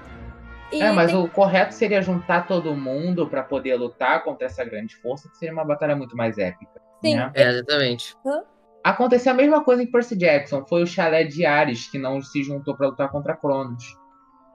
E 0.73 0.83
é, 0.83 0.91
mas 0.91 1.13
tem... 1.13 1.21
o 1.21 1.29
correto 1.29 1.75
seria 1.75 2.03
juntar 2.03 2.47
todo 2.47 2.75
mundo 2.75 3.29
para 3.29 3.43
poder 3.43 3.77
lutar 3.77 4.25
contra 4.25 4.47
essa 4.47 4.65
grande 4.65 4.97
força, 4.97 5.29
que 5.29 5.37
seria 5.37 5.53
uma 5.53 5.65
batalha 5.65 5.95
muito 5.95 6.17
mais 6.17 6.39
épica. 6.39 6.81
Sim. 7.05 7.17
Né? 7.17 7.31
É, 7.35 7.49
exatamente. 7.49 8.17
Hã? 8.25 8.43
Aconteceu 8.87 9.33
a 9.33 9.35
mesma 9.35 9.65
coisa 9.65 9.83
em 9.83 9.87
Percy 9.87 10.15
Jackson. 10.15 10.65
Foi 10.65 10.85
o 10.85 10.87
chalé 10.87 11.25
de 11.25 11.45
Ares 11.45 11.89
que 11.89 11.99
não 11.99 12.23
se 12.23 12.45
juntou 12.45 12.77
para 12.77 12.87
lutar 12.87 13.11
contra 13.11 13.35
Cronos. 13.35 13.85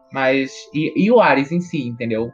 Mas. 0.09 0.53
E, 0.73 0.93
e 0.95 1.11
o 1.11 1.19
Ares 1.19 1.51
em 1.51 1.59
si, 1.59 1.85
entendeu? 1.85 2.31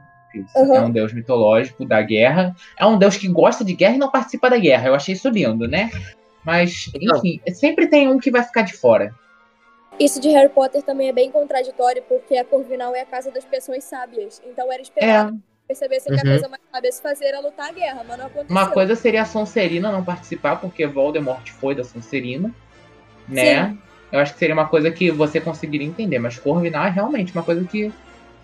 Uhum. 0.55 0.75
É 0.75 0.81
um 0.81 0.91
deus 0.91 1.11
mitológico 1.11 1.83
da 1.87 1.99
guerra. 2.03 2.55
É 2.77 2.85
um 2.85 2.99
deus 2.99 3.17
que 3.17 3.27
gosta 3.27 3.65
de 3.65 3.73
guerra 3.73 3.95
e 3.95 3.97
não 3.97 4.11
participa 4.11 4.47
da 4.47 4.59
guerra. 4.59 4.89
Eu 4.89 4.93
achei 4.93 5.15
isso 5.15 5.27
lindo, 5.27 5.67
né? 5.67 5.89
Mas, 6.45 6.91
enfim, 6.93 7.41
não. 7.47 7.55
sempre 7.55 7.87
tem 7.87 8.07
um 8.07 8.19
que 8.19 8.29
vai 8.29 8.43
ficar 8.43 8.61
de 8.61 8.73
fora. 8.73 9.11
Isso 9.99 10.21
de 10.21 10.29
Harry 10.29 10.49
Potter 10.49 10.83
também 10.83 11.09
é 11.09 11.13
bem 11.13 11.31
contraditório, 11.31 12.03
porque 12.07 12.37
a 12.37 12.45
Corvinal 12.45 12.93
é 12.93 13.01
a 13.01 13.05
casa 13.07 13.31
das 13.31 13.43
pessoas 13.43 13.83
sábias. 13.83 14.39
Então 14.45 14.71
era 14.71 14.83
esperado 14.83 15.35
é. 15.35 15.56
Percebesse 15.67 16.09
uhum. 16.09 16.15
que 16.15 16.21
a 16.21 16.31
coisa 16.31 16.49
mais 16.49 16.95
se 16.95 17.01
fazer 17.01 17.25
era 17.25 17.39
lutar 17.39 17.69
a 17.69 17.71
guerra, 17.73 18.05
mas 18.07 18.17
não 18.17 18.25
aconteceu. 18.27 18.51
Uma 18.51 18.69
coisa 18.69 18.95
seria 18.95 19.23
a 19.23 19.25
Sonserina 19.25 19.91
não 19.91 20.03
participar, 20.03 20.55
porque 20.57 20.85
Voldemort 20.87 21.49
foi 21.51 21.75
da 21.75 21.83
Sonserina, 21.83 22.53
né? 23.27 23.69
Sim. 23.69 23.79
Eu 24.11 24.19
acho 24.19 24.33
que 24.33 24.39
seria 24.39 24.55
uma 24.55 24.67
coisa 24.67 24.89
que 24.89 25.11
você 25.11 25.41
conseguiria 25.41 25.85
entender, 25.85 26.17
mas 26.17 26.39
Corvinal 26.39 26.85
é 26.85 26.89
realmente 26.89 27.33
uma 27.33 27.43
coisa 27.43 27.63
que 27.65 27.91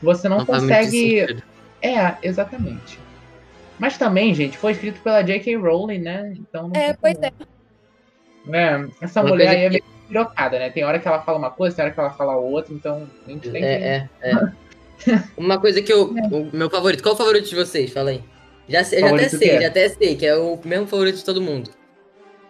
você 0.01 0.27
não, 0.27 0.39
não 0.39 0.45
consegue 0.45 1.41
é, 1.81 2.15
exatamente. 2.21 2.99
Mas 3.79 3.97
também, 3.97 4.33
gente, 4.33 4.57
foi 4.57 4.73
escrito 4.73 5.01
pela 5.01 5.21
J.K. 5.21 5.55
Rowling, 5.55 5.99
né? 5.99 6.33
Então. 6.37 6.71
É, 6.73 6.93
pois 6.93 7.17
é. 7.21 7.31
é. 8.51 8.87
Essa 9.01 9.21
uma 9.21 9.29
mulher 9.29 9.49
aí 9.49 9.65
é 9.65 9.69
meio 9.69 9.83
pirocada, 10.07 10.59
né? 10.59 10.69
Tem 10.69 10.83
hora 10.83 10.99
que 10.99 11.07
ela 11.07 11.21
fala 11.21 11.37
uma 11.37 11.49
coisa, 11.49 11.75
tem 11.75 11.85
hora 11.85 11.93
que 11.93 11.99
ela 11.99 12.11
fala 12.11 12.35
outra, 12.35 12.73
então 12.73 13.07
a 13.25 13.29
gente 13.29 13.49
tem 13.49 13.63
é, 13.63 13.77
que. 13.77 13.83
É, 13.83 14.31
é. 14.31 14.51
uma 15.37 15.59
coisa 15.59 15.81
que 15.81 15.91
eu. 15.91 16.13
É. 16.17 16.27
O 16.27 16.49
meu 16.55 16.69
favorito. 16.69 17.01
Qual 17.01 17.15
o 17.15 17.17
favorito 17.17 17.49
de 17.49 17.55
vocês? 17.55 17.91
Fala 17.91 18.11
aí. 18.11 18.23
Já, 18.67 18.81
já 18.83 19.09
até 19.09 19.29
sei, 19.29 19.61
já 19.61 19.67
até 19.67 19.89
sei, 19.89 20.15
que 20.15 20.25
é 20.25 20.35
o 20.37 20.57
mesmo 20.63 20.87
favorito 20.87 21.17
de 21.17 21.25
todo 21.25 21.41
mundo. 21.41 21.69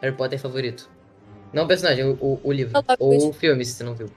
Harry 0.02 0.16
Potter 0.16 0.40
favorito. 0.40 0.90
Não 1.52 1.64
o 1.64 1.68
personagem, 1.68 2.04
o, 2.04 2.40
o, 2.44 2.52
livro. 2.52 2.74
Ou 3.00 3.30
o 3.30 3.34
filme, 3.34 3.64
se 3.64 3.74
você 3.74 3.84
não 3.84 3.94
viu. 3.94 4.10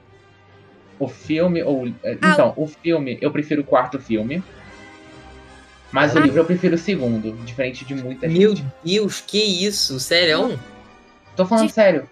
O 0.98 1.06
filme, 1.06 1.62
ou. 1.62 1.86
É, 2.02 2.16
ah, 2.20 2.32
então, 2.32 2.54
o 2.56 2.66
filme, 2.66 3.18
eu 3.20 3.30
prefiro 3.30 3.62
o 3.62 3.64
quarto 3.64 3.98
filme. 3.98 4.42
Mas 5.92 6.16
ah. 6.16 6.20
o 6.20 6.22
livro 6.22 6.40
eu 6.40 6.44
prefiro 6.44 6.74
o 6.74 6.78
segundo, 6.78 7.32
diferente 7.44 7.84
de 7.84 7.94
muita 7.94 8.26
Meu 8.26 8.54
gente. 8.54 8.62
Meu 8.84 9.02
Deus, 9.02 9.20
que 9.20 9.38
isso? 9.38 10.00
Sério? 10.00 10.58
Tô 11.36 11.46
falando 11.46 11.66
de... 11.66 11.72
sério. 11.72 12.08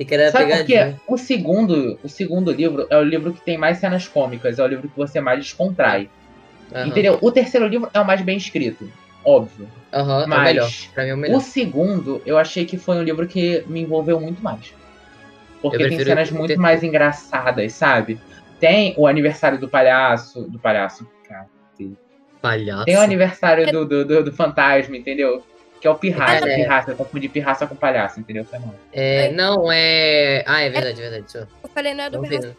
Você 0.00 0.04
quer 0.06 0.30
Sabe 0.30 0.56
por 0.56 0.64
quê? 0.64 0.94
O 1.06 1.18
segundo, 1.18 1.98
o 2.02 2.08
segundo 2.08 2.50
livro 2.50 2.86
é 2.88 2.96
o 2.96 3.02
livro 3.02 3.34
que 3.34 3.42
tem 3.42 3.58
mais 3.58 3.78
cenas 3.78 4.08
cômicas, 4.08 4.58
é 4.58 4.64
o 4.64 4.66
livro 4.66 4.88
que 4.88 4.96
você 4.96 5.20
mais 5.20 5.40
descontrai. 5.40 6.08
Uhum. 6.74 6.86
Entendeu? 6.86 7.18
O 7.20 7.30
terceiro 7.30 7.66
livro 7.66 7.90
é 7.92 8.00
o 8.00 8.06
mais 8.06 8.22
bem 8.22 8.38
escrito, 8.38 8.90
óbvio. 9.22 9.68
Uhum, 9.92 10.26
mas 10.26 10.30
é 10.30 10.40
o 10.40 10.44
melhor. 10.44 10.70
Pra 10.94 11.04
mim 11.04 11.10
é 11.10 11.14
o 11.14 11.18
melhor. 11.18 11.36
O 11.36 11.40
segundo, 11.40 12.22
eu 12.24 12.38
achei 12.38 12.64
que 12.64 12.78
foi 12.78 12.96
um 12.96 13.02
livro 13.02 13.26
que 13.26 13.62
me 13.66 13.82
envolveu 13.82 14.18
muito 14.18 14.42
mais. 14.42 14.72
Porque 15.60 15.86
tem 15.86 16.02
cenas 16.02 16.30
muito 16.30 16.48
ter... 16.48 16.56
mais 16.56 16.82
engraçadas, 16.82 17.74
sabe? 17.74 18.18
Tem 18.58 18.94
o 18.96 19.06
aniversário 19.06 19.58
do 19.58 19.68
palhaço. 19.68 20.44
Do 20.44 20.58
palhaço, 20.58 21.06
cara. 21.28 21.46
Palhaço. 22.40 22.86
Tem 22.86 22.96
o 22.96 23.00
aniversário 23.00 23.70
do, 23.70 23.84
do, 23.84 24.04
do, 24.06 24.24
do 24.24 24.32
fantasma, 24.32 24.96
entendeu? 24.96 25.44
Que 25.80 25.86
é 25.86 25.90
o 25.90 25.94
pirraça. 25.94 26.48
É. 26.48 26.56
Pirraça, 26.56 26.90
eu 26.90 26.96
confundi 26.96 27.28
pirraça 27.28 27.66
com 27.66 27.74
palhaço, 27.74 28.20
entendeu? 28.20 28.44
Foi 28.44 28.58
mal. 28.58 28.74
É, 28.92 29.32
não, 29.32 29.72
é. 29.72 30.44
Ah, 30.46 30.60
é 30.60 30.70
verdade, 30.70 31.00
é 31.00 31.10
verdade. 31.10 31.48
Eu 31.62 31.68
falei, 31.70 31.94
não 31.94 32.04
é 32.04 32.10
do 32.10 32.20
pirraça. 32.20 32.56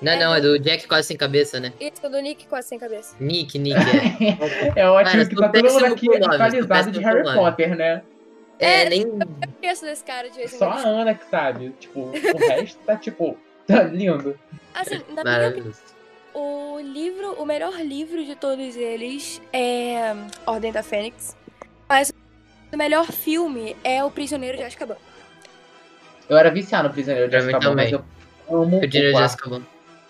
Não, 0.00 0.12
é 0.12 0.16
não, 0.18 0.30
do... 0.32 0.36
é 0.36 0.40
do 0.40 0.58
Jack 0.58 0.86
quase 0.86 1.08
sem 1.08 1.16
cabeça, 1.16 1.58
né? 1.58 1.72
Isso, 1.80 2.08
do 2.08 2.20
Nick 2.20 2.46
quase 2.46 2.68
sem 2.68 2.78
cabeça. 2.78 3.16
Nick, 3.18 3.58
Nick, 3.58 3.76
é. 4.76 4.80
é 4.82 4.88
ótimo 4.88 5.12
Cara, 5.12 5.26
que 5.26 5.36
tá 5.36 5.48
todo 5.48 5.72
mundo 5.72 5.86
aqui 5.86 6.16
atualizado 6.16 6.90
de 6.90 7.00
Harry 7.00 7.22
Potter, 7.22 7.76
né? 7.76 8.02
É, 8.58 8.82
é 8.82 8.88
nem. 8.88 9.02
Eu 9.02 9.18
esqueço 9.48 9.84
desse 9.84 10.04
cara 10.04 10.28
de 10.28 10.36
vez 10.36 10.50
Só 10.52 10.70
a 10.70 10.78
Ana 10.80 11.14
que 11.14 11.24
sabe. 11.30 11.74
Tipo, 11.78 12.10
o 12.10 12.38
resto 12.38 12.78
tá, 12.84 12.96
tipo, 12.96 13.36
tá 13.66 13.82
lindo. 13.82 14.38
Assim, 14.74 15.00
na 15.14 15.24
minha 15.24 15.72
o 16.38 16.78
livro, 16.80 17.32
o 17.40 17.46
melhor 17.46 17.72
livro 17.80 18.22
de 18.22 18.36
todos 18.36 18.76
eles 18.76 19.40
é 19.50 20.14
Ordem 20.44 20.70
da 20.70 20.82
Fênix. 20.82 21.34
Mas 21.88 22.12
o 22.72 22.76
melhor 22.76 23.06
filme 23.06 23.76
é 23.82 24.02
O 24.02 24.10
Prisioneiro 24.10 24.56
de 24.56 24.64
Azkaban. 24.64 24.96
Eu 26.28 26.36
era 26.36 26.50
viciado 26.50 26.88
no 26.88 26.94
Prisioneiro 26.94 27.30
de 27.30 27.36
Azkaban, 27.36 27.74
mas 27.74 27.92
eu 27.92 28.04
amo 28.50 28.78
o 28.78 28.86
de 28.86 29.14
Azkaban. 29.14 29.62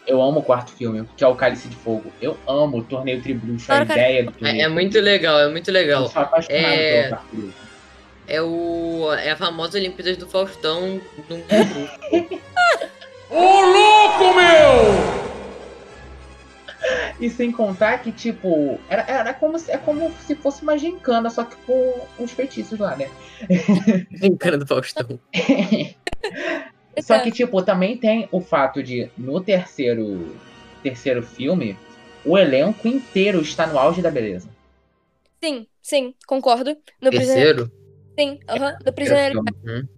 Eu 0.06 0.22
amo 0.22 0.38
o 0.38 0.42
quarto 0.42 0.70
filme, 0.72 1.08
que 1.16 1.24
é 1.24 1.26
o 1.26 1.34
Cálice 1.34 1.68
de 1.68 1.74
Fogo. 1.74 2.12
Eu 2.22 2.38
amo 2.46 2.78
o 2.78 2.84
Torneio 2.84 3.20
Tribruxo, 3.20 3.72
a 3.72 3.82
ideia 3.82 4.24
do 4.24 4.32
torneio. 4.32 4.62
É, 4.62 4.64
é, 4.64 4.68
muito 4.68 5.00
legal, 5.00 5.40
é 5.40 5.48
muito 5.48 5.72
legal. 5.72 6.02
Eu 6.04 6.08
sou 6.08 6.22
apaixonado 6.22 6.62
é... 6.64 7.02
pelo 7.02 7.08
quarto 7.08 7.66
é 8.28 8.42
o 8.42 9.12
é 9.14 9.30
a 9.30 9.36
famosa 9.36 9.78
Olimpíadas 9.78 10.16
do 10.16 10.26
Faustão 10.26 11.00
do 11.28 11.36
Ô 13.28 13.40
louco, 13.40 14.34
meu! 14.34 14.85
E 17.18 17.30
sem 17.30 17.50
contar 17.50 18.02
que, 18.02 18.12
tipo, 18.12 18.78
era, 18.88 19.02
era 19.08 19.34
como 19.34 19.58
se, 19.58 19.70
é 19.70 19.78
como 19.78 20.12
se 20.26 20.34
fosse 20.34 20.62
uma 20.62 20.76
gincana, 20.76 21.30
só 21.30 21.44
que 21.44 21.56
com 21.64 22.06
os 22.18 22.30
feitiços 22.30 22.78
lá, 22.78 22.94
né? 22.94 23.08
gincana 24.12 24.58
do 24.58 24.66
Faustão. 24.66 25.18
só 27.00 27.18
que, 27.20 27.30
tipo, 27.30 27.62
também 27.62 27.96
tem 27.96 28.28
o 28.30 28.40
fato 28.40 28.82
de, 28.82 29.10
no 29.16 29.40
terceiro, 29.40 30.36
terceiro 30.82 31.22
filme, 31.22 31.76
o 32.24 32.36
elenco 32.36 32.86
inteiro 32.86 33.40
está 33.40 33.66
no 33.66 33.78
auge 33.78 34.02
da 34.02 34.10
beleza. 34.10 34.48
Sim, 35.42 35.66
sim, 35.80 36.14
concordo. 36.26 36.76
No 37.00 37.10
terceiro? 37.10 37.70
Sim, 38.18 38.38
aham, 38.48 38.72
uhum, 38.72 38.78
do 38.84 38.92
prisioneiro. 38.92 39.40
Uhum. 39.40 39.88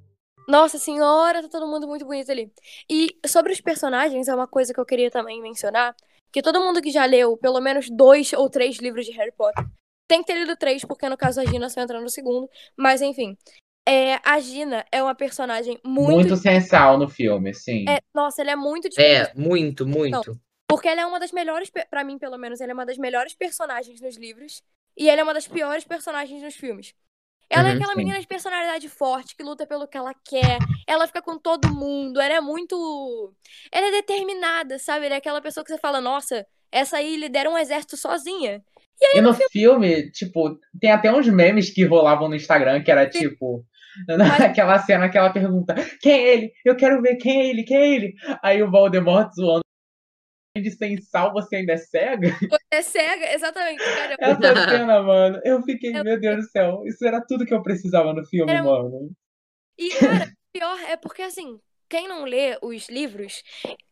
Nossa 0.49 0.79
senhora, 0.79 1.43
tá 1.43 1.49
todo 1.49 1.67
mundo 1.67 1.87
muito 1.87 2.05
bonito 2.05 2.31
ali. 2.31 2.51
E 2.89 3.17
sobre 3.27 3.53
os 3.53 3.61
personagens, 3.61 4.29
é 4.29 4.35
uma 4.35 4.47
coisa 4.47 4.73
que 4.73 4.81
eu 4.81 4.87
queria 4.87 5.11
também 5.11 5.43
mencionar, 5.43 5.95
que 6.33 6.43
todo 6.43 6.61
mundo 6.61 6.83
que 6.83 6.91
já 6.91 7.05
leu 7.05 7.37
pelo 7.37 7.61
menos 7.61 7.89
dois 7.91 8.33
ou 8.33 8.49
três 8.49 8.79
livros 8.79 9.07
de 9.07 9.13
Harry 9.13 9.33
Potter 9.33 9.65
tem 10.09 10.21
que 10.23 10.33
ter 10.33 10.39
lido 10.39 10.57
três, 10.57 10.85
porque 10.85 11.09
no 11.09 11.17
caso 11.17 11.41
a 11.41 11.45
Gina 11.45 11.69
só 11.69 11.81
entra 11.81 12.01
no 12.01 12.09
segundo. 12.09 12.49
Mas 12.77 13.03
enfim, 13.03 13.37
é, 13.87 14.19
a 14.25 14.41
Gina 14.41 14.85
é 14.91 15.03
uma 15.03 15.15
personagem 15.15 15.79
muito. 15.85 16.13
Muito 16.13 16.37
sensal 16.37 16.99
no 16.99 17.09
filme, 17.09 17.53
sim. 17.53 17.85
É, 17.89 17.99
nossa, 18.15 18.43
ela 18.43 18.53
é 18.53 18.57
muito 18.57 18.89
diferente. 18.89 19.31
É, 19.31 19.35
muito, 19.35 19.87
muito. 19.87 20.31
Não, 20.31 20.41
porque 20.69 20.89
ela 20.89 21.03
é 21.03 21.07
uma 21.07 21.19
das 21.19 21.33
melhores, 21.33 21.71
para 21.71 22.05
mim 22.05 22.19
pelo 22.19 22.37
menos, 22.37 22.61
ela 22.61 22.73
é 22.73 22.75
uma 22.75 22.87
das 22.87 22.99
melhores 22.99 23.35
personagens 23.35 24.01
nos 24.01 24.17
livros. 24.17 24.63
E 24.97 25.09
ela 25.09 25.21
é 25.21 25.25
uma 25.25 25.33
das 25.33 25.47
piores 25.47 25.85
personagens 25.85 26.43
nos 26.43 26.57
filmes. 26.57 26.93
Ela 27.51 27.69
é 27.69 27.73
uhum, 27.73 27.73
é 27.73 27.77
aquela 27.77 27.93
sim. 27.93 27.99
menina 27.99 28.21
de 28.21 28.27
personalidade 28.27 28.89
forte, 28.89 29.35
que 29.35 29.43
luta 29.43 29.67
pelo 29.67 29.89
que 29.89 29.97
ela 29.97 30.13
quer. 30.25 30.59
Ela 30.87 31.07
fica 31.07 31.23
com 31.23 31.39
todo 31.39 31.75
mundo. 31.75 32.21
Ela 32.21 32.35
é 32.35 32.41
muito. 32.41 33.33
Ela 33.73 33.89
é 33.89 33.91
determinada, 33.91 34.79
sabe? 34.79 35.07
Ela 35.07 35.15
é 35.15 35.19
aquela 35.19 35.41
pessoa 35.41 35.65
que 35.65 35.73
você 35.73 35.79
fala, 35.79 36.01
nossa, 36.01 36.47
essa 36.71 36.99
aí 36.99 37.17
lidera 37.17 37.51
um 37.51 37.57
exército 37.57 37.97
sozinha. 37.97 38.63
E, 39.01 39.07
aí, 39.07 39.19
e 39.19 39.21
no, 39.21 39.33
filme... 39.33 39.51
filme, 39.51 40.11
tipo, 40.11 40.59
tem 40.81 40.91
até 40.91 41.11
uns 41.13 41.29
memes 41.29 41.71
que 41.71 41.85
rolavam 41.85 42.29
no 42.29 42.37
Instagram 42.37 42.83
que 42.83 42.91
era 42.91 43.09
tipo. 43.09 43.65
Naquela 44.07 44.79
cena 44.79 45.09
que 45.09 45.17
ela 45.17 45.33
pergunta: 45.33 45.75
quem 46.01 46.13
é 46.13 46.35
ele? 46.35 46.53
Eu 46.65 46.77
quero 46.77 47.01
ver 47.01 47.17
quem 47.17 47.41
é 47.41 47.47
ele, 47.49 47.63
quem 47.65 47.77
é 47.77 47.95
ele? 47.95 48.15
Aí 48.43 48.63
o 48.63 48.71
Voldemort 48.71 49.33
zoando 49.35 49.63
de 50.57 50.71
sem 50.71 51.01
sal, 51.01 51.33
você 51.33 51.57
ainda 51.57 51.73
é 51.73 51.77
cega? 51.77 52.37
É 52.71 52.83
cega, 52.83 53.33
exatamente. 53.33 53.83
Cara. 53.83 54.17
Essa 54.21 54.69
cena, 54.71 55.03
mano, 55.03 55.41
eu 55.45 55.63
fiquei, 55.63 55.97
eu... 55.97 56.05
meu 56.05 56.21
Deus 56.21 56.37
do 56.37 56.51
céu, 56.51 56.83
isso 56.85 57.05
era 57.07 57.21
tudo 57.21 57.47
que 57.47 57.55
eu 57.55 57.63
precisava 57.63 58.13
no 58.13 58.25
filme, 58.27 58.53
era... 58.53 58.63
mano. 58.63 59.11
E, 59.79 59.89
cara, 59.91 60.33
pior 60.53 60.79
é 60.89 60.97
porque, 60.97 61.23
assim, 61.23 61.59
quem 61.89 62.07
não 62.07 62.25
lê 62.25 62.59
os 62.61 62.89
livros, 62.89 63.43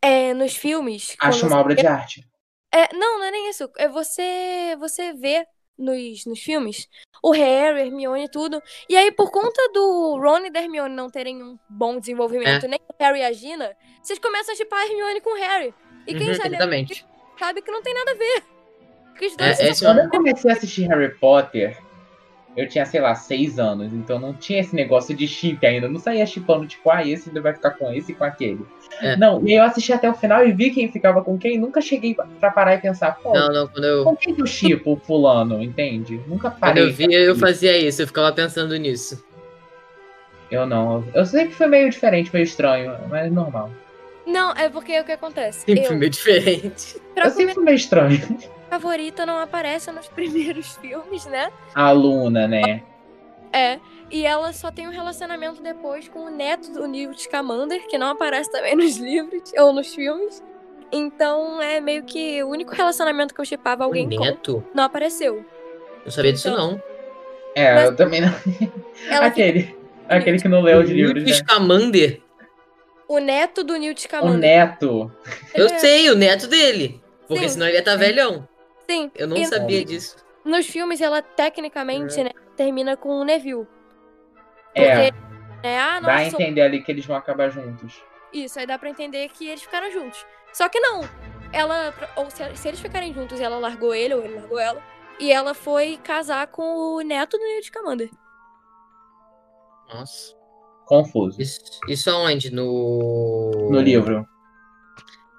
é, 0.01 0.33
nos 0.33 0.55
filmes... 0.55 1.15
Acha 1.19 1.47
uma 1.47 1.59
obra 1.59 1.75
de 1.75 1.87
arte. 1.87 2.27
É, 2.73 2.93
não, 2.93 3.19
não 3.19 3.25
é 3.25 3.31
nem 3.31 3.49
isso. 3.49 3.69
É 3.77 3.87
você, 3.87 4.75
você 4.77 5.13
vê 5.13 5.47
nos, 5.77 6.25
nos 6.25 6.39
filmes 6.39 6.87
o 7.23 7.31
Harry, 7.31 7.81
Hermione 7.81 8.25
e 8.25 8.29
tudo. 8.29 8.61
E 8.89 8.95
aí, 8.95 9.11
por 9.11 9.31
conta 9.31 9.61
do 9.73 10.19
Ron 10.19 10.45
e 10.45 10.49
da 10.51 10.61
Hermione 10.61 10.93
não 10.93 11.09
terem 11.09 11.41
um 11.41 11.57
bom 11.69 11.99
desenvolvimento, 11.99 12.65
é. 12.65 12.69
nem 12.69 12.79
o 12.87 13.03
Harry 13.03 13.19
e 13.19 13.23
a 13.23 13.31
Gina, 13.31 13.75
vocês 14.01 14.19
começam 14.19 14.53
a 14.53 14.57
chipar 14.57 14.79
a 14.79 14.85
Hermione 14.85 15.21
com 15.21 15.31
o 15.31 15.39
Harry. 15.39 15.73
E 16.05 16.13
quem 16.13 16.29
uhum, 16.29 16.33
já 16.35 16.45
exatamente. 16.45 17.05
sabe 17.39 17.61
que 17.61 17.71
não 17.71 17.81
tem 17.81 17.93
nada 17.93 18.11
a 18.11 18.15
ver. 18.15 18.56
É, 19.37 19.73
Quando 19.79 19.99
eu 19.99 20.09
comecei 20.09 20.51
a 20.51 20.53
assistir 20.53 20.87
Harry 20.87 21.13
Potter, 21.15 21.77
eu 22.57 22.67
tinha, 22.67 22.85
sei 22.85 22.99
lá, 22.99 23.13
seis 23.13 23.59
anos, 23.59 23.93
então 23.93 24.17
não 24.17 24.33
tinha 24.33 24.59
esse 24.59 24.75
negócio 24.75 25.15
de 25.15 25.27
chip 25.27 25.63
ainda. 25.63 25.87
Não 25.87 25.99
saía 25.99 26.25
chipando, 26.25 26.65
tipo, 26.65 26.89
ah, 26.89 27.05
esse 27.05 27.29
vai 27.39 27.53
ficar 27.53 27.71
com 27.71 27.91
esse 27.93 28.11
e 28.11 28.15
com 28.15 28.23
aquele. 28.23 28.65
É. 28.99 29.15
Não, 29.15 29.47
e 29.47 29.53
eu 29.53 29.63
assisti 29.63 29.93
até 29.93 30.09
o 30.09 30.15
final 30.15 30.45
e 30.45 30.51
vi 30.51 30.71
quem 30.71 30.91
ficava 30.91 31.23
com 31.23 31.37
quem. 31.37 31.59
Nunca 31.59 31.79
cheguei 31.79 32.15
pra 32.39 32.49
parar 32.49 32.73
e 32.73 32.79
pensar, 32.79 33.11
pô, 33.21 33.31
não, 33.31 33.53
não, 33.53 33.67
quando 33.67 33.85
eu... 33.85 34.03
com 34.03 34.15
quem 34.15 34.33
que 34.33 34.41
eu 34.41 34.47
chipo 34.47 34.99
fulano, 35.05 35.61
entende? 35.61 36.19
Nunca 36.25 36.49
parei. 36.49 36.83
Quando 36.83 36.89
eu 36.89 37.09
vi, 37.09 37.13
eu 37.13 37.35
fazia 37.35 37.77
isso, 37.77 38.01
eu 38.01 38.07
ficava 38.07 38.31
pensando 38.31 38.75
nisso. 38.75 39.23
Eu 40.49 40.65
não. 40.65 41.03
Eu 41.13 41.25
sei 41.27 41.47
que 41.47 41.53
foi 41.53 41.67
meio 41.67 41.89
diferente, 41.91 42.31
meio 42.33 42.43
estranho, 42.43 42.97
mas 43.07 43.31
normal. 43.31 43.69
Não, 44.27 44.51
é 44.51 44.67
porque 44.67 44.99
o 44.99 45.05
que 45.05 45.13
acontece? 45.13 45.59
Sempre 45.59 45.85
eu, 45.85 45.95
meio 45.95 46.11
diferente. 46.11 47.01
Eu 47.15 47.29
sempre 47.31 47.53
fui 47.53 47.63
meio 47.63 47.77
estranho. 47.77 48.19
favorita 48.69 49.25
não 49.25 49.39
aparece 49.39 49.89
nos 49.89 50.07
primeiros 50.11 50.75
filmes, 50.75 51.25
né? 51.25 51.49
A 51.73 51.91
Luna, 51.91 52.45
né? 52.45 52.83
É. 53.53 53.79
E 54.11 54.25
ela 54.25 54.51
só 54.51 54.69
tem 54.69 54.85
um 54.85 54.91
relacionamento 54.91 55.61
depois 55.61 56.09
com 56.09 56.25
o 56.25 56.29
neto 56.29 56.71
do 56.73 56.85
Newt 56.87 57.21
Scamander, 57.23 57.87
que 57.87 57.97
não 57.97 58.07
aparece 58.07 58.51
também 58.51 58.75
nos 58.75 58.97
livros 58.99 59.53
ou 59.57 59.71
nos 59.71 59.95
filmes. 59.95 60.43
Então 60.91 61.61
é 61.61 61.79
meio 61.79 62.03
que 62.03 62.43
o 62.43 62.49
único 62.49 62.75
relacionamento 62.75 63.33
que 63.33 63.39
eu 63.39 63.45
chipava 63.45 63.85
alguém 63.85 64.07
o 64.07 64.19
neto? 64.19 64.61
com 64.61 64.77
não 64.77 64.83
apareceu. 64.83 65.45
Eu 66.05 66.11
sabia 66.11 66.33
disso 66.33 66.49
então, 66.49 66.71
não. 66.71 66.83
É, 67.55 67.73
Mas... 67.73 67.85
eu 67.85 67.95
também 67.95 68.21
não. 68.21 68.33
aquele. 69.21 69.63
Fica... 69.63 69.77
Aquele 70.09 70.39
que 70.39 70.47
não 70.47 70.61
leu 70.61 70.79
os 70.79 70.89
livros. 70.89 71.23
Newt 71.23 71.29
né? 71.29 71.37
Scamander? 71.37 72.26
O 73.07 73.19
neto 73.19 73.63
do 73.63 73.77
Newt 73.77 74.01
Scamander. 74.01 74.35
O 74.35 74.37
neto. 74.37 75.11
Eu 75.53 75.67
é. 75.67 75.79
sei, 75.79 76.09
o 76.09 76.15
neto 76.15 76.47
dele. 76.47 77.01
Porque 77.27 77.43
Sim. 77.43 77.53
senão 77.53 77.67
ele 77.67 77.75
ia 77.75 77.79
estar 77.79 77.91
tá 77.91 77.97
velhão. 77.97 78.47
Sim. 78.89 79.11
Eu 79.15 79.27
não 79.27 79.37
e 79.37 79.45
sabia 79.45 79.83
disso. 79.83 80.17
Nos 80.43 80.65
filmes, 80.65 81.01
ela 81.01 81.21
tecnicamente, 81.21 82.19
é. 82.19 82.25
né, 82.25 82.31
termina 82.55 82.95
com 82.95 83.09
o 83.09 83.23
Neville. 83.23 83.67
É. 84.73 85.11
Porque, 85.11 85.17
é 85.63 85.79
ah, 85.79 85.99
dá 85.99 86.15
a 86.15 86.25
entender 86.25 86.61
ali 86.61 86.81
que 86.81 86.91
eles 86.91 87.05
vão 87.05 87.15
acabar 87.15 87.49
juntos. 87.49 88.01
Isso, 88.31 88.59
aí 88.59 88.65
dá 88.65 88.77
pra 88.77 88.89
entender 88.89 89.29
que 89.29 89.47
eles 89.47 89.61
ficaram 89.61 89.91
juntos. 89.91 90.25
Só 90.53 90.69
que 90.69 90.79
não. 90.79 91.01
Ela. 91.51 91.93
Ou 92.15 92.29
se, 92.29 92.55
se 92.55 92.67
eles 92.67 92.79
ficarem 92.79 93.13
juntos 93.13 93.39
ela 93.39 93.57
largou 93.57 93.93
ele, 93.93 94.13
ou 94.13 94.23
ele 94.23 94.35
largou 94.35 94.59
ela, 94.59 94.83
e 95.19 95.31
ela 95.31 95.53
foi 95.53 95.97
casar 96.03 96.47
com 96.47 96.95
o 96.95 97.01
neto 97.01 97.37
do 97.37 97.43
Newt 97.43 97.67
Scamander. 97.67 98.09
Nossa. 99.93 100.36
Confuso. 100.87 101.41
Isso, 101.41 101.59
isso 101.87 102.09
aonde? 102.09 102.49
No. 102.53 103.51
No 103.69 103.79
livro. 103.79 104.25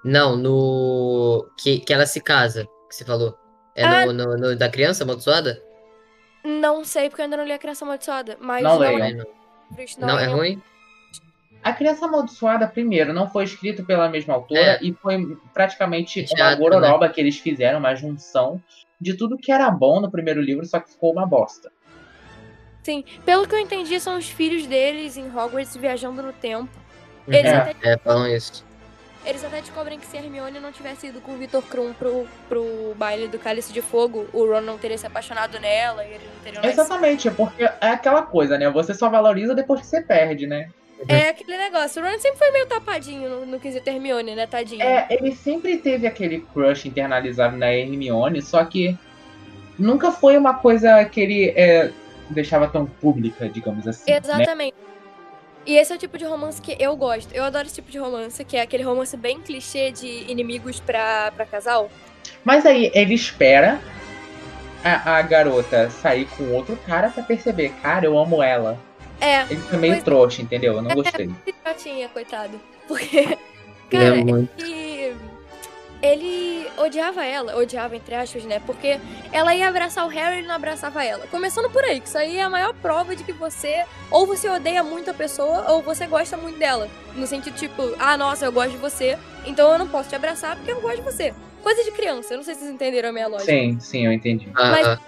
Não, 0.05 0.35
no. 0.37 1.49
Que, 1.57 1.79
que 1.79 1.93
ela 1.93 2.05
se 2.05 2.21
casa, 2.21 2.65
que 2.87 2.95
você 2.95 3.03
falou. 3.03 3.35
É 3.75 3.83
Ah. 3.83 4.05
no, 4.05 4.13
no- 4.13 4.37
no- 4.37 4.55
da 4.57 4.69
criança 4.69 5.03
amaldiçoada? 5.03 5.61
Não 6.43 6.83
sei, 6.85 7.09
porque 7.09 7.21
eu 7.21 7.25
ainda 7.25 7.37
não 7.37 7.43
li 7.45 7.51
a 7.51 7.59
Criança 7.59 7.83
Amaldiçoada. 7.83 8.37
Mas 8.39 8.63
Não 8.63 8.71
não, 8.71 8.79
leiam. 8.79 9.01
é, 9.05 9.13
Não, 9.13 9.25
não, 9.99 10.07
não, 10.07 10.19
é 10.19 10.23
é 10.23 10.27
ruim? 10.27 10.61
A 11.61 11.73
Criança 11.73 12.05
Amaldiçoada, 12.05 12.65
primeiro, 12.65 13.11
não 13.13 13.29
foi 13.29 13.43
escrito 13.43 13.83
pela 13.85 14.07
mesma 14.07 14.35
autora 14.35 14.61
É. 14.61 14.79
e 14.81 14.93
foi 14.93 15.37
praticamente 15.53 16.21
uma 16.21 16.27
Teatro, 16.27 16.59
gororoba 16.63 17.09
que 17.09 17.19
eles 17.19 17.37
fizeram, 17.37 17.79
uma 17.79 17.93
junção 17.93 18.61
de 19.01 19.13
tudo 19.15 19.37
que 19.37 19.51
era 19.51 19.69
bom 19.69 19.99
no 19.99 20.09
primeiro 20.09 20.41
livro, 20.41 20.65
só 20.65 20.79
que 20.79 20.89
ficou 20.91 21.11
uma 21.11 21.25
bosta. 21.25 21.69
Sim, 22.89 23.03
pelo 23.23 23.47
que 23.47 23.53
eu 23.53 23.59
entendi, 23.59 23.99
são 23.99 24.17
os 24.17 24.27
filhos 24.27 24.65
deles 24.65 25.15
em 25.15 25.27
Hogwarts 25.27 25.75
viajando 25.77 26.23
no 26.23 26.33
tempo. 26.33 26.67
Eles, 27.27 27.45
É. 27.51 27.55
até, 27.55 27.75
É, 27.83 27.97
falam 27.97 28.27
isso. 28.27 28.65
eles 29.23 29.43
até 29.43 29.61
descobrem 29.61 29.99
que 29.99 30.07
se 30.07 30.17
a 30.17 30.21
Hermione 30.23 30.59
não 30.59 30.71
tivesse 30.71 31.05
ido 31.05 31.21
com 31.21 31.33
o 31.33 31.37
Victor 31.37 31.61
Krum 31.61 31.93
pro, 31.93 32.25
pro 32.47 32.95
baile 32.95 33.27
do 33.27 33.37
Cálice 33.37 33.71
de 33.71 33.79
Fogo, 33.79 34.25
o 34.33 34.43
Ron 34.43 34.61
não 34.61 34.79
teria 34.79 34.97
se 34.97 35.05
apaixonado 35.05 35.59
nela 35.59 36.03
e 36.03 36.13
eles 36.15 36.23
não 36.23 36.43
teriam. 36.43 36.63
Exatamente, 36.65 37.27
é 37.27 37.31
porque 37.31 37.63
é 37.63 37.89
aquela 37.91 38.23
coisa, 38.23 38.57
né? 38.57 38.67
Você 38.71 38.95
só 38.95 39.07
valoriza 39.07 39.53
depois 39.53 39.81
que 39.81 39.85
você 39.85 40.01
perde, 40.01 40.47
né? 40.47 40.69
É 41.07 41.29
aquele 41.29 41.57
negócio. 41.57 42.01
O 42.01 42.05
Ron 42.05 42.17
sempre 42.17 42.39
foi 42.39 42.49
meio 42.49 42.65
tapadinho 42.65 43.29
no, 43.29 43.45
no 43.45 43.59
quesito 43.59 43.87
Hermione, 43.87 44.33
né, 44.33 44.47
tadinho? 44.47 44.81
É, 44.81 45.05
ele 45.11 45.35
sempre 45.35 45.77
teve 45.77 46.07
aquele 46.07 46.39
crush 46.51 46.87
internalizado 46.87 47.55
na 47.55 47.71
Hermione, 47.71 48.41
só 48.41 48.65
que 48.65 48.97
nunca 49.77 50.11
foi 50.11 50.35
uma 50.37 50.55
coisa 50.55 51.05
que 51.05 51.21
ele 51.21 51.49
é, 51.55 51.91
deixava 52.29 52.67
tão 52.67 52.85
pública, 52.85 53.47
digamos 53.49 53.87
assim. 53.87 54.09
né? 54.11 54.17
Exatamente. 54.17 54.75
E 55.65 55.75
esse 55.77 55.91
é 55.91 55.95
o 55.95 55.99
tipo 55.99 56.17
de 56.17 56.25
romance 56.25 56.61
que 56.61 56.75
eu 56.79 56.95
gosto. 56.95 57.31
Eu 57.33 57.43
adoro 57.43 57.65
esse 57.65 57.75
tipo 57.75 57.91
de 57.91 57.97
romance, 57.99 58.43
que 58.45 58.57
é 58.57 58.61
aquele 58.61 58.83
romance 58.83 59.15
bem 59.17 59.39
clichê 59.39 59.91
de 59.91 60.07
inimigos 60.31 60.79
pra, 60.79 61.31
pra 61.35 61.45
casal. 61.45 61.89
Mas 62.43 62.65
aí 62.65 62.89
ele 62.93 63.13
espera 63.13 63.79
a, 64.83 65.17
a 65.17 65.21
garota 65.21 65.89
sair 65.89 66.25
com 66.37 66.51
outro 66.53 66.77
cara 66.87 67.09
pra 67.09 67.21
perceber, 67.23 67.69
cara, 67.81 68.05
eu 68.05 68.17
amo 68.17 68.41
ela. 68.41 68.79
É, 69.21 69.41
Ele 69.43 69.57
foi 69.59 69.77
meio 69.77 69.93
Pois- 69.95 70.03
trouxa, 70.03 70.41
entendeu? 70.41 70.75
Eu 70.75 70.81
não 70.81 70.91
gostei. 70.95 71.29
já 71.65 71.73
tinha, 71.73 72.07
coitado. 72.07 72.59
Porque, 72.87 73.17
é 73.19 73.37
cara, 73.91 74.15
muito. 74.15 74.63
ele, 74.63 74.88
ele 76.01 76.65
odiava 76.77 77.25
ela, 77.25 77.57
odiava 77.57 77.95
entre 77.95 78.15
aspas, 78.15 78.43
né? 78.43 78.61
Porque 78.65 78.99
ela 79.31 79.53
ia 79.53 79.67
abraçar 79.67 80.05
o 80.05 80.09
Harry 80.09 80.35
e 80.35 80.37
ele 80.39 80.47
não 80.47 80.55
abraçava 80.55 81.03
ela. 81.03 81.27
Começando 81.27 81.69
por 81.69 81.83
aí, 81.83 81.99
que 81.99 82.07
isso 82.07 82.17
aí 82.17 82.37
é 82.37 82.43
a 82.43 82.49
maior 82.49 82.73
prova 82.75 83.15
de 83.15 83.23
que 83.23 83.33
você, 83.33 83.83
ou 84.09 84.25
você 84.25 84.47
odeia 84.49 84.83
muito 84.83 85.09
a 85.11 85.13
pessoa, 85.13 85.71
ou 85.71 85.81
você 85.81 86.07
gosta 86.07 86.37
muito 86.37 86.57
dela. 86.57 86.89
No 87.15 87.27
sentido 87.27 87.55
tipo, 87.55 87.81
ah, 87.99 88.15
nossa, 88.17 88.45
eu 88.45 88.51
gosto 88.51 88.71
de 88.71 88.77
você, 88.77 89.17
então 89.45 89.71
eu 89.73 89.77
não 89.79 89.87
posso 89.87 90.09
te 90.09 90.15
abraçar 90.15 90.55
porque 90.55 90.71
eu 90.71 90.79
gosto 90.81 90.97
de 90.97 91.01
você. 91.03 91.33
Coisa 91.61 91.83
de 91.83 91.91
criança, 91.91 92.33
eu 92.33 92.37
não 92.37 92.43
sei 92.43 92.53
se 92.55 92.61
vocês 92.61 92.71
entenderam 92.73 93.09
a 93.09 93.11
minha 93.11 93.27
lógica. 93.27 93.51
Sim, 93.51 93.77
sim, 93.81 94.05
eu 94.05 94.13
entendi. 94.13 94.47
Mas- 94.53 94.87
Ah, 94.87 94.99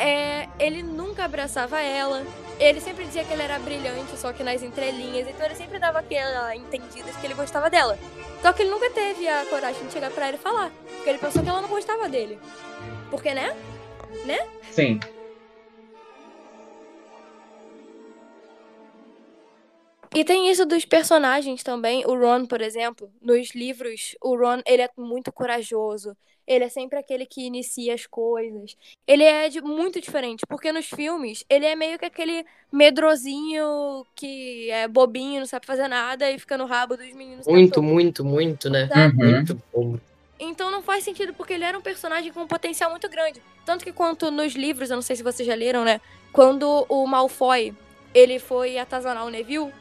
É, 0.00 0.46
ele 0.60 0.80
nunca 0.80 1.24
abraçava 1.24 1.80
ela. 1.80 2.22
Ele 2.60 2.80
sempre 2.80 3.04
dizia 3.04 3.24
que 3.24 3.32
ele 3.32 3.42
era 3.42 3.58
brilhante, 3.58 4.16
só 4.16 4.32
que 4.32 4.44
nas 4.44 4.62
entrelinhas. 4.62 5.26
Então 5.28 5.44
ele 5.44 5.56
sempre 5.56 5.76
dava 5.80 5.98
aquela 5.98 6.54
entendida 6.54 7.10
de 7.10 7.18
que 7.18 7.26
ele 7.26 7.34
gostava 7.34 7.68
dela. 7.68 7.98
Só 8.42 8.52
que 8.52 8.62
ele 8.62 8.70
nunca 8.70 8.90
teve 8.90 9.28
a 9.28 9.44
coragem 9.46 9.86
de 9.86 9.92
chegar 9.92 10.10
pra 10.10 10.28
ela 10.28 10.36
e 10.36 10.40
falar. 10.40 10.72
Porque 10.96 11.10
ele 11.10 11.18
pensou 11.18 11.42
que 11.42 11.48
ela 11.48 11.60
não 11.60 11.68
gostava 11.68 12.08
dele. 12.08 12.38
Porque, 13.10 13.34
né? 13.34 13.56
Sim. 14.70 15.00
E 20.14 20.24
tem 20.24 20.50
isso 20.50 20.64
dos 20.64 20.84
personagens 20.84 21.62
também. 21.62 22.04
O 22.06 22.18
Ron, 22.18 22.46
por 22.46 22.60
exemplo, 22.60 23.12
nos 23.20 23.54
livros, 23.54 24.16
o 24.22 24.36
Ron, 24.36 24.62
ele 24.66 24.82
é 24.82 24.90
muito 24.96 25.32
corajoso. 25.32 26.16
Ele 26.48 26.64
é 26.64 26.68
sempre 26.70 26.98
aquele 26.98 27.26
que 27.26 27.42
inicia 27.42 27.92
as 27.94 28.06
coisas. 28.06 28.74
Ele 29.06 29.22
é 29.22 29.50
de- 29.50 29.60
muito 29.60 30.00
diferente, 30.00 30.46
porque 30.48 30.72
nos 30.72 30.86
filmes, 30.86 31.44
ele 31.48 31.66
é 31.66 31.76
meio 31.76 31.98
que 31.98 32.06
aquele 32.06 32.42
medrosinho 32.72 34.06
que 34.14 34.70
é 34.70 34.88
bobinho, 34.88 35.40
não 35.40 35.46
sabe 35.46 35.66
fazer 35.66 35.88
nada 35.88 36.30
e 36.30 36.38
fica 36.38 36.56
no 36.56 36.64
rabo 36.64 36.96
dos 36.96 37.12
meninos. 37.12 37.46
muito, 37.46 37.82
muito, 37.82 38.24
muito, 38.24 38.70
né? 38.70 38.88
Uhum. 38.94 39.30
Muito 39.32 39.62
bom. 39.72 39.98
Então 40.40 40.70
não 40.70 40.80
faz 40.82 41.04
sentido, 41.04 41.34
porque 41.34 41.52
ele 41.52 41.64
era 41.64 41.76
um 41.76 41.82
personagem 41.82 42.32
com 42.32 42.40
um 42.40 42.46
potencial 42.46 42.90
muito 42.90 43.08
grande. 43.10 43.42
Tanto 43.66 43.84
que 43.84 43.92
quanto 43.92 44.30
nos 44.30 44.54
livros, 44.54 44.88
eu 44.90 44.96
não 44.96 45.02
sei 45.02 45.16
se 45.16 45.22
vocês 45.22 45.46
já 45.46 45.54
leram, 45.54 45.84
né? 45.84 46.00
Quando 46.32 46.86
o 46.88 47.06
Malfoy, 47.06 47.74
ele 48.14 48.38
foi 48.38 48.78
atazanar 48.78 49.26
o 49.26 49.30
Neville, 49.30 49.72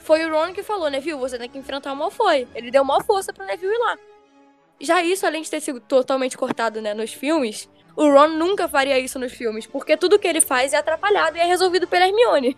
foi 0.00 0.24
o 0.24 0.30
Ron 0.30 0.52
que 0.52 0.62
falou, 0.62 0.90
Neville, 0.90 1.18
você 1.18 1.38
tem 1.38 1.48
que 1.48 1.58
enfrentar 1.58 1.92
o 1.92 1.96
Malfoy. 1.96 2.46
Ele 2.54 2.70
deu 2.70 2.84
maior 2.84 3.04
força 3.04 3.32
pro 3.32 3.46
Neville 3.46 3.72
ir 3.72 3.78
lá. 3.78 3.98
Já 4.80 5.02
isso, 5.02 5.26
além 5.26 5.42
de 5.42 5.50
ter 5.50 5.60
sido 5.60 5.78
totalmente 5.80 6.36
cortado, 6.38 6.80
né, 6.80 6.94
nos 6.94 7.12
filmes, 7.12 7.68
o 7.96 8.08
Ron 8.10 8.28
nunca 8.28 8.66
faria 8.68 8.98
isso 8.98 9.18
nos 9.18 9.32
filmes, 9.32 9.66
porque 9.66 9.96
tudo 9.96 10.18
que 10.18 10.26
ele 10.26 10.40
faz 10.40 10.72
é 10.72 10.76
atrapalhado 10.78 11.36
e 11.36 11.40
é 11.40 11.44
resolvido 11.44 11.86
pela 11.86 12.06
Hermione. 12.06 12.56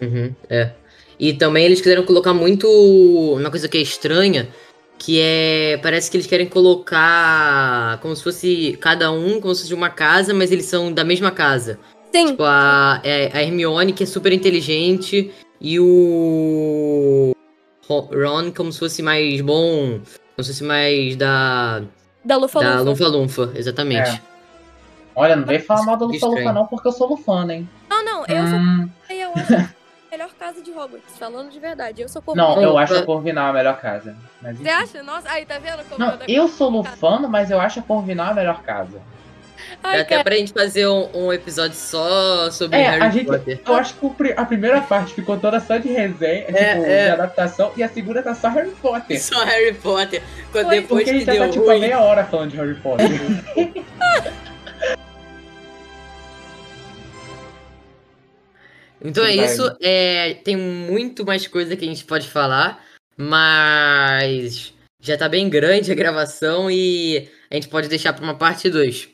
Uhum, 0.00 0.34
é. 0.50 0.72
E 1.18 1.32
também 1.32 1.64
eles 1.64 1.80
quiseram 1.80 2.04
colocar 2.04 2.32
muito. 2.32 2.68
Uma 2.68 3.50
coisa 3.50 3.68
que 3.68 3.76
é 3.76 3.80
estranha, 3.80 4.48
que 4.96 5.20
é. 5.20 5.76
Parece 5.82 6.08
que 6.10 6.16
eles 6.16 6.26
querem 6.28 6.46
colocar 6.48 7.98
como 8.00 8.14
se 8.14 8.22
fosse 8.22 8.78
cada 8.80 9.10
um, 9.10 9.40
como 9.40 9.52
se 9.54 9.62
fosse 9.62 9.68
de 9.68 9.74
uma 9.74 9.90
casa, 9.90 10.32
mas 10.32 10.52
eles 10.52 10.66
são 10.66 10.92
da 10.92 11.04
mesma 11.04 11.30
casa. 11.32 11.78
Sim, 12.14 12.28
Tipo, 12.28 12.44
a, 12.44 13.00
é- 13.04 13.30
a 13.32 13.42
Hermione, 13.42 13.92
que 13.92 14.04
é 14.04 14.06
super 14.06 14.32
inteligente, 14.32 15.32
e 15.60 15.78
o. 15.80 17.32
Ro- 17.88 18.08
Ron, 18.12 18.52
como 18.52 18.72
se 18.72 18.78
fosse 18.78 19.02
mais 19.02 19.40
bom, 19.40 20.00
como 20.38 20.44
se 20.44 20.52
fosse 20.52 20.62
mais 20.64 21.16
da. 21.16 21.82
da 22.24 22.36
Lufa 22.36 22.60
Da 22.60 22.78
Lufa. 22.80 22.90
Lufa-Lufa, 23.08 23.52
exatamente. 23.56 24.08
É. 24.10 24.20
Olha, 25.16 25.34
não 25.34 25.44
veio 25.44 25.60
falar 25.64 25.82
mal 25.82 25.96
do 25.96 26.12
Estranho. 26.14 26.36
Lufa 26.36 26.52
não, 26.52 26.64
porque 26.66 26.86
eu 26.86 26.92
sou 26.92 27.08
Lufana, 27.08 27.54
hein? 27.54 27.68
Não, 27.90 28.04
não, 28.04 28.24
eu 28.26 28.46
sou 28.46 28.56
Hum, 28.58 28.88
eu 29.10 29.32
acho 29.34 29.54
a 29.56 29.68
melhor 30.12 30.30
casa 30.38 30.62
de 30.62 30.70
Hogwarts, 30.70 31.18
falando 31.18 31.50
de 31.50 31.58
verdade. 31.58 32.02
Eu 32.02 32.08
sou 32.08 32.20
não, 32.20 32.24
corvinal. 32.54 32.62
eu 32.62 32.68
Lufa- 32.70 32.82
acho 32.84 32.94
a 32.94 33.02
Corvinal 33.02 33.50
a 33.50 33.52
melhor 33.52 33.80
casa. 33.80 34.16
Mas, 34.40 34.56
Você 34.58 34.68
acha? 34.68 35.02
Nossa, 35.02 35.28
aí 35.28 35.44
tá 35.44 35.58
vendo 35.58 35.82
como 35.88 35.98
Não, 35.98 36.12
eu... 36.12 36.20
eu 36.28 36.48
sou 36.48 36.70
Lufano, 36.70 37.28
mas 37.28 37.50
eu 37.50 37.60
acho 37.60 37.80
a 37.80 37.82
Corvinal 37.82 38.30
a 38.30 38.34
melhor 38.34 38.62
casa. 38.62 39.00
Ai, 39.82 40.00
até 40.00 40.10
cara, 40.10 40.24
pra 40.24 40.36
gente 40.36 40.52
fazer 40.52 40.86
um, 40.88 41.08
um 41.14 41.32
episódio 41.32 41.76
só 41.76 42.50
sobre 42.50 42.78
É, 42.78 42.82
Harry 42.90 43.02
a 43.02 43.10
gente- 43.10 43.26
Potter. 43.26 43.60
Eu 43.66 43.74
acho 43.74 43.94
que 43.94 44.32
a 44.36 44.44
primeira 44.44 44.80
parte 44.80 45.14
ficou 45.14 45.36
toda 45.38 45.58
só 45.60 45.76
de 45.78 45.88
resenha, 45.88 46.44
tipo, 46.46 46.56
é. 46.58 47.04
de 47.06 47.10
adaptação, 47.10 47.72
e 47.76 47.82
a 47.82 47.88
segunda 47.88 48.22
tá 48.22 48.34
só 48.34 48.48
Harry 48.48 48.70
Potter. 48.70 49.22
Só 49.22 49.44
Harry 49.44 49.74
Potter. 49.74 50.22
Quando 50.52 50.66
Foi. 50.66 50.80
depois 50.80 51.04
Porque 51.04 51.10
a 51.10 51.12
que 51.12 51.18
gente 51.20 51.26
já 51.26 51.32
deu 51.32 51.42
tá 51.42 51.48
tipo 51.50 51.64
ruim. 51.66 51.80
meia 51.80 52.00
hora 52.00 52.24
falando 52.24 52.50
de 52.50 52.56
Harry 52.56 52.74
Potter. 52.76 53.06
Então 59.00 59.24
é 59.24 59.36
Vai. 59.36 59.44
isso. 59.46 59.76
É, 59.80 60.34
tem 60.44 60.56
muito 60.56 61.24
mais 61.24 61.46
coisa 61.46 61.76
que 61.76 61.84
a 61.84 61.88
gente 61.88 62.04
pode 62.04 62.28
falar, 62.28 62.84
mas 63.16 64.72
já 65.00 65.16
tá 65.16 65.28
bem 65.28 65.48
grande 65.48 65.92
a 65.92 65.94
gravação 65.94 66.70
e 66.70 67.28
a 67.50 67.54
gente 67.54 67.68
pode 67.68 67.88
deixar 67.88 68.12
para 68.12 68.24
uma 68.24 68.34
parte 68.36 68.68
2. 68.68 69.08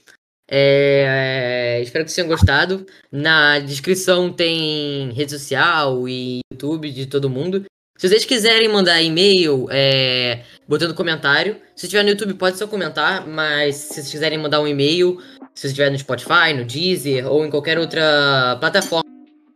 É, 0.51 1.81
espero 1.83 2.05
que 2.05 2.11
vocês 2.11 2.27
tenham 2.27 2.37
gostado. 2.37 2.87
Na 3.11 3.59
descrição 3.59 4.33
tem 4.33 5.13
rede 5.13 5.33
social 5.33 6.09
e 6.09 6.41
YouTube 6.53 6.91
de 6.91 7.07
todo 7.07 7.31
mundo. 7.31 7.65
Se 7.97 8.09
vocês 8.09 8.25
quiserem 8.25 8.69
mandar 8.69 9.01
e-mail, 9.01 9.69
é, 9.71 10.43
botando 10.69 10.95
comentário. 10.95 11.57
Se 11.77 11.87
estiver 11.87 12.03
no 12.03 12.11
YouTube, 12.11 12.35
pode 12.35 12.59
só 12.59 12.67
comentar, 12.67 13.27
mas 13.27 13.77
se 13.77 13.95
vocês 13.95 14.11
quiserem 14.11 14.39
mandar 14.39 14.61
um 14.61 14.67
e-mail, 14.67 15.21
se 15.55 15.69
estiver 15.69 15.91
no 15.91 15.99
Spotify, 15.99 16.53
no 16.55 16.65
Deezer 16.65 17.31
ou 17.31 17.47
em 17.47 17.51
qualquer 17.51 17.79
outra 17.79 18.57
plataforma 18.59 19.05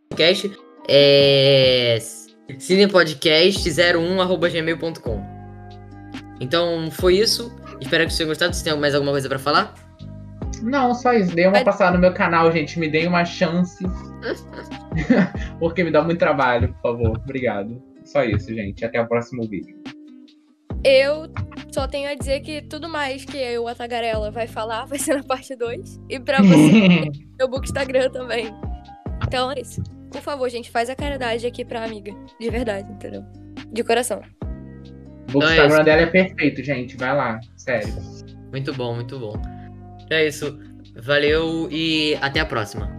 podcast 0.09 0.51
é 0.89 1.99
cinepodcast01@gmail.com. 2.49 5.39
Então 6.41 6.91
foi 6.91 7.19
isso. 7.19 7.55
Espero 7.81 8.05
que 8.05 8.11
vocês 8.11 8.19
tenham 8.19 8.29
gostado. 8.29 8.55
Você 8.55 8.63
tem 8.65 8.77
mais 8.77 8.95
alguma 8.95 9.13
coisa 9.13 9.29
pra 9.29 9.39
falar? 9.39 9.88
Não, 10.65 10.95
só 10.95 11.13
isso. 11.13 11.35
Dê 11.35 11.45
uma 11.47 11.53
Vai- 11.53 11.65
passada 11.65 11.93
no 11.93 11.99
meu 12.01 12.13
canal, 12.13 12.51
gente. 12.53 12.79
Me 12.79 12.89
deem 12.89 13.07
uma 13.07 13.25
chance. 13.25 13.83
Porque 15.59 15.85
me 15.85 15.91
dá 15.91 16.03
muito 16.03 16.19
trabalho, 16.19 16.73
por 16.75 16.81
favor. 16.83 17.17
Obrigado. 17.19 17.83
Só 18.05 18.25
isso, 18.25 18.55
gente. 18.55 18.85
Até 18.85 19.01
o 19.01 19.07
próximo 19.07 19.43
vídeo. 19.49 19.77
eu 20.85 21.29
só 21.73 21.87
tenho 21.87 22.09
a 22.11 22.15
dizer 22.15 22.41
que 22.41 22.63
tudo 22.63 22.89
mais 22.89 23.25
que 23.25 23.37
eu, 23.37 23.69
a 23.69 23.75
Tagarela, 23.75 24.31
vai 24.31 24.47
falar 24.47 24.85
vai 24.87 24.99
ser 24.99 25.17
na 25.17 25.23
parte 25.23 25.55
2. 25.55 26.01
E 26.09 26.19
pra 26.19 26.39
você, 26.41 27.11
meu 27.39 27.49
book 27.49 27.65
Instagram 27.67 28.11
também. 28.11 28.47
Então 29.27 29.51
é 29.53 29.61
isso. 29.61 29.83
Por 30.11 30.23
favor, 30.23 30.49
gente, 30.49 30.71
faz 30.71 30.89
a 30.89 30.97
caridade 30.97 31.47
aqui 31.47 31.65
pra 31.65 31.85
amiga. 31.85 32.13
De 32.41 32.49
verdade, 32.49 32.91
entendeu? 32.91 33.23
De 33.71 33.85
coração. 33.85 34.21
o 34.23 35.29
Então 35.29 35.43
é 35.43 35.53
Instagram 35.53 35.75
isso. 35.77 35.85
dela 35.85 36.03
é 36.03 36.07
perfeito, 36.07 36.65
gente. 36.65 36.97
Vai 36.97 37.15
lá. 37.15 37.39
Sério. 37.57 37.93
Muito 38.51 38.73
bom, 38.73 38.95
muito 38.95 39.19
bom. 39.19 39.35
É 40.11 40.27
isso. 40.27 40.59
Valeu 40.97 41.69
e 41.71 42.17
até 42.21 42.41
a 42.41 42.47
próxima. 42.47 42.98